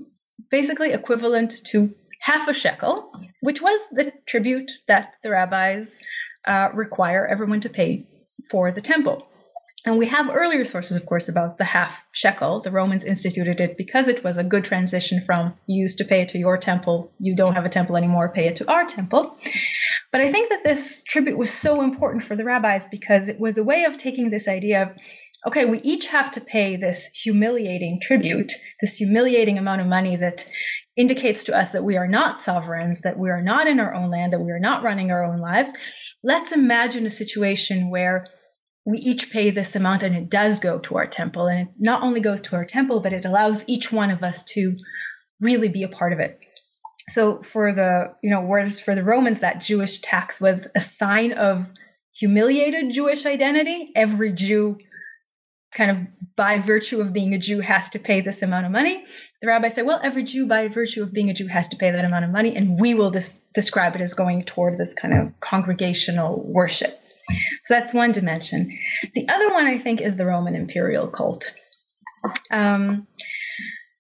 basically 0.51 0.92
equivalent 0.92 1.64
to 1.66 1.94
half 2.20 2.49
a 2.49 2.55
shekel, 2.55 3.12
which 3.41 3.61
was 3.61 3.80
the 3.93 4.12
tribute 4.26 4.72
that 4.87 5.16
the 5.22 5.30
rabbis 5.30 6.01
uh, 6.47 6.70
require 6.74 7.26
everyone 7.26 7.61
to 7.61 7.68
pay 7.68 8.07
for 8.51 8.70
the 8.70 8.80
temple. 8.80 9.28
And 9.84 9.99
we 9.99 10.07
have 10.07 10.28
earlier 10.34 10.64
sources, 10.64 10.97
of 10.97 11.07
course, 11.07 11.28
about 11.28 11.59
the 11.59 11.64
half 11.64 12.07
shekel. 12.12 12.61
The 12.61 12.72
Romans 12.72 13.05
instituted 13.05 13.61
it 13.61 13.76
because 13.76 14.09
it 14.09 14.24
was 14.24 14.37
a 14.37 14.43
good 14.43 14.64
transition 14.64 15.22
from 15.24 15.55
you 15.68 15.82
used 15.82 15.99
to 15.99 16.05
pay 16.05 16.22
it 16.22 16.30
to 16.30 16.39
your 16.39 16.59
temple, 16.59 17.12
you 17.20 17.37
don't 17.37 17.55
have 17.55 17.64
a 17.64 17.68
temple 17.68 17.97
anymore, 17.97 18.28
pay 18.28 18.47
it 18.47 18.57
to 18.57 18.70
our 18.70 18.84
temple. 18.84 19.37
But 20.11 20.22
I 20.22 20.32
think 20.32 20.49
that 20.49 20.64
this 20.64 21.05
tribute 21.05 21.39
was 21.39 21.53
so 21.53 21.82
important 21.82 22.24
for 22.24 22.34
the 22.34 22.45
rabbis 22.45 22.87
because 22.87 23.28
it 23.28 23.39
was 23.39 23.59
a 23.59 23.64
way 23.64 23.84
of 23.84 23.97
taking 23.97 24.30
this 24.30 24.49
idea 24.49 24.82
of 24.82 24.89
okay, 25.47 25.64
we 25.64 25.80
each 25.82 26.09
have 26.09 26.32
to 26.32 26.41
pay 26.41 26.74
this 26.74 27.07
humiliating 27.14 28.01
tribute, 28.01 28.51
this 28.80 28.97
humiliating 28.97 29.59
amount 29.59 29.80
of 29.80 29.87
money 29.87 30.16
that 30.16 30.45
indicates 30.97 31.44
to 31.44 31.57
us 31.57 31.70
that 31.70 31.84
we 31.84 31.97
are 31.97 32.09
not 32.09 32.40
sovereigns, 32.40 33.03
that 33.03 33.18
we 33.18 33.30
are 33.30 33.42
not 33.42 33.66
in 33.66 33.80
our 33.80 33.94
own 33.94 34.11
land, 34.11 34.32
that 34.32 34.40
we 34.40 34.51
are 34.51 34.59
not 34.59 34.82
running 34.82 35.11
our 35.11 35.24
own 35.24 35.38
lives. 35.38 35.70
Let's 36.22 36.53
imagine 36.53 37.05
a 37.05 37.11
situation 37.11 37.90
where 37.90 38.26
we 38.86 38.99
each 38.99 39.30
pay 39.30 39.51
this 39.51 39.76
amount 39.76 40.05
and 40.05 40.16
it 40.16 40.30
does 40.30 40.61
go 40.61 40.78
to 40.78 40.97
our 40.97 41.07
temple. 41.07 41.49
And 41.49 41.68
it 41.68 41.74
not 41.78 42.03
only 42.03 42.20
goes 42.20 42.40
to 42.42 42.57
our 42.57 42.64
temple, 42.64 43.01
but 43.01 43.12
it 43.12 43.24
allows 43.24 43.64
each 43.66 43.92
one 43.92 44.11
of 44.11 44.22
us 44.22 44.44
to 44.55 44.76
really 45.40 45.68
be 45.68 45.82
a 45.82 45.88
part 45.88 46.12
of 46.12 46.20
it. 46.20 46.40
So 47.09 47.42
for 47.42 47.72
the, 47.72 48.14
you 48.22 48.30
know, 48.30 48.42
whereas 48.42 48.80
for 48.80 48.94
the 48.94 49.05
Romans, 49.05 49.40
that 49.40 49.61
Jewish 49.61 50.01
tax 50.01 50.40
was 50.40 50.66
a 50.74 50.80
sign 50.80 51.32
of 51.32 51.68
humiliated 52.14 52.90
Jewish 52.90 53.26
identity. 53.26 53.92
Every 53.94 54.32
Jew 54.32 54.78
kind 55.72 55.90
of 55.90 56.01
by 56.37 56.59
virtue 56.59 57.01
of 57.01 57.12
being 57.12 57.34
a 57.34 57.39
Jew 57.39 57.61
has 57.61 57.91
to 57.91 57.99
pay 57.99 58.20
this 58.20 58.43
amount 58.43 58.66
of 58.66 58.72
money. 58.72 59.05
The 59.41 59.49
rabbi 59.49 59.68
said, 59.68 59.87
well, 59.87 60.01
every 60.03 60.22
Jew 60.22 60.47
by 60.47 60.68
virtue 60.68 61.03
of 61.03 61.12
being 61.12 61.30
a 61.30 61.34
Jew 61.34 61.47
has 61.47 61.68
to 61.68 61.76
pay 61.76 61.91
that 61.91 62.05
amount 62.05 62.24
of 62.24 62.30
money, 62.30 62.55
and 62.57 62.78
we 62.78 62.95
will 62.95 63.11
describe 63.55 63.95
it 63.97 64.03
as 64.03 64.14
going 64.14 64.45
toward 64.45 64.78
this 64.78 64.95
kind 64.95 65.14
of 65.14 65.41
congregational 65.41 66.43
worship. 66.43 67.01
So 67.64 67.74
that's 67.74 67.93
one 67.93 68.12
dimension. 68.12 68.78
The 69.14 69.28
other 69.28 69.53
one, 69.53 69.66
I 69.66 69.78
think, 69.78 70.01
is 70.01 70.14
the 70.14 70.26
Roman 70.26 70.55
imperial 70.55 71.09
cult, 71.09 71.55
um, 72.51 73.07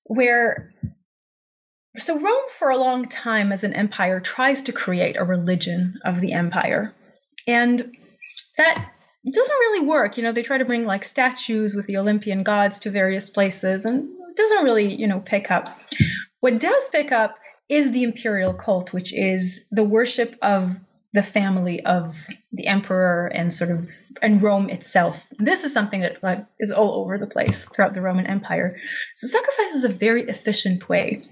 where 0.04 0.72
so 1.96 2.20
Rome, 2.20 2.44
for 2.50 2.70
a 2.70 2.76
long 2.76 3.06
time 3.06 3.52
as 3.52 3.64
an 3.64 3.72
empire, 3.72 4.20
tries 4.20 4.64
to 4.64 4.72
create 4.72 5.16
a 5.18 5.24
religion 5.24 5.94
of 6.04 6.20
the 6.20 6.32
empire, 6.32 6.94
and 7.46 7.96
that 8.58 8.92
doesn't 9.34 9.56
really 9.56 9.86
work. 9.86 10.16
You 10.16 10.22
know, 10.22 10.32
they 10.32 10.42
try 10.42 10.58
to 10.58 10.64
bring 10.64 10.84
like 10.84 11.04
statues 11.04 11.74
with 11.74 11.86
the 11.86 11.96
Olympian 11.96 12.42
gods 12.42 12.78
to 12.80 12.90
various 12.90 13.30
places, 13.30 13.84
and 13.84 14.08
it 14.28 14.36
doesn't 14.36 14.64
really, 14.64 14.94
you 14.94 15.06
know, 15.06 15.20
pick 15.20 15.50
up. 15.50 15.78
What 16.40 16.60
does 16.60 16.88
pick 16.90 17.12
up 17.12 17.36
is 17.68 17.90
the 17.90 18.04
imperial 18.04 18.54
cult, 18.54 18.92
which 18.92 19.12
is 19.12 19.66
the 19.70 19.84
worship 19.84 20.36
of 20.42 20.76
the 21.12 21.22
family 21.22 21.84
of 21.84 22.14
the 22.52 22.66
emperor 22.66 23.26
and 23.26 23.52
sort 23.52 23.70
of 23.70 23.88
and 24.20 24.42
Rome 24.42 24.68
itself. 24.68 25.26
This 25.38 25.64
is 25.64 25.72
something 25.72 26.02
that 26.02 26.22
like, 26.22 26.44
is 26.58 26.70
all 26.70 27.00
over 27.00 27.18
the 27.18 27.26
place 27.26 27.64
throughout 27.64 27.94
the 27.94 28.02
Roman 28.02 28.26
Empire. 28.26 28.76
So 29.14 29.26
sacrifice 29.26 29.72
was 29.72 29.84
a 29.84 29.88
very 29.88 30.24
efficient 30.24 30.88
way 30.88 31.24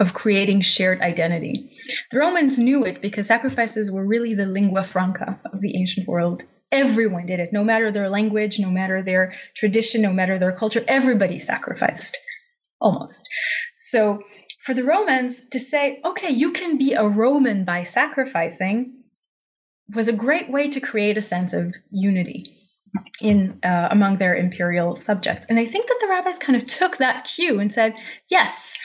of 0.00 0.14
creating 0.14 0.62
shared 0.62 1.00
identity. 1.00 1.76
The 2.10 2.18
Romans 2.18 2.58
knew 2.58 2.84
it 2.84 3.02
because 3.02 3.26
sacrifices 3.26 3.90
were 3.90 4.04
really 4.04 4.34
the 4.34 4.46
lingua 4.46 4.82
franca 4.82 5.38
of 5.52 5.60
the 5.60 5.76
ancient 5.76 6.08
world. 6.08 6.42
Everyone 6.72 7.26
did 7.26 7.38
it, 7.38 7.52
no 7.52 7.62
matter 7.62 7.90
their 7.90 8.08
language, 8.08 8.58
no 8.58 8.70
matter 8.70 9.02
their 9.02 9.34
tradition, 9.54 10.02
no 10.02 10.12
matter 10.12 10.38
their 10.38 10.52
culture, 10.52 10.82
everybody 10.88 11.38
sacrificed 11.38 12.18
almost. 12.80 13.28
So 13.76 14.22
for 14.62 14.74
the 14.74 14.84
Romans 14.84 15.48
to 15.50 15.58
say, 15.58 16.00
okay, 16.04 16.30
you 16.30 16.52
can 16.52 16.78
be 16.78 16.94
a 16.94 17.06
Roman 17.06 17.64
by 17.64 17.82
sacrificing 17.82 19.02
was 19.94 20.08
a 20.08 20.12
great 20.12 20.50
way 20.50 20.68
to 20.70 20.80
create 20.80 21.18
a 21.18 21.22
sense 21.22 21.52
of 21.52 21.74
unity 21.90 22.56
in 23.20 23.58
uh, 23.62 23.88
among 23.90 24.16
their 24.18 24.34
imperial 24.34 24.96
subjects. 24.96 25.46
And 25.48 25.58
I 25.58 25.66
think 25.66 25.86
that 25.86 25.98
the 26.00 26.08
rabbis 26.08 26.38
kind 26.38 26.56
of 26.56 26.66
took 26.66 26.98
that 26.98 27.24
cue 27.24 27.60
and 27.60 27.72
said, 27.72 27.94
yes, 28.28 28.76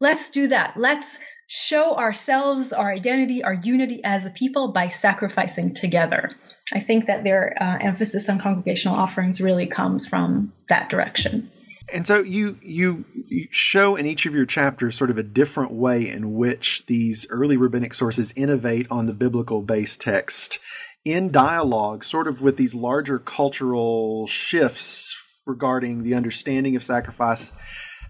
let's 0.00 0.30
do 0.30 0.48
that. 0.48 0.76
Let's 0.76 1.18
show 1.46 1.96
ourselves, 1.96 2.72
our 2.72 2.90
identity, 2.90 3.42
our 3.42 3.54
unity 3.54 4.02
as 4.04 4.26
a 4.26 4.30
people 4.30 4.72
by 4.72 4.88
sacrificing 4.88 5.74
together. 5.74 6.30
I 6.72 6.80
think 6.80 7.06
that 7.06 7.24
their 7.24 7.60
uh, 7.60 7.78
emphasis 7.80 8.28
on 8.28 8.38
congregational 8.38 8.96
offerings 8.96 9.40
really 9.40 9.66
comes 9.66 10.06
from 10.06 10.52
that 10.68 10.88
direction. 10.88 11.50
And 11.92 12.06
so 12.06 12.20
you, 12.20 12.56
you 12.62 13.04
you 13.12 13.48
show 13.50 13.96
in 13.96 14.06
each 14.06 14.24
of 14.26 14.34
your 14.34 14.46
chapters 14.46 14.96
sort 14.96 15.10
of 15.10 15.18
a 15.18 15.24
different 15.24 15.72
way 15.72 16.08
in 16.08 16.34
which 16.34 16.86
these 16.86 17.26
early 17.30 17.56
rabbinic 17.56 17.94
sources 17.94 18.32
innovate 18.36 18.86
on 18.90 19.06
the 19.06 19.12
biblical 19.12 19.62
base 19.62 19.96
text 19.96 20.60
in 21.04 21.32
dialogue, 21.32 22.04
sort 22.04 22.28
of 22.28 22.42
with 22.42 22.56
these 22.56 22.74
larger 22.74 23.18
cultural 23.18 24.26
shifts 24.28 25.20
regarding 25.46 26.04
the 26.04 26.14
understanding 26.14 26.76
of 26.76 26.84
sacrifice. 26.84 27.52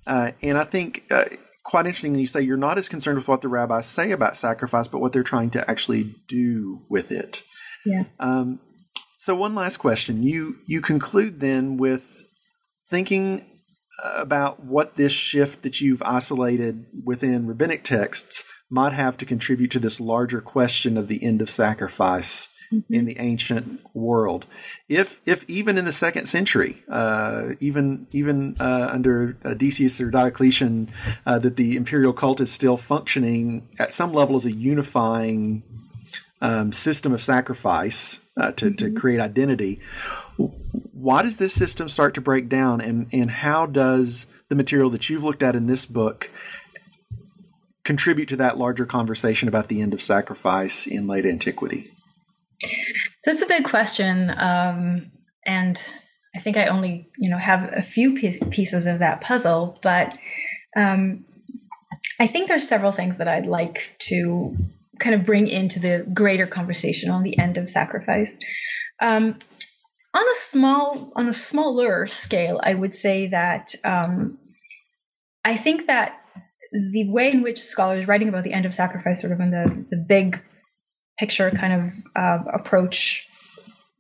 Uh, 0.07 0.33
and 0.43 0.59
I 0.59 0.65
think 0.65 1.05
uh, 1.11 1.25
quite 1.65 1.87
interesting 1.87 2.15
you 2.17 2.27
say 2.27 2.43
you're 2.43 2.57
not 2.57 2.79
as 2.79 2.89
concerned 2.89 3.17
with 3.17 3.29
what 3.29 3.41
the 3.41 3.49
rabbis 3.49 3.87
say 3.87 4.11
about 4.11 4.37
sacrifice, 4.37 4.89
but 4.89 5.01
what 5.01 5.13
they're 5.13 5.23
trying 5.23 5.51
to 5.51 5.71
actually 5.71 6.15
do 6.29 6.83
with 6.89 7.13
it. 7.13 7.43
Yeah. 7.85 8.05
Um, 8.19 8.61
so 9.19 9.35
one 9.35 9.55
last 9.55 9.79
question. 9.79 10.23
You 10.23 10.57
you 10.67 10.81
conclude 10.81 11.41
then 11.41 11.77
with 11.77 12.23
thinking 12.89 13.47
about 14.03 14.65
what 14.65 14.97
this 14.97 15.13
shift 15.13 15.63
that 15.63 15.81
you've 15.81 16.03
isolated 16.03 16.87
within 17.05 17.47
rabbinic 17.47 17.85
texts 17.85 18.45
might 18.71 18.93
have 18.93 19.17
to 19.19 19.27
contribute 19.27 19.71
to 19.73 19.79
this 19.79 20.01
larger 20.01 20.41
question 20.41 20.97
of 20.97 21.09
the 21.09 21.23
end 21.23 21.43
of 21.43 21.51
sacrifice 21.51 22.49
mm-hmm. 22.73 22.95
in 22.95 23.05
the 23.05 23.19
ancient 23.19 23.81
world. 23.95 24.47
If 24.89 25.21
if 25.27 25.49
even 25.51 25.77
in 25.77 25.85
the 25.85 25.93
second 25.93 26.27
century, 26.27 26.83
uh, 26.89 27.55
even 27.61 28.07
even 28.13 28.57
uh, 28.61 28.89
under 28.93 29.37
uh, 29.45 29.55
Decius 29.55 30.01
or 30.01 30.11
Diocletian, 30.11 30.89
uh, 31.27 31.39
that 31.41 31.57
the 31.57 31.77
imperial 31.77 32.13
cult 32.13 32.41
is 32.41 32.51
still 32.51 32.77
functioning 32.77 33.69
at 33.79 33.93
some 33.93 34.13
level 34.13 34.37
as 34.37 34.45
a 34.45 34.53
unifying 34.53 35.63
um, 36.41 36.73
system 36.73 37.13
of 37.13 37.21
sacrifice 37.21 38.21
uh, 38.37 38.53
to, 38.53 38.67
mm-hmm. 38.67 38.77
to 38.77 38.93
create 38.93 39.21
identity 39.21 39.81
why 40.93 41.23
does 41.23 41.37
this 41.37 41.55
system 41.55 41.89
start 41.89 42.15
to 42.15 42.21
break 42.21 42.49
down 42.49 42.81
and, 42.81 43.09
and 43.13 43.31
how 43.31 43.67
does 43.67 44.27
the 44.49 44.55
material 44.55 44.91
that 44.91 45.09
you've 45.09 45.25
looked 45.25 45.43
at 45.43 45.57
in 45.57 45.67
this 45.67 45.87
book 45.87 46.31
contribute 47.85 48.29
to 48.29 48.37
that 48.37 48.59
larger 48.59 48.87
conversation 48.87 49.49
about 49.49 49.69
the 49.69 49.81
end 49.81 49.95
of 49.95 50.03
sacrifice 50.03 50.87
in 50.87 51.07
late 51.07 51.27
antiquity? 51.27 51.91
So 53.23 53.31
it's 53.33 53.43
a 53.43 53.47
big 53.47 53.65
question. 53.65 54.31
Um, 54.31 55.11
and 55.45 55.83
I 56.35 56.39
think 56.39 56.57
I 56.57 56.67
only, 56.67 57.09
you 57.17 57.31
know, 57.31 57.39
have 57.39 57.73
a 57.73 57.83
few 57.83 58.15
pieces 58.15 58.87
of 58.87 59.01
that 59.01 59.21
puzzle, 59.21 59.79
but 59.83 60.13
um, 60.77 61.25
I 62.19 62.27
think 62.27 62.49
there's 62.49 62.69
several 62.69 62.93
things 62.93 63.19
that 63.19 63.29
I'd 63.29 63.47
like 63.47 63.95
to 64.01 64.57
kind 65.01 65.15
of 65.15 65.25
bring 65.25 65.49
into 65.49 65.81
the 65.81 66.07
greater 66.13 66.47
conversation 66.47 67.11
on 67.11 67.23
the 67.23 67.39
end 67.39 67.57
of 67.57 67.69
sacrifice. 67.69 68.39
Um, 69.01 69.37
on 70.13 70.29
a 70.29 70.35
small, 70.35 71.13
on 71.17 71.29
a 71.29 71.33
smaller 71.33 72.07
scale, 72.07 72.61
I 72.63 72.75
would 72.75 72.95
say 72.95 73.29
that 73.29 73.75
um, 73.85 74.39
I 75.45 75.57
think 75.57 75.87
that 75.87 76.21
the 76.73 77.09
way 77.09 77.33
in 77.33 77.43
which 77.43 77.61
scholars 77.61 78.07
writing 78.07 78.29
about 78.29 78.45
the 78.45 78.53
end 78.53 78.67
of 78.67 78.75
sacrifice, 78.75 79.21
sort 79.21 79.33
of 79.33 79.41
in 79.41 79.51
the 79.51 79.87
the 79.89 79.97
big 79.97 80.43
picture 81.19 81.51
kind 81.51 81.73
of 81.73 81.93
uh, 82.17 82.39
approach, 82.53 83.27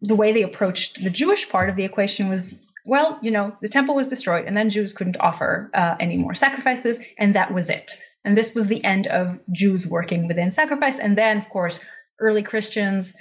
the 0.01 0.15
way 0.15 0.33
they 0.33 0.43
approached 0.43 1.03
the 1.03 1.11
Jewish 1.11 1.49
part 1.49 1.71
of 1.71 1.77
the 1.77 1.85
equation 1.85 2.29
was 2.29 2.67
well, 2.87 3.19
you 3.23 3.31
know, 3.31 3.57
the 3.61 3.69
temple 3.69 3.95
was 3.95 4.09
destroyed, 4.09 4.47
and 4.47 4.57
then 4.57 4.71
Jews 4.71 4.93
couldn't 4.95 5.19
offer 5.21 5.71
uh, 5.75 5.97
any 6.01 6.17
more 6.17 6.35
sacrifices, 6.35 6.99
and 7.19 7.35
that 7.35 7.53
was 7.53 7.71
it. 7.71 7.93
And 8.25 8.37
this 8.37 8.55
was 8.55 8.67
the 8.67 8.85
end 8.85 9.07
of 9.07 9.41
Jews 9.53 9.87
working 9.87 10.29
within 10.29 10.51
sacrifice. 10.51 10.99
And 10.99 11.17
then, 11.17 11.39
of 11.39 11.49
course, 11.49 11.85
early 12.19 12.43
Christians 12.43 13.15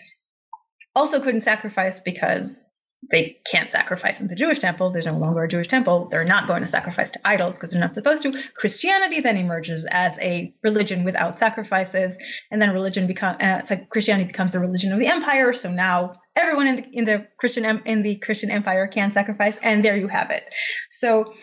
also 0.96 1.20
couldn't 1.22 1.42
sacrifice 1.42 2.00
because 2.00 2.66
they 3.12 3.38
can't 3.50 3.72
sacrifice 3.72 4.20
in 4.20 4.28
the 4.28 4.36
Jewish 4.36 4.60
temple. 4.60 4.92
There's 4.92 5.06
no 5.06 5.18
longer 5.18 5.44
a 5.44 5.48
Jewish 5.48 5.68
temple. 5.68 6.10
They're 6.12 6.26
not 6.26 6.48
going 6.48 6.62
to 6.62 6.68
sacrifice 6.68 7.10
to 7.12 7.20
idols 7.24 7.58
because 7.58 7.72
they're 7.72 7.80
not 7.80 7.94
supposed 7.94 8.24
to. 8.24 8.34
Christianity 8.56 9.22
then 9.22 9.38
emerges 9.38 9.88
as 9.90 10.20
a 10.20 10.54
religion 10.64 11.06
without 11.06 11.40
sacrifices, 11.40 12.18
and 12.52 12.62
then 12.62 12.72
religion 12.72 13.08
become 13.08 13.38
uh, 13.40 13.62
like 13.70 13.90
Christianity 13.90 14.28
becomes 14.28 14.52
the 14.52 14.60
religion 14.60 14.92
of 14.92 15.00
the 15.00 15.08
empire. 15.08 15.54
So 15.54 15.72
now 15.72 16.14
everyone 16.36 16.68
in 16.68 16.76
the, 16.76 16.86
in 16.92 17.06
the 17.06 17.28
Christian 17.40 17.64
in 17.86 18.04
the 18.04 18.18
Christian 18.18 18.52
empire 18.52 18.86
can 18.88 19.12
sacrifice, 19.12 19.58
and 19.58 19.84
there 19.84 19.96
you 19.96 20.10
have 20.10 20.30
it. 20.30 20.50
So 20.90 21.34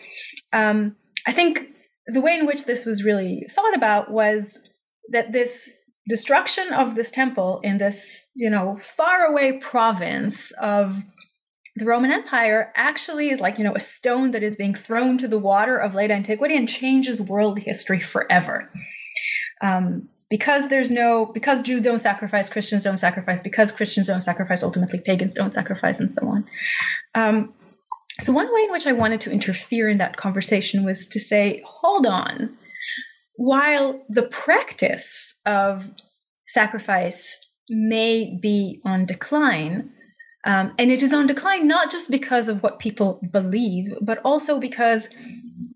um, 0.53 0.95
I 1.25 1.31
think 1.31 1.71
the 2.07 2.21
way 2.21 2.37
in 2.37 2.45
which 2.45 2.65
this 2.65 2.85
was 2.85 3.03
really 3.03 3.45
thought 3.49 3.75
about 3.75 4.11
was 4.11 4.59
that 5.11 5.31
this 5.31 5.73
destruction 6.09 6.73
of 6.73 6.95
this 6.95 7.11
temple 7.11 7.59
in 7.63 7.77
this 7.77 8.27
you 8.33 8.49
know 8.49 8.77
faraway 8.77 9.59
province 9.59 10.51
of 10.51 11.03
the 11.77 11.85
Roman 11.85 12.11
Empire 12.11 12.71
actually 12.75 13.29
is 13.29 13.39
like, 13.39 13.59
you 13.59 13.63
know, 13.63 13.75
a 13.75 13.79
stone 13.79 14.31
that 14.31 14.41
is 14.41 14.55
being 14.55 14.73
thrown 14.73 15.19
to 15.19 15.27
the 15.27 15.37
water 15.37 15.77
of 15.77 15.93
late 15.93 16.09
antiquity 16.09 16.57
and 16.57 16.67
changes 16.67 17.21
world 17.21 17.59
history 17.59 17.99
forever. 17.99 18.71
Um, 19.61 20.09
because 20.29 20.67
there's 20.69 20.91
no, 20.91 21.25
because 21.25 21.61
Jews 21.61 21.81
don't 21.81 21.99
sacrifice, 21.99 22.49
Christians 22.49 22.83
don't 22.83 22.97
sacrifice, 22.97 23.39
because 23.39 23.71
Christians 23.71 24.07
don't 24.07 24.21
sacrifice, 24.21 24.63
ultimately 24.63 24.99
pagans 24.99 25.33
don't 25.33 25.53
sacrifice, 25.53 25.99
and 25.99 26.11
so 26.11 26.27
on. 26.27 26.45
Um, 27.15 27.53
so, 28.19 28.33
one 28.33 28.53
way 28.53 28.63
in 28.63 28.71
which 28.71 28.87
I 28.87 28.93
wanted 28.93 29.21
to 29.21 29.31
interfere 29.31 29.89
in 29.89 29.99
that 29.99 30.17
conversation 30.17 30.83
was 30.83 31.07
to 31.07 31.19
say, 31.19 31.63
hold 31.65 32.05
on, 32.07 32.57
while 33.35 34.01
the 34.09 34.23
practice 34.23 35.39
of 35.45 35.87
sacrifice 36.47 37.37
may 37.69 38.37
be 38.41 38.81
on 38.83 39.05
decline, 39.05 39.91
um, 40.45 40.73
and 40.79 40.89
it 40.89 41.03
is 41.03 41.13
on 41.13 41.27
decline 41.27 41.67
not 41.67 41.91
just 41.91 42.09
because 42.09 42.47
of 42.47 42.63
what 42.63 42.79
people 42.79 43.21
believe, 43.31 43.93
but 44.01 44.19
also 44.25 44.59
because 44.59 45.07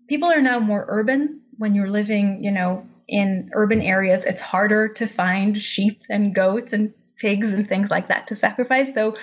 people 0.08 0.30
are 0.30 0.42
now 0.42 0.58
more 0.58 0.84
urban. 0.88 1.40
When 1.58 1.74
you're 1.76 1.90
living, 1.90 2.42
you 2.42 2.50
know, 2.50 2.86
in 3.06 3.50
urban 3.52 3.82
areas, 3.82 4.24
it's 4.24 4.40
harder 4.40 4.88
to 4.88 5.06
find 5.06 5.56
sheep 5.56 6.00
and 6.08 6.34
goats 6.34 6.72
and 6.72 6.92
pigs 7.18 7.52
and 7.52 7.68
things 7.68 7.90
like 7.90 8.08
that 8.08 8.26
to 8.28 8.34
sacrifice. 8.34 8.94
So, 8.94 9.16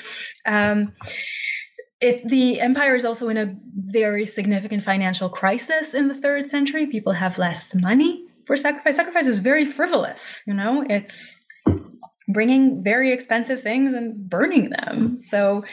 um, 0.46 0.94
it, 2.02 2.28
the 2.28 2.62
empire 2.62 2.96
is 2.96 3.06
also 3.06 3.30
in 3.30 3.38
a 3.38 3.56
very 3.76 4.26
significant 4.26 4.84
financial 4.84 5.30
crisis 5.30 5.94
in 5.94 6.08
the 6.08 6.14
third 6.14 6.48
century. 6.48 6.88
People 6.88 7.14
have 7.14 7.38
less 7.38 7.76
money 7.76 8.26
for 8.46 8.56
sacrifice. 8.56 8.96
Sacrifice 8.96 9.28
is 9.28 9.40
very 9.40 9.66
frivolous. 9.66 10.42
You 10.48 10.54
know, 10.54 10.86
it's 10.88 11.46
bringing 12.30 12.84
very 12.84 13.12
expensive 13.12 13.62
things 13.62 13.94
and 13.94 14.30
burning 14.30 14.70
them. 14.70 15.18
So 15.18 15.66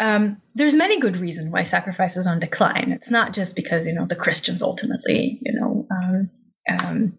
um, 0.00 0.40
there's 0.54 0.74
many 0.74 0.98
good 0.98 1.18
reasons 1.18 1.52
why 1.52 1.62
sacrifice 1.62 2.16
is 2.16 2.26
on 2.26 2.40
decline. 2.40 2.92
It's 2.92 3.10
not 3.10 3.32
just 3.32 3.54
because 3.54 3.86
you 3.86 3.94
know 3.94 4.06
the 4.06 4.16
Christians 4.16 4.62
ultimately 4.62 5.38
you 5.42 5.60
know 5.60 5.86
um, 5.90 6.30
um, 6.68 7.18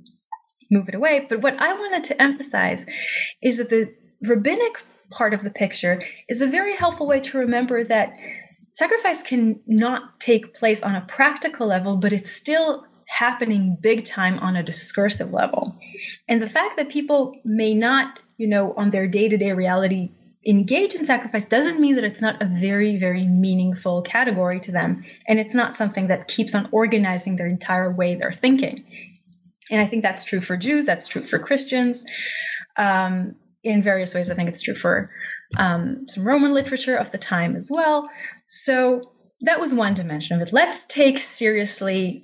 move 0.70 0.90
it 0.90 0.96
away. 0.96 1.26
But 1.30 1.42
what 1.42 1.62
I 1.62 1.74
wanted 1.74 2.06
to 2.06 2.22
emphasize 2.22 2.86
is 3.42 3.58
that 3.58 3.70
the 3.70 3.94
rabbinic 4.28 4.84
part 5.12 5.34
of 5.34 5.44
the 5.44 5.50
picture 5.50 6.02
is 6.28 6.42
a 6.42 6.48
very 6.48 6.76
helpful 6.76 7.08
way 7.08 7.20
to 7.20 7.40
remember 7.40 7.84
that 7.84 8.14
sacrifice 8.72 9.24
can 9.24 9.60
not 9.66 10.20
take 10.20 10.54
place 10.54 10.82
on 10.84 10.96
a 10.96 11.02
practical 11.02 11.68
level, 11.68 11.98
but 11.98 12.14
it's 12.14 12.32
still 12.32 12.86
happening 13.08 13.78
big 13.82 14.06
time 14.06 14.38
on 14.40 14.56
a 14.56 14.64
discursive 14.64 15.32
level. 15.32 15.76
And 16.28 16.42
the 16.42 16.50
fact 16.50 16.78
that 16.78 16.90
people 16.90 17.40
may 17.44 17.74
not 17.74 18.20
you 18.40 18.48
know, 18.48 18.74
on 18.78 18.90
their 18.90 19.06
day 19.06 19.28
to 19.28 19.38
day 19.38 19.52
reality 19.52 20.10
engage 20.48 20.96
in 20.96 21.04
sacrifice 21.04 21.44
doesn't 21.44 21.80
mean 21.80 21.96
that 21.96 22.06
it's 22.06 22.22
not 22.22 22.42
a 22.42 22.46
very, 22.46 22.96
very 22.96 23.28
meaningful 23.28 24.02
category 24.02 24.62
to 24.62 24.72
them. 24.72 25.04
And 25.28 25.38
it's 25.38 25.54
not 25.54 25.76
something 25.76 26.08
that 26.08 26.30
keeps 26.30 26.56
on 26.56 26.70
organizing 26.72 27.36
their 27.36 27.48
entire 27.48 27.92
way 27.92 28.16
they're 28.16 28.32
thinking. 28.32 28.86
And 29.70 29.82
I 29.82 29.86
think 29.86 30.02
that's 30.02 30.24
true 30.24 30.40
for 30.40 30.56
Jews, 30.56 30.86
that's 30.86 31.08
true 31.10 31.22
for 31.22 31.38
Christians. 31.38 32.06
Um, 32.78 33.36
in 33.64 33.84
various 33.84 34.14
ways, 34.14 34.30
I 34.30 34.36
think 34.36 34.50
it's 34.50 34.62
true 34.62 34.76
for 34.76 35.10
um, 35.58 36.06
some 36.08 36.28
Roman 36.28 36.54
literature 36.54 36.96
of 36.96 37.12
the 37.12 37.18
time 37.18 37.56
as 37.56 37.70
well. 37.72 38.10
So 38.48 39.02
that 39.42 39.60
was 39.60 39.74
one 39.74 39.94
dimension 39.94 40.36
of 40.36 40.48
it. 40.48 40.54
Let's 40.54 40.86
take 40.86 41.18
seriously 41.18 42.24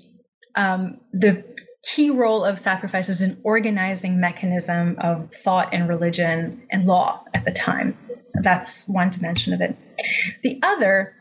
um, 0.56 1.02
the 1.12 1.44
key 1.84 2.10
role 2.10 2.44
of 2.44 2.58
sacrifice 2.58 3.10
as 3.10 3.22
an 3.22 3.40
organizing 3.44 4.20
mechanism 4.20 4.96
of 5.00 5.32
thought 5.34 5.74
and 5.74 5.88
religion 5.88 6.66
and 6.72 6.86
law 6.86 7.24
at 7.34 7.46
the 7.46 7.52
time. 7.52 7.98
That's 8.34 8.88
one 8.88 9.10
dimension 9.10 9.54
of 9.54 9.62
it. 9.62 9.78
The 10.42 10.60
other, 10.64 11.14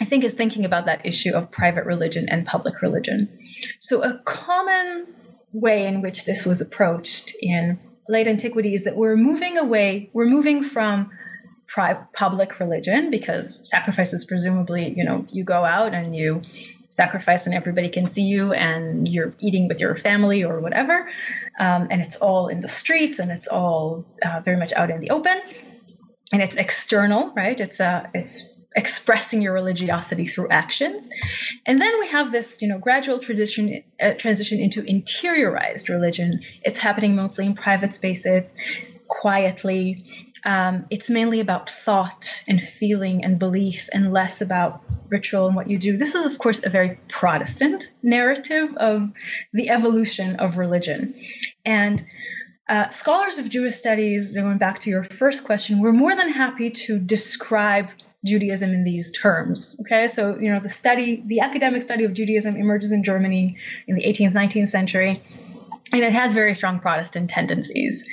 I 0.00 0.04
think, 0.04 0.24
is 0.24 0.32
thinking 0.32 0.64
about 0.64 0.86
that 0.86 1.04
issue 1.04 1.34
of 1.34 1.50
private 1.50 1.84
religion 1.84 2.28
and 2.28 2.46
public 2.46 2.80
religion. 2.80 3.38
So, 3.80 4.02
a 4.02 4.20
common 4.24 5.08
way 5.52 5.86
in 5.86 6.02
which 6.02 6.24
this 6.24 6.46
was 6.46 6.60
approached 6.60 7.34
in 7.40 7.80
late 8.08 8.26
antiquity 8.26 8.74
is 8.74 8.84
that 8.84 8.96
we're 8.96 9.16
moving 9.16 9.58
away, 9.58 10.10
we're 10.12 10.26
moving 10.26 10.62
from 10.62 11.10
public 12.14 12.60
religion 12.60 13.10
because 13.10 13.60
sacrifices 13.68 14.24
presumably 14.24 14.94
you 14.96 15.04
know 15.04 15.26
you 15.30 15.44
go 15.44 15.66
out 15.66 15.92
and 15.92 16.16
you 16.16 16.42
sacrifice 16.98 17.46
and 17.46 17.54
everybody 17.54 17.88
can 17.88 18.06
see 18.06 18.24
you 18.24 18.52
and 18.52 19.06
you're 19.06 19.32
eating 19.38 19.68
with 19.68 19.80
your 19.80 19.94
family 19.94 20.42
or 20.42 20.60
whatever. 20.60 21.08
Um, 21.60 21.88
and 21.90 22.00
it's 22.00 22.16
all 22.16 22.48
in 22.48 22.60
the 22.60 22.68
streets 22.68 23.20
and 23.20 23.30
it's 23.30 23.46
all 23.46 24.04
uh, 24.24 24.40
very 24.44 24.56
much 24.56 24.72
out 24.72 24.90
in 24.90 24.98
the 24.98 25.10
open. 25.10 25.38
And 26.32 26.42
it's 26.42 26.56
external, 26.56 27.32
right? 27.36 27.58
It's 27.58 27.80
uh, 27.80 28.08
it's 28.14 28.48
expressing 28.76 29.42
your 29.42 29.52
religiosity 29.52 30.26
through 30.26 30.48
actions. 30.50 31.08
And 31.66 31.80
then 31.80 31.98
we 32.00 32.08
have 32.08 32.30
this, 32.30 32.60
you 32.62 32.68
know, 32.68 32.78
gradual 32.78 33.18
tradition 33.18 33.82
uh, 34.00 34.12
transition 34.12 34.60
into 34.60 34.82
interiorized 34.82 35.88
religion. 35.88 36.40
It's 36.62 36.78
happening 36.78 37.16
mostly 37.16 37.46
in 37.46 37.54
private 37.54 37.92
spaces, 37.94 38.54
quietly. 39.08 40.04
Um, 40.44 40.84
it's 40.90 41.10
mainly 41.10 41.40
about 41.40 41.70
thought 41.70 42.44
and 42.46 42.62
feeling 42.62 43.24
and 43.24 43.38
belief, 43.38 43.88
and 43.92 44.12
less 44.12 44.40
about 44.40 44.82
ritual 45.08 45.46
and 45.46 45.56
what 45.56 45.68
you 45.68 45.78
do. 45.78 45.96
This 45.96 46.14
is, 46.14 46.26
of 46.26 46.38
course, 46.38 46.64
a 46.64 46.68
very 46.68 47.00
Protestant 47.08 47.90
narrative 48.02 48.76
of 48.76 49.10
the 49.52 49.70
evolution 49.70 50.36
of 50.36 50.58
religion. 50.58 51.14
And 51.64 52.02
uh, 52.68 52.90
scholars 52.90 53.38
of 53.38 53.48
Jewish 53.48 53.74
studies, 53.74 54.34
going 54.34 54.58
back 54.58 54.80
to 54.80 54.90
your 54.90 55.02
first 55.02 55.44
question, 55.44 55.80
we're 55.80 55.92
more 55.92 56.14
than 56.14 56.30
happy 56.30 56.70
to 56.70 56.98
describe 56.98 57.88
Judaism 58.24 58.72
in 58.72 58.84
these 58.84 59.12
terms. 59.12 59.76
Okay, 59.80 60.08
so 60.08 60.38
you 60.38 60.52
know 60.52 60.60
the 60.60 60.68
study, 60.68 61.22
the 61.26 61.40
academic 61.40 61.82
study 61.82 62.04
of 62.04 62.12
Judaism 62.12 62.56
emerges 62.56 62.92
in 62.92 63.04
Germany 63.04 63.56
in 63.86 63.94
the 63.94 64.02
18th, 64.02 64.32
19th 64.32 64.68
century, 64.68 65.22
and 65.92 66.02
it 66.02 66.12
has 66.12 66.34
very 66.34 66.54
strong 66.54 66.80
Protestant 66.80 67.30
tendencies. 67.30 68.04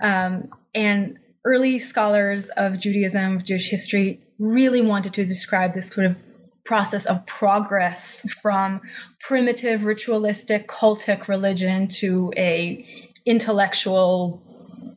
Um, 0.00 0.48
and 0.74 1.18
early 1.44 1.78
scholars 1.78 2.48
of 2.50 2.78
Judaism, 2.78 3.36
of 3.36 3.44
Jewish 3.44 3.68
history, 3.68 4.20
really 4.38 4.80
wanted 4.80 5.14
to 5.14 5.24
describe 5.24 5.74
this 5.74 5.88
sort 5.88 6.06
of 6.06 6.22
process 6.64 7.06
of 7.06 7.24
progress 7.26 8.30
from 8.42 8.80
primitive 9.20 9.86
ritualistic 9.86 10.68
cultic 10.68 11.26
religion 11.26 11.88
to 11.88 12.32
a 12.36 12.84
intellectual 13.24 14.42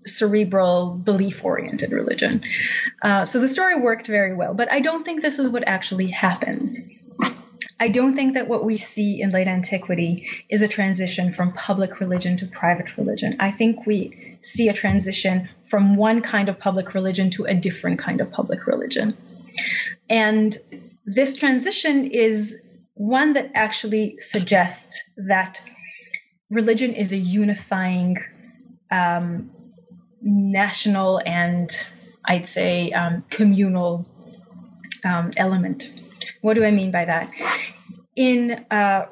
cerebral 0.05 0.91
belief 0.91 1.43
oriented 1.43 1.91
religion 1.91 2.43
uh, 3.03 3.25
so 3.25 3.39
the 3.39 3.47
story 3.47 3.79
worked 3.79 4.07
very 4.07 4.33
well 4.33 4.53
but 4.53 4.71
i 4.71 4.79
don't 4.79 5.03
think 5.03 5.21
this 5.21 5.39
is 5.39 5.49
what 5.49 5.67
actually 5.67 6.09
happens 6.09 6.81
I 7.81 7.87
don't 7.87 8.13
think 8.13 8.35
that 8.35 8.47
what 8.47 8.63
we 8.63 8.77
see 8.77 9.23
in 9.23 9.31
late 9.31 9.47
antiquity 9.47 10.27
is 10.49 10.61
a 10.61 10.67
transition 10.67 11.31
from 11.31 11.51
public 11.51 11.99
religion 11.99 12.37
to 12.37 12.45
private 12.45 12.95
religion. 12.95 13.37
I 13.39 13.49
think 13.49 13.87
we 13.87 14.37
see 14.41 14.69
a 14.69 14.73
transition 14.73 15.49
from 15.63 15.95
one 15.95 16.21
kind 16.21 16.47
of 16.47 16.59
public 16.59 16.93
religion 16.93 17.31
to 17.31 17.45
a 17.45 17.55
different 17.55 17.97
kind 17.97 18.21
of 18.21 18.31
public 18.31 18.67
religion. 18.67 19.17
And 20.11 20.55
this 21.07 21.35
transition 21.35 22.11
is 22.11 22.61
one 22.93 23.33
that 23.33 23.49
actually 23.55 24.19
suggests 24.19 25.09
that 25.17 25.59
religion 26.51 26.93
is 26.93 27.11
a 27.13 27.17
unifying 27.17 28.17
um, 28.91 29.49
national 30.21 31.21
and 31.25 31.69
I'd 32.23 32.47
say 32.47 32.91
um, 32.91 33.23
communal 33.29 34.05
um, 35.03 35.31
element. 35.37 35.91
What 36.41 36.53
do 36.55 36.63
I 36.63 36.71
mean 36.71 36.91
by 36.91 37.05
that? 37.05 37.31
In 38.15 38.65
uh, 38.69 39.05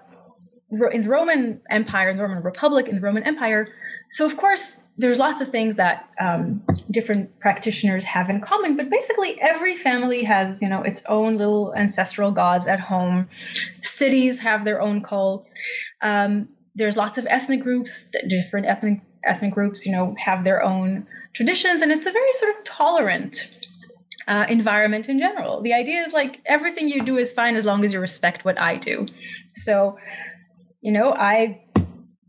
in 0.91 1.01
the 1.01 1.09
Roman 1.09 1.61
Empire, 1.69 2.09
in 2.09 2.17
the 2.17 2.23
Roman 2.23 2.43
Republic, 2.43 2.87
in 2.87 2.95
the 2.95 3.01
Roman 3.01 3.23
Empire, 3.23 3.69
so 4.09 4.25
of 4.25 4.37
course 4.37 4.79
there's 4.97 5.17
lots 5.17 5.41
of 5.41 5.49
things 5.49 5.77
that 5.77 6.07
um, 6.19 6.61
different 6.91 7.39
practitioners 7.39 8.03
have 8.03 8.29
in 8.29 8.41
common, 8.41 8.75
but 8.75 8.89
basically 8.89 9.39
every 9.41 9.75
family 9.75 10.23
has 10.23 10.61
you 10.61 10.69
know 10.69 10.83
its 10.83 11.03
own 11.07 11.37
little 11.37 11.73
ancestral 11.75 12.31
gods 12.31 12.67
at 12.67 12.79
home. 12.79 13.27
Cities 13.81 14.39
have 14.39 14.63
their 14.63 14.81
own 14.81 15.01
cults. 15.01 15.53
Um, 16.01 16.49
there's 16.75 16.95
lots 16.95 17.17
of 17.17 17.25
ethnic 17.27 17.61
groups, 17.61 18.11
different 18.27 18.67
ethnic 18.67 19.01
ethnic 19.23 19.53
groups, 19.53 19.85
you 19.85 19.91
know, 19.91 20.15
have 20.17 20.43
their 20.43 20.63
own 20.63 21.07
traditions, 21.33 21.81
and 21.81 21.91
it's 21.91 22.05
a 22.05 22.11
very 22.11 22.31
sort 22.33 22.55
of 22.57 22.63
tolerant 22.63 23.49
uh, 24.27 24.45
environment 24.49 25.09
in 25.09 25.19
general. 25.19 25.61
The 25.61 25.73
idea 25.73 26.01
is 26.01 26.13
like 26.13 26.41
everything 26.45 26.87
you 26.87 27.01
do 27.01 27.17
is 27.17 27.33
fine 27.33 27.55
as 27.55 27.65
long 27.65 27.83
as 27.83 27.93
you 27.93 27.99
respect 27.99 28.45
what 28.45 28.59
I 28.59 28.77
do. 28.77 29.07
So, 29.53 29.97
you 30.81 30.91
know, 30.91 31.11
I, 31.11 31.63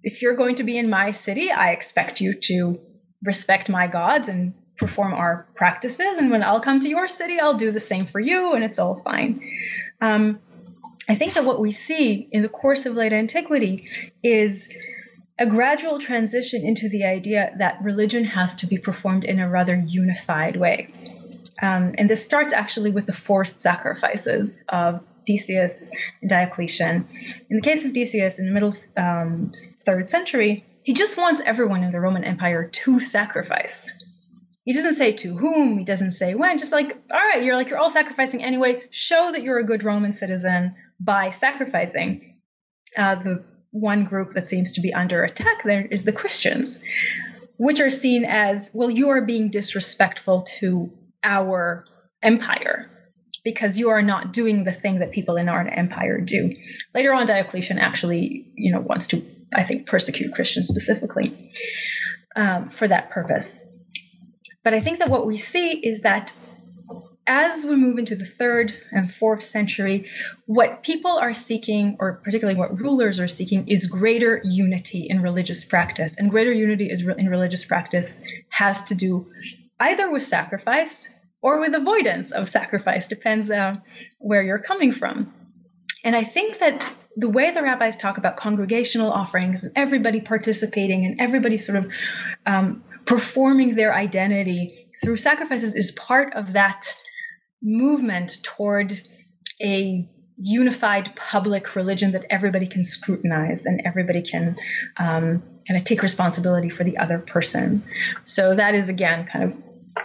if 0.02 0.22
you're 0.22 0.36
going 0.36 0.56
to 0.56 0.64
be 0.64 0.78
in 0.78 0.88
my 0.88 1.10
city, 1.10 1.52
I 1.52 1.70
expect 1.72 2.20
you 2.20 2.32
to 2.32 2.80
respect 3.22 3.68
my 3.68 3.86
gods 3.86 4.28
and 4.28 4.54
perform 4.76 5.12
our 5.12 5.46
practices. 5.54 6.16
And 6.16 6.30
when 6.30 6.42
I'll 6.42 6.60
come 6.60 6.80
to 6.80 6.88
your 6.88 7.06
city, 7.06 7.38
I'll 7.38 7.54
do 7.54 7.70
the 7.70 7.80
same 7.80 8.06
for 8.06 8.18
you, 8.18 8.54
and 8.54 8.64
it's 8.64 8.78
all 8.78 8.96
fine. 8.96 9.46
Um, 10.00 10.40
I 11.06 11.16
think 11.16 11.34
that 11.34 11.44
what 11.44 11.60
we 11.60 11.70
see 11.70 12.28
in 12.32 12.42
the 12.42 12.48
course 12.48 12.86
of 12.86 12.94
late 12.94 13.12
antiquity 13.12 13.88
is 14.22 14.72
a 15.40 15.46
gradual 15.46 15.98
transition 15.98 16.64
into 16.64 16.90
the 16.90 17.04
idea 17.04 17.52
that 17.56 17.78
religion 17.82 18.24
has 18.24 18.54
to 18.56 18.66
be 18.66 18.76
performed 18.76 19.24
in 19.24 19.40
a 19.40 19.48
rather 19.48 19.74
unified 19.74 20.56
way. 20.56 20.92
Um, 21.62 21.94
and 21.96 22.08
this 22.08 22.22
starts 22.22 22.52
actually 22.52 22.90
with 22.90 23.06
the 23.06 23.12
forced 23.14 23.60
sacrifices 23.60 24.64
of 24.68 25.00
Decius 25.26 25.90
and 26.20 26.28
Diocletian. 26.28 27.08
In 27.48 27.56
the 27.56 27.62
case 27.62 27.84
of 27.84 27.92
Decius, 27.94 28.38
in 28.38 28.46
the 28.46 28.52
middle 28.52 28.74
um, 28.96 29.50
third 29.54 30.06
century, 30.06 30.64
he 30.82 30.92
just 30.92 31.16
wants 31.16 31.42
everyone 31.44 31.84
in 31.84 31.90
the 31.90 32.00
Roman 32.00 32.24
Empire 32.24 32.68
to 32.68 33.00
sacrifice. 33.00 34.04
He 34.64 34.74
doesn't 34.74 34.94
say 34.94 35.12
to 35.12 35.36
whom, 35.36 35.78
he 35.78 35.84
doesn't 35.84 36.12
say 36.12 36.34
when, 36.34 36.58
just 36.58 36.72
like, 36.72 36.96
all 37.10 37.18
right, 37.18 37.42
you're 37.42 37.56
like, 37.56 37.70
you're 37.70 37.78
all 37.78 37.90
sacrificing 37.90 38.42
anyway. 38.44 38.82
Show 38.90 39.32
that 39.32 39.42
you're 39.42 39.58
a 39.58 39.64
good 39.64 39.84
Roman 39.84 40.12
citizen 40.12 40.74
by 40.98 41.30
sacrificing. 41.30 42.36
Uh, 42.96 43.14
the 43.14 43.44
one 43.70 44.04
group 44.04 44.30
that 44.30 44.46
seems 44.46 44.74
to 44.74 44.80
be 44.80 44.92
under 44.92 45.22
attack 45.24 45.62
there 45.62 45.84
is 45.84 46.04
the 46.04 46.12
Christians, 46.12 46.82
which 47.56 47.80
are 47.80 47.90
seen 47.90 48.24
as, 48.24 48.70
well, 48.72 48.90
you 48.90 49.10
are 49.10 49.20
being 49.20 49.50
disrespectful 49.50 50.42
to 50.58 50.90
our 51.22 51.84
empire 52.22 52.90
because 53.44 53.78
you 53.78 53.90
are 53.90 54.02
not 54.02 54.32
doing 54.32 54.64
the 54.64 54.72
thing 54.72 54.98
that 54.98 55.12
people 55.12 55.36
in 55.36 55.48
our 55.48 55.66
empire 55.66 56.20
do. 56.20 56.52
Later 56.94 57.14
on, 57.14 57.26
Diocletian 57.26 57.78
actually, 57.78 58.46
you 58.54 58.72
know, 58.72 58.80
wants 58.80 59.06
to, 59.08 59.22
I 59.54 59.62
think, 59.62 59.86
persecute 59.86 60.32
Christians 60.34 60.68
specifically 60.68 61.50
um, 62.36 62.68
for 62.68 62.86
that 62.86 63.10
purpose. 63.10 63.66
But 64.62 64.74
I 64.74 64.80
think 64.80 64.98
that 64.98 65.08
what 65.08 65.26
we 65.26 65.36
see 65.36 65.72
is 65.72 66.02
that 66.02 66.32
as 67.30 67.64
we 67.64 67.76
move 67.76 67.96
into 67.96 68.16
the 68.16 68.24
third 68.24 68.74
and 68.90 69.14
fourth 69.14 69.44
century, 69.44 70.10
what 70.46 70.82
people 70.82 71.12
are 71.12 71.32
seeking, 71.32 71.96
or 72.00 72.14
particularly 72.24 72.58
what 72.58 72.80
rulers 72.80 73.20
are 73.20 73.28
seeking, 73.28 73.68
is 73.68 73.86
greater 73.86 74.40
unity 74.42 75.06
in 75.08 75.22
religious 75.22 75.64
practice. 75.64 76.16
And 76.16 76.28
greater 76.28 76.50
unity 76.50 76.90
is 76.90 77.06
in 77.06 77.28
religious 77.28 77.64
practice 77.64 78.20
has 78.48 78.82
to 78.84 78.96
do 78.96 79.30
either 79.78 80.10
with 80.10 80.24
sacrifice 80.24 81.20
or 81.40 81.60
with 81.60 81.72
avoidance 81.72 82.32
of 82.32 82.48
sacrifice, 82.48 83.06
depends 83.06 83.48
uh, 83.48 83.76
where 84.18 84.42
you're 84.42 84.58
coming 84.58 84.92
from. 84.92 85.32
And 86.02 86.16
I 86.16 86.24
think 86.24 86.58
that 86.58 86.92
the 87.16 87.28
way 87.28 87.52
the 87.52 87.62
rabbis 87.62 87.96
talk 87.96 88.18
about 88.18 88.38
congregational 88.38 89.12
offerings 89.12 89.62
and 89.62 89.72
everybody 89.76 90.20
participating 90.20 91.06
and 91.06 91.20
everybody 91.20 91.58
sort 91.58 91.78
of 91.78 91.92
um, 92.44 92.82
performing 93.04 93.76
their 93.76 93.94
identity 93.94 94.88
through 95.00 95.16
sacrifices 95.16 95.76
is 95.76 95.92
part 95.92 96.34
of 96.34 96.54
that 96.54 96.92
movement 97.62 98.38
toward 98.42 99.00
a 99.62 100.08
unified 100.36 101.14
public 101.16 101.76
religion 101.76 102.12
that 102.12 102.24
everybody 102.30 102.66
can 102.66 102.82
scrutinize 102.82 103.66
and 103.66 103.82
everybody 103.84 104.22
can 104.22 104.56
um, 104.96 105.42
kind 105.68 105.76
of 105.78 105.84
take 105.84 106.02
responsibility 106.02 106.70
for 106.70 106.82
the 106.82 106.96
other 106.96 107.18
person. 107.18 107.82
So 108.24 108.54
that 108.54 108.74
is 108.74 108.88
again 108.88 109.26
kind 109.26 109.44
of 109.44 109.62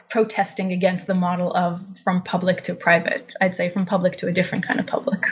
protesting 0.10 0.74
against 0.74 1.08
the 1.08 1.14
model 1.14 1.56
of 1.56 1.86
from 2.03 2.22
public 2.24 2.64
to 2.64 2.76
private. 2.76 3.34
I'd 3.39 3.56
say 3.56 3.70
from 3.70 3.86
public 3.86 4.18
to 4.18 4.28
a 4.28 4.32
different 4.32 4.66
kind 4.66 4.80
of 4.80 4.88
public. 4.88 5.24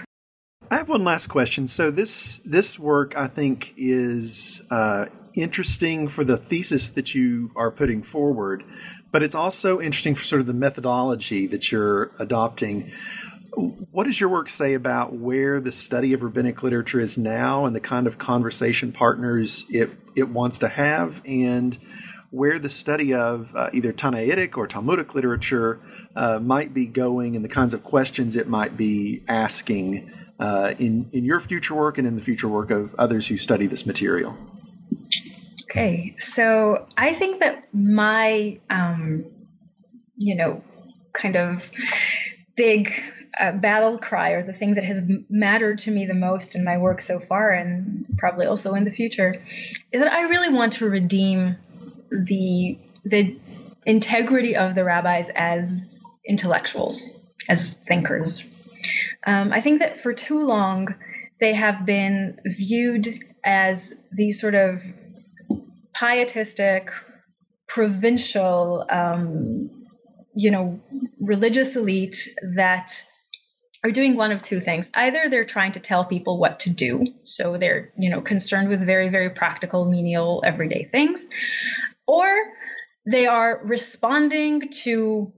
I 0.72 0.78
have 0.78 0.90
one 0.90 1.04
last 1.04 1.28
question. 1.28 1.68
So 1.68 1.92
this 1.92 2.38
this 2.46 2.80
work 2.80 3.18
I 3.18 3.28
think 3.28 3.74
is 3.76 4.64
uh, 4.70 5.08
interesting 5.36 6.08
for 6.08 6.24
the 6.24 6.38
thesis 6.38 6.90
that 6.92 7.14
you 7.16 7.52
are 7.56 7.72
putting 7.72 8.04
forward, 8.04 8.64
but 9.12 9.24
it's 9.24 9.36
also 9.36 9.80
interesting 9.80 10.16
for 10.16 10.24
sort 10.24 10.42
of 10.42 10.48
the 10.48 10.54
methodology 10.54 11.48
that 11.48 11.72
you're 11.72 12.12
adopting. 12.20 12.92
What 13.56 14.06
does 14.06 14.20
your 14.20 14.30
work 14.30 14.50
say 14.50 14.74
about 14.74 15.14
where 15.14 15.60
the 15.60 15.72
study 15.72 16.14
of 16.14 16.24
rabbinic 16.24 16.64
literature 16.64 17.00
is 17.00 17.18
now 17.18 17.66
and 17.66 17.76
the 17.76 17.80
kind 17.80 18.08
of 18.08 18.18
conversation 18.18 18.92
partners 18.92 19.66
it, 19.70 19.92
it 20.16 20.30
wants 20.30 20.60
to 20.60 20.68
have, 20.68 21.22
and 21.26 21.78
where 22.32 22.58
the 22.58 22.70
study 22.70 23.14
of 23.14 23.56
uh, 23.56 23.70
either 23.74 23.94
Tannaitic 23.94 24.58
or 24.58 24.66
Talmudic 24.66 25.14
literature 25.14 25.80
uh, 26.16 26.40
might 26.40 26.74
be 26.74 26.88
going 26.88 27.36
and 27.36 27.46
the 27.46 27.50
kinds 27.50 27.76
of 27.76 27.84
questions 27.84 28.36
it 28.36 28.48
might 28.48 28.76
be 28.76 29.22
asking 29.28 30.12
uh, 30.40 30.74
in, 30.80 31.08
in 31.14 31.24
your 31.24 31.40
future 31.40 31.76
work 31.76 32.00
and 32.00 32.08
in 32.08 32.16
the 32.16 32.22
future 32.24 32.48
work 32.48 32.72
of 32.72 32.96
others 32.96 33.28
who 33.28 33.38
study 33.38 33.68
this 33.68 33.86
material? 33.86 34.36
Okay, 35.74 36.14
so 36.20 36.86
I 36.96 37.14
think 37.14 37.40
that 37.40 37.74
my, 37.74 38.60
um, 38.70 39.26
you 40.16 40.36
know, 40.36 40.64
kind 41.14 41.36
of 41.36 41.72
big 42.56 42.94
uh, 43.40 43.54
battle 43.54 43.98
cry, 43.98 44.34
or 44.34 44.44
the 44.44 44.54
thing 44.54 44.76
that 44.76 44.84
has 44.84 45.02
mattered 45.32 45.80
to 45.80 45.90
me 45.90 46.06
the 46.06 46.14
most 46.14 46.56
in 46.56 46.64
my 46.64 46.78
work 46.78 47.02
so 47.02 47.20
far, 47.20 47.50
and 47.50 48.06
probably 48.20 48.46
also 48.46 48.76
in 48.76 48.84
the 48.84 48.92
future, 48.92 49.34
is 49.92 50.00
that 50.00 50.14
I 50.14 50.22
really 50.30 50.54
want 50.54 50.74
to 50.74 50.88
redeem 50.88 51.58
the 52.12 52.78
the 53.04 53.36
integrity 53.84 54.56
of 54.56 54.76
the 54.76 54.84
rabbis 54.84 55.30
as 55.36 56.04
intellectuals, 56.24 57.18
as 57.50 57.74
thinkers. 57.74 58.48
Um, 59.26 59.52
I 59.52 59.62
think 59.62 59.80
that 59.80 59.98
for 59.98 60.14
too 60.14 60.46
long 60.46 60.94
they 61.40 61.56
have 61.56 61.84
been 61.84 62.40
viewed 62.46 63.08
as 63.44 64.00
these 64.12 64.40
sort 64.40 64.54
of 64.54 64.84
pietistic, 66.04 66.92
provincial, 67.68 68.86
um, 68.90 69.70
you 70.36 70.52
know, 70.52 70.82
religious 71.22 71.78
elite 71.78 72.28
that 72.56 73.02
are 73.86 73.92
doing 73.92 74.18
one 74.18 74.32
of 74.32 74.42
two 74.42 74.60
things. 74.60 74.90
Either 74.96 75.30
they're 75.30 75.46
trying 75.46 75.72
to 75.72 75.80
tell 75.80 76.04
people 76.04 76.38
what 76.38 76.60
to 76.60 76.70
do, 76.70 77.06
so 77.22 77.56
they're, 77.56 77.94
you 77.98 78.10
know, 78.10 78.20
concerned 78.20 78.68
with 78.68 78.86
very, 78.86 79.08
very 79.08 79.30
practical, 79.30 79.86
menial, 79.86 80.44
everyday 80.46 80.84
things, 80.84 81.26
or 82.06 82.28
they 83.10 83.26
are 83.26 83.62
responding 83.64 84.70
to 84.84 85.32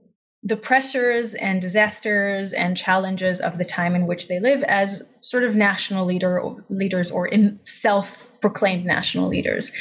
the 0.46 0.56
pressures 0.56 1.34
and 1.34 1.60
disasters 1.60 2.52
and 2.52 2.76
challenges 2.76 3.40
of 3.40 3.58
the 3.58 3.64
time 3.64 3.96
in 3.96 4.06
which 4.06 4.28
they 4.28 4.38
live 4.38 4.62
as 4.62 5.02
sort 5.20 5.42
of 5.42 5.56
national 5.56 6.04
leader 6.04 6.40
leaders 6.68 7.10
or 7.10 7.28
self-proclaimed 7.64 8.84
national 8.84 9.26
leaders. 9.26 9.72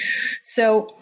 So, 0.41 0.95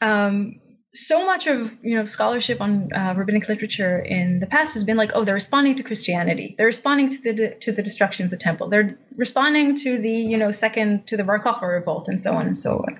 um, 0.00 0.60
so 0.92 1.24
much 1.24 1.46
of 1.46 1.78
you 1.82 1.94
know 1.94 2.04
scholarship 2.06 2.60
on 2.60 2.92
uh, 2.92 3.14
rabbinic 3.16 3.48
literature 3.48 4.00
in 4.00 4.40
the 4.40 4.48
past 4.48 4.74
has 4.74 4.82
been 4.82 4.96
like, 4.96 5.12
oh, 5.14 5.22
they're 5.22 5.34
responding 5.34 5.76
to 5.76 5.84
Christianity, 5.84 6.56
they're 6.58 6.66
responding 6.66 7.10
to 7.10 7.32
the 7.32 7.50
to 7.60 7.70
the 7.70 7.84
destruction 7.84 8.24
of 8.24 8.32
the 8.32 8.36
temple, 8.36 8.68
they're 8.68 8.98
responding 9.14 9.76
to 9.76 9.98
the 9.98 10.10
you 10.10 10.38
know 10.38 10.50
second 10.50 11.06
to 11.06 11.16
the 11.16 11.22
Bar 11.22 11.38
Kokhba 11.38 11.68
revolt, 11.68 12.08
and 12.08 12.20
so 12.20 12.32
on 12.32 12.46
and 12.46 12.56
so 12.56 12.78
on. 12.78 12.98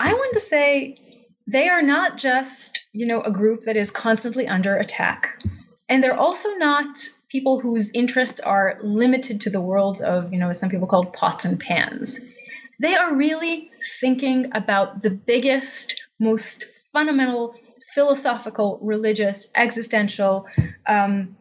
I 0.00 0.12
want 0.12 0.32
to 0.32 0.40
say 0.40 0.98
they 1.46 1.68
are 1.68 1.82
not 1.82 2.18
just, 2.18 2.86
you 2.92 3.06
know, 3.06 3.20
a 3.20 3.30
group 3.30 3.62
that 3.62 3.76
is 3.76 3.90
constantly 3.90 4.46
under 4.46 4.76
attack. 4.76 5.28
And 5.88 6.02
they're 6.02 6.18
also 6.18 6.50
not 6.54 6.98
people 7.28 7.60
whose 7.60 7.90
interests 7.92 8.40
are 8.40 8.78
limited 8.82 9.40
to 9.42 9.50
the 9.50 9.60
worlds 9.60 10.00
of, 10.00 10.32
you 10.32 10.38
know, 10.38 10.52
some 10.52 10.70
people 10.70 10.86
called 10.86 11.12
pots 11.12 11.44
and 11.44 11.58
pans. 11.58 12.20
They 12.80 12.94
are 12.94 13.14
really 13.14 13.70
thinking 14.00 14.50
about 14.54 15.02
the 15.02 15.10
biggest, 15.10 16.00
most 16.18 16.64
fundamental 16.92 17.54
philosophical, 17.94 18.78
religious, 18.82 19.48
existential, 19.54 20.46
um, 20.86 21.36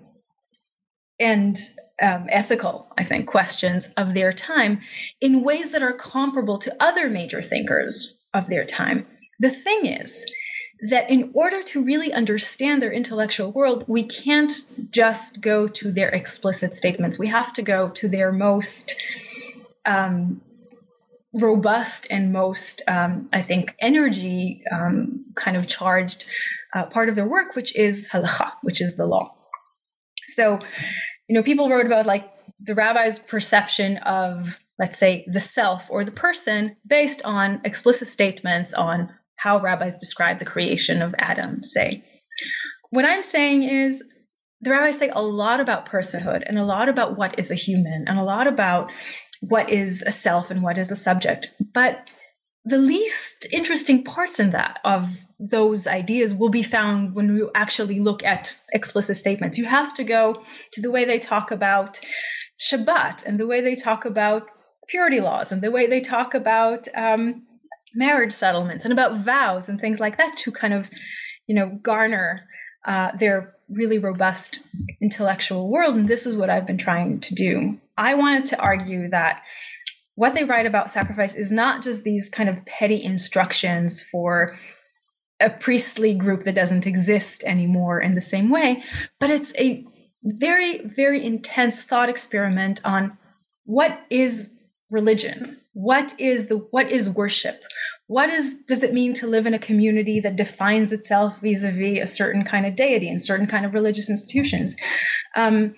and 1.20 1.58
um, 2.02 2.26
ethical, 2.30 2.92
I 2.98 3.04
think, 3.04 3.28
questions 3.28 3.88
of 3.96 4.14
their 4.14 4.34
time 4.34 4.82
in 5.22 5.44
ways 5.44 5.72
that 5.72 5.84
are 5.84 5.94
comparable 5.94 6.58
to 6.60 6.76
other 6.80 7.10
major 7.10 7.42
thinkers 7.42 8.18
of 8.34 8.50
their 8.50 8.66
time. 8.66 9.06
The 9.42 9.50
thing 9.50 9.88
is 9.88 10.24
that 10.88 11.10
in 11.10 11.32
order 11.34 11.64
to 11.64 11.84
really 11.84 12.14
understand 12.14 12.80
their 12.80 12.92
intellectual 12.92 13.52
world, 13.52 13.86
we 13.88 14.04
can't 14.04 14.52
just 14.92 15.42
go 15.42 15.68
to 15.68 15.92
their 15.92 16.10
explicit 16.10 16.76
statements. 16.76 17.18
We 17.18 17.26
have 17.28 17.52
to 17.54 17.64
go 17.64 17.90
to 17.90 18.08
their 18.08 18.32
most 18.32 19.02
um, 19.84 20.42
robust 21.34 22.06
and 22.12 22.32
most, 22.32 22.84
um, 22.88 23.30
I 23.34 23.42
think, 23.42 23.74
energy 23.80 24.62
um, 24.72 25.26
kind 25.34 25.58
of 25.58 25.66
charged 25.66 26.26
uh, 26.76 26.86
part 26.86 27.10
of 27.10 27.16
their 27.16 27.28
work, 27.28 27.56
which 27.56 27.76
is 27.76 28.08
halacha, 28.10 28.52
which 28.62 28.80
is 28.80 28.96
the 28.96 29.08
law. 29.08 29.34
So, 30.28 30.60
you 31.28 31.36
know, 31.36 31.42
people 31.42 31.68
wrote 31.68 31.88
about 31.88 32.06
like 32.06 32.32
the 32.60 32.76
rabbi's 32.76 33.18
perception 33.18 33.98
of, 33.98 34.60
let's 34.78 35.00
say, 35.00 35.26
the 35.28 35.40
self 35.40 35.90
or 35.90 36.06
the 36.06 36.12
person 36.12 36.76
based 36.86 37.24
on 37.24 37.62
explicit 37.66 38.08
statements 38.08 38.74
on 38.74 39.12
how 39.42 39.60
rabbis 39.60 39.98
describe 39.98 40.38
the 40.38 40.46
creation 40.46 41.02
of 41.02 41.16
Adam, 41.18 41.64
say. 41.64 42.04
What 42.92 43.06
I'm 43.06 43.24
saying 43.24 43.64
is 43.64 44.04
the 44.62 44.70
rabbis 44.70 45.00
say 45.00 45.10
a 45.10 45.22
lot 45.22 45.60
about 45.60 45.90
personhood 45.90 46.44
and 46.46 46.60
a 46.60 46.64
lot 46.64 46.90
about 46.90 47.18
what 47.18 47.40
is 47.40 47.50
a 47.50 47.56
human 47.56 48.06
and 48.08 48.20
a 48.20 48.24
lot 48.24 48.46
about 48.46 48.92
what 49.40 49.72
is 49.72 50.04
a 50.06 50.12
self 50.12 50.52
and 50.52 50.62
what 50.62 50.78
is 50.78 50.92
a 50.92 50.96
subject. 50.96 51.48
But 51.74 52.08
the 52.66 52.78
least 52.78 53.48
interesting 53.52 54.04
parts 54.04 54.40
in 54.40 54.52
that 54.52 54.80
of 54.84 55.10
those 55.40 55.88
ideas 55.88 56.36
will 56.36 56.50
be 56.50 56.62
found 56.62 57.16
when 57.16 57.36
you 57.36 57.50
actually 57.56 58.00
look 58.00 58.24
at 58.24 58.56
explicit 58.72 59.18
statements. 59.18 59.58
You 59.58 59.66
have 59.66 59.96
to 59.96 60.04
go 60.04 60.44
to 60.74 60.82
the 60.82 60.92
way 60.92 61.06
they 61.06 61.18
talk 61.18 61.50
about 61.50 62.00
Shabbat 62.60 63.26
and 63.26 63.38
the 63.38 63.48
way 63.48 63.62
they 63.62 63.74
talk 63.74 64.06
about 64.06 64.44
purity 64.88 65.20
laws 65.20 65.52
and 65.52 65.64
the 65.64 65.72
way 65.72 65.88
they 65.88 66.02
talk 66.02 66.36
about 66.36 66.88
um, 66.96 67.48
marriage 67.94 68.32
settlements 68.32 68.86
and 68.86 68.92
about 68.92 69.18
vows 69.18 69.70
and 69.70 69.80
things 69.80 70.00
like 70.00 70.18
that 70.18 70.38
to 70.38 70.52
kind 70.52 70.74
of, 70.74 70.90
you 71.48 71.56
know, 71.56 71.68
garner 71.82 72.48
uh, 72.86 73.12
their 73.18 73.56
really 73.70 74.00
robust 74.00 74.60
intellectual 75.02 75.70
world. 75.70 75.96
And 75.96 76.08
this 76.08 76.26
is 76.26 76.36
what 76.36 76.50
I've 76.50 76.68
been 76.68 76.78
trying 76.78 77.20
to 77.22 77.36
do. 77.36 77.80
I 77.98 78.16
wanted 78.16 78.46
to 78.46 78.60
argue 78.60 79.10
that 79.10 79.44
what 80.16 80.34
they 80.34 80.44
write 80.44 80.66
about 80.66 80.92
sacrifice 80.92 81.36
is 81.36 81.52
not 81.52 81.84
just 81.84 82.04
these 82.04 82.30
kind 82.30 82.50
of 82.50 82.66
petty 82.66 83.02
instructions 83.02 84.02
for 84.02 84.56
a 85.40 85.50
priestly 85.50 86.14
group 86.14 86.44
that 86.44 86.56
doesn't 86.56 86.86
exist 86.86 87.44
anymore 87.44 88.00
in 88.00 88.14
the 88.14 88.22
same 88.22 88.50
way, 88.50 88.84
but 89.20 89.30
it's 89.30 89.54
a 89.58 89.86
very, 90.24 90.86
very 90.86 91.26
intense 91.26 91.82
thought 91.82 92.10
experiment 92.10 92.82
on 92.86 93.18
what 93.66 94.00
is 94.10 94.54
religion? 94.92 95.61
What 95.74 96.20
is 96.20 96.48
the 96.48 96.58
what 96.58 96.92
is 96.92 97.10
worship? 97.10 97.64
What 98.08 98.30
is 98.30 98.56
does 98.68 98.84
it 98.84 98.94
mean 98.94 99.14
to 99.16 99.28
live 99.28 99.46
in 99.46 99.54
a 99.54 99.60
community 99.60 100.22
that 100.22 100.36
defines 100.36 100.92
itself 100.92 101.40
vis-a-vis 101.40 102.00
a 102.04 102.08
certain 102.08 102.44
kind 102.44 102.66
of 102.66 102.76
deity 102.76 103.10
and 103.10 103.22
certain 103.22 103.48
kind 103.48 103.66
of 103.66 103.74
religious 103.74 104.10
institutions? 104.10 104.76
Um, 105.36 105.76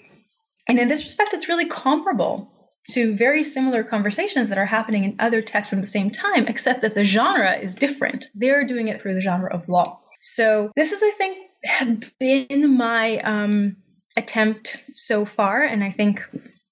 and 0.67 0.79
in 0.79 0.87
this 0.87 1.03
respect, 1.03 1.33
it's 1.33 1.49
really 1.49 1.67
comparable 1.67 2.49
to 2.91 3.15
very 3.15 3.43
similar 3.43 3.83
conversations 3.83 4.49
that 4.49 4.57
are 4.57 4.65
happening 4.65 5.03
in 5.03 5.15
other 5.19 5.41
texts 5.41 5.69
from 5.69 5.81
the 5.81 5.87
same 5.87 6.09
time, 6.09 6.47
except 6.47 6.81
that 6.81 6.95
the 6.95 7.05
genre 7.05 7.55
is 7.57 7.75
different. 7.75 8.25
They're 8.35 8.65
doing 8.65 8.87
it 8.87 9.01
through 9.01 9.13
the 9.13 9.21
genre 9.21 9.53
of 9.53 9.69
law. 9.69 9.99
So 10.21 10.71
this 10.75 10.91
is, 10.91 11.01
I 11.03 11.11
think, 11.11 11.37
been 12.19 12.77
my 12.77 13.19
um, 13.19 13.77
attempt 14.17 14.83
so 14.93 15.25
far, 15.25 15.61
and 15.61 15.83
I 15.83 15.91
think 15.91 16.23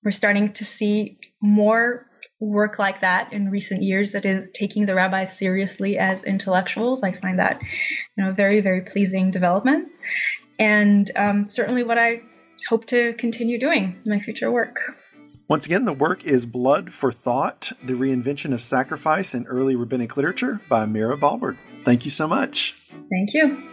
we're 0.04 0.12
starting 0.12 0.54
to 0.54 0.66
see 0.66 1.20
more 1.42 2.08
work 2.42 2.80
like 2.80 3.00
that 3.00 3.32
in 3.32 3.50
recent 3.50 3.84
years 3.84 4.12
that 4.12 4.26
is 4.26 4.50
taking 4.54 4.86
the 4.86 4.96
rabbis 4.96 5.38
seriously 5.38 5.98
as 5.98 6.24
intellectuals. 6.24 7.04
I 7.04 7.14
find 7.14 7.40
that, 7.40 7.62
you 8.18 8.24
know, 8.24 8.34
very 8.34 8.60
very 8.60 8.82
pleasing 8.82 9.32
development, 9.32 9.88
and 10.60 11.10
um, 11.16 11.48
certainly 11.48 11.84
what 11.84 11.98
I 11.98 12.22
hope 12.68 12.86
to 12.88 13.14
continue 13.14 13.60
doing 13.60 13.96
in 14.04 14.12
my 14.12 14.20
future 14.20 14.52
work. 14.52 14.80
Once 15.48 15.66
again, 15.66 15.84
the 15.84 15.94
work 15.94 16.24
is 16.24 16.46
Blood 16.46 16.94
for 16.94 17.12
Thought 17.12 17.74
The 17.84 17.94
Reinvention 17.94 18.54
of 18.54 18.62
Sacrifice 18.62 19.36
in 19.36 19.46
Early 19.48 19.76
Rabbinic 19.76 20.16
Literature 20.16 20.62
by 20.70 20.86
Mira 20.86 21.18
Balberg. 21.18 21.58
Thank 21.84 22.06
you 22.06 22.12
so 22.12 22.28
much. 22.28 22.76
Thank 22.90 23.34
you. 23.34 23.71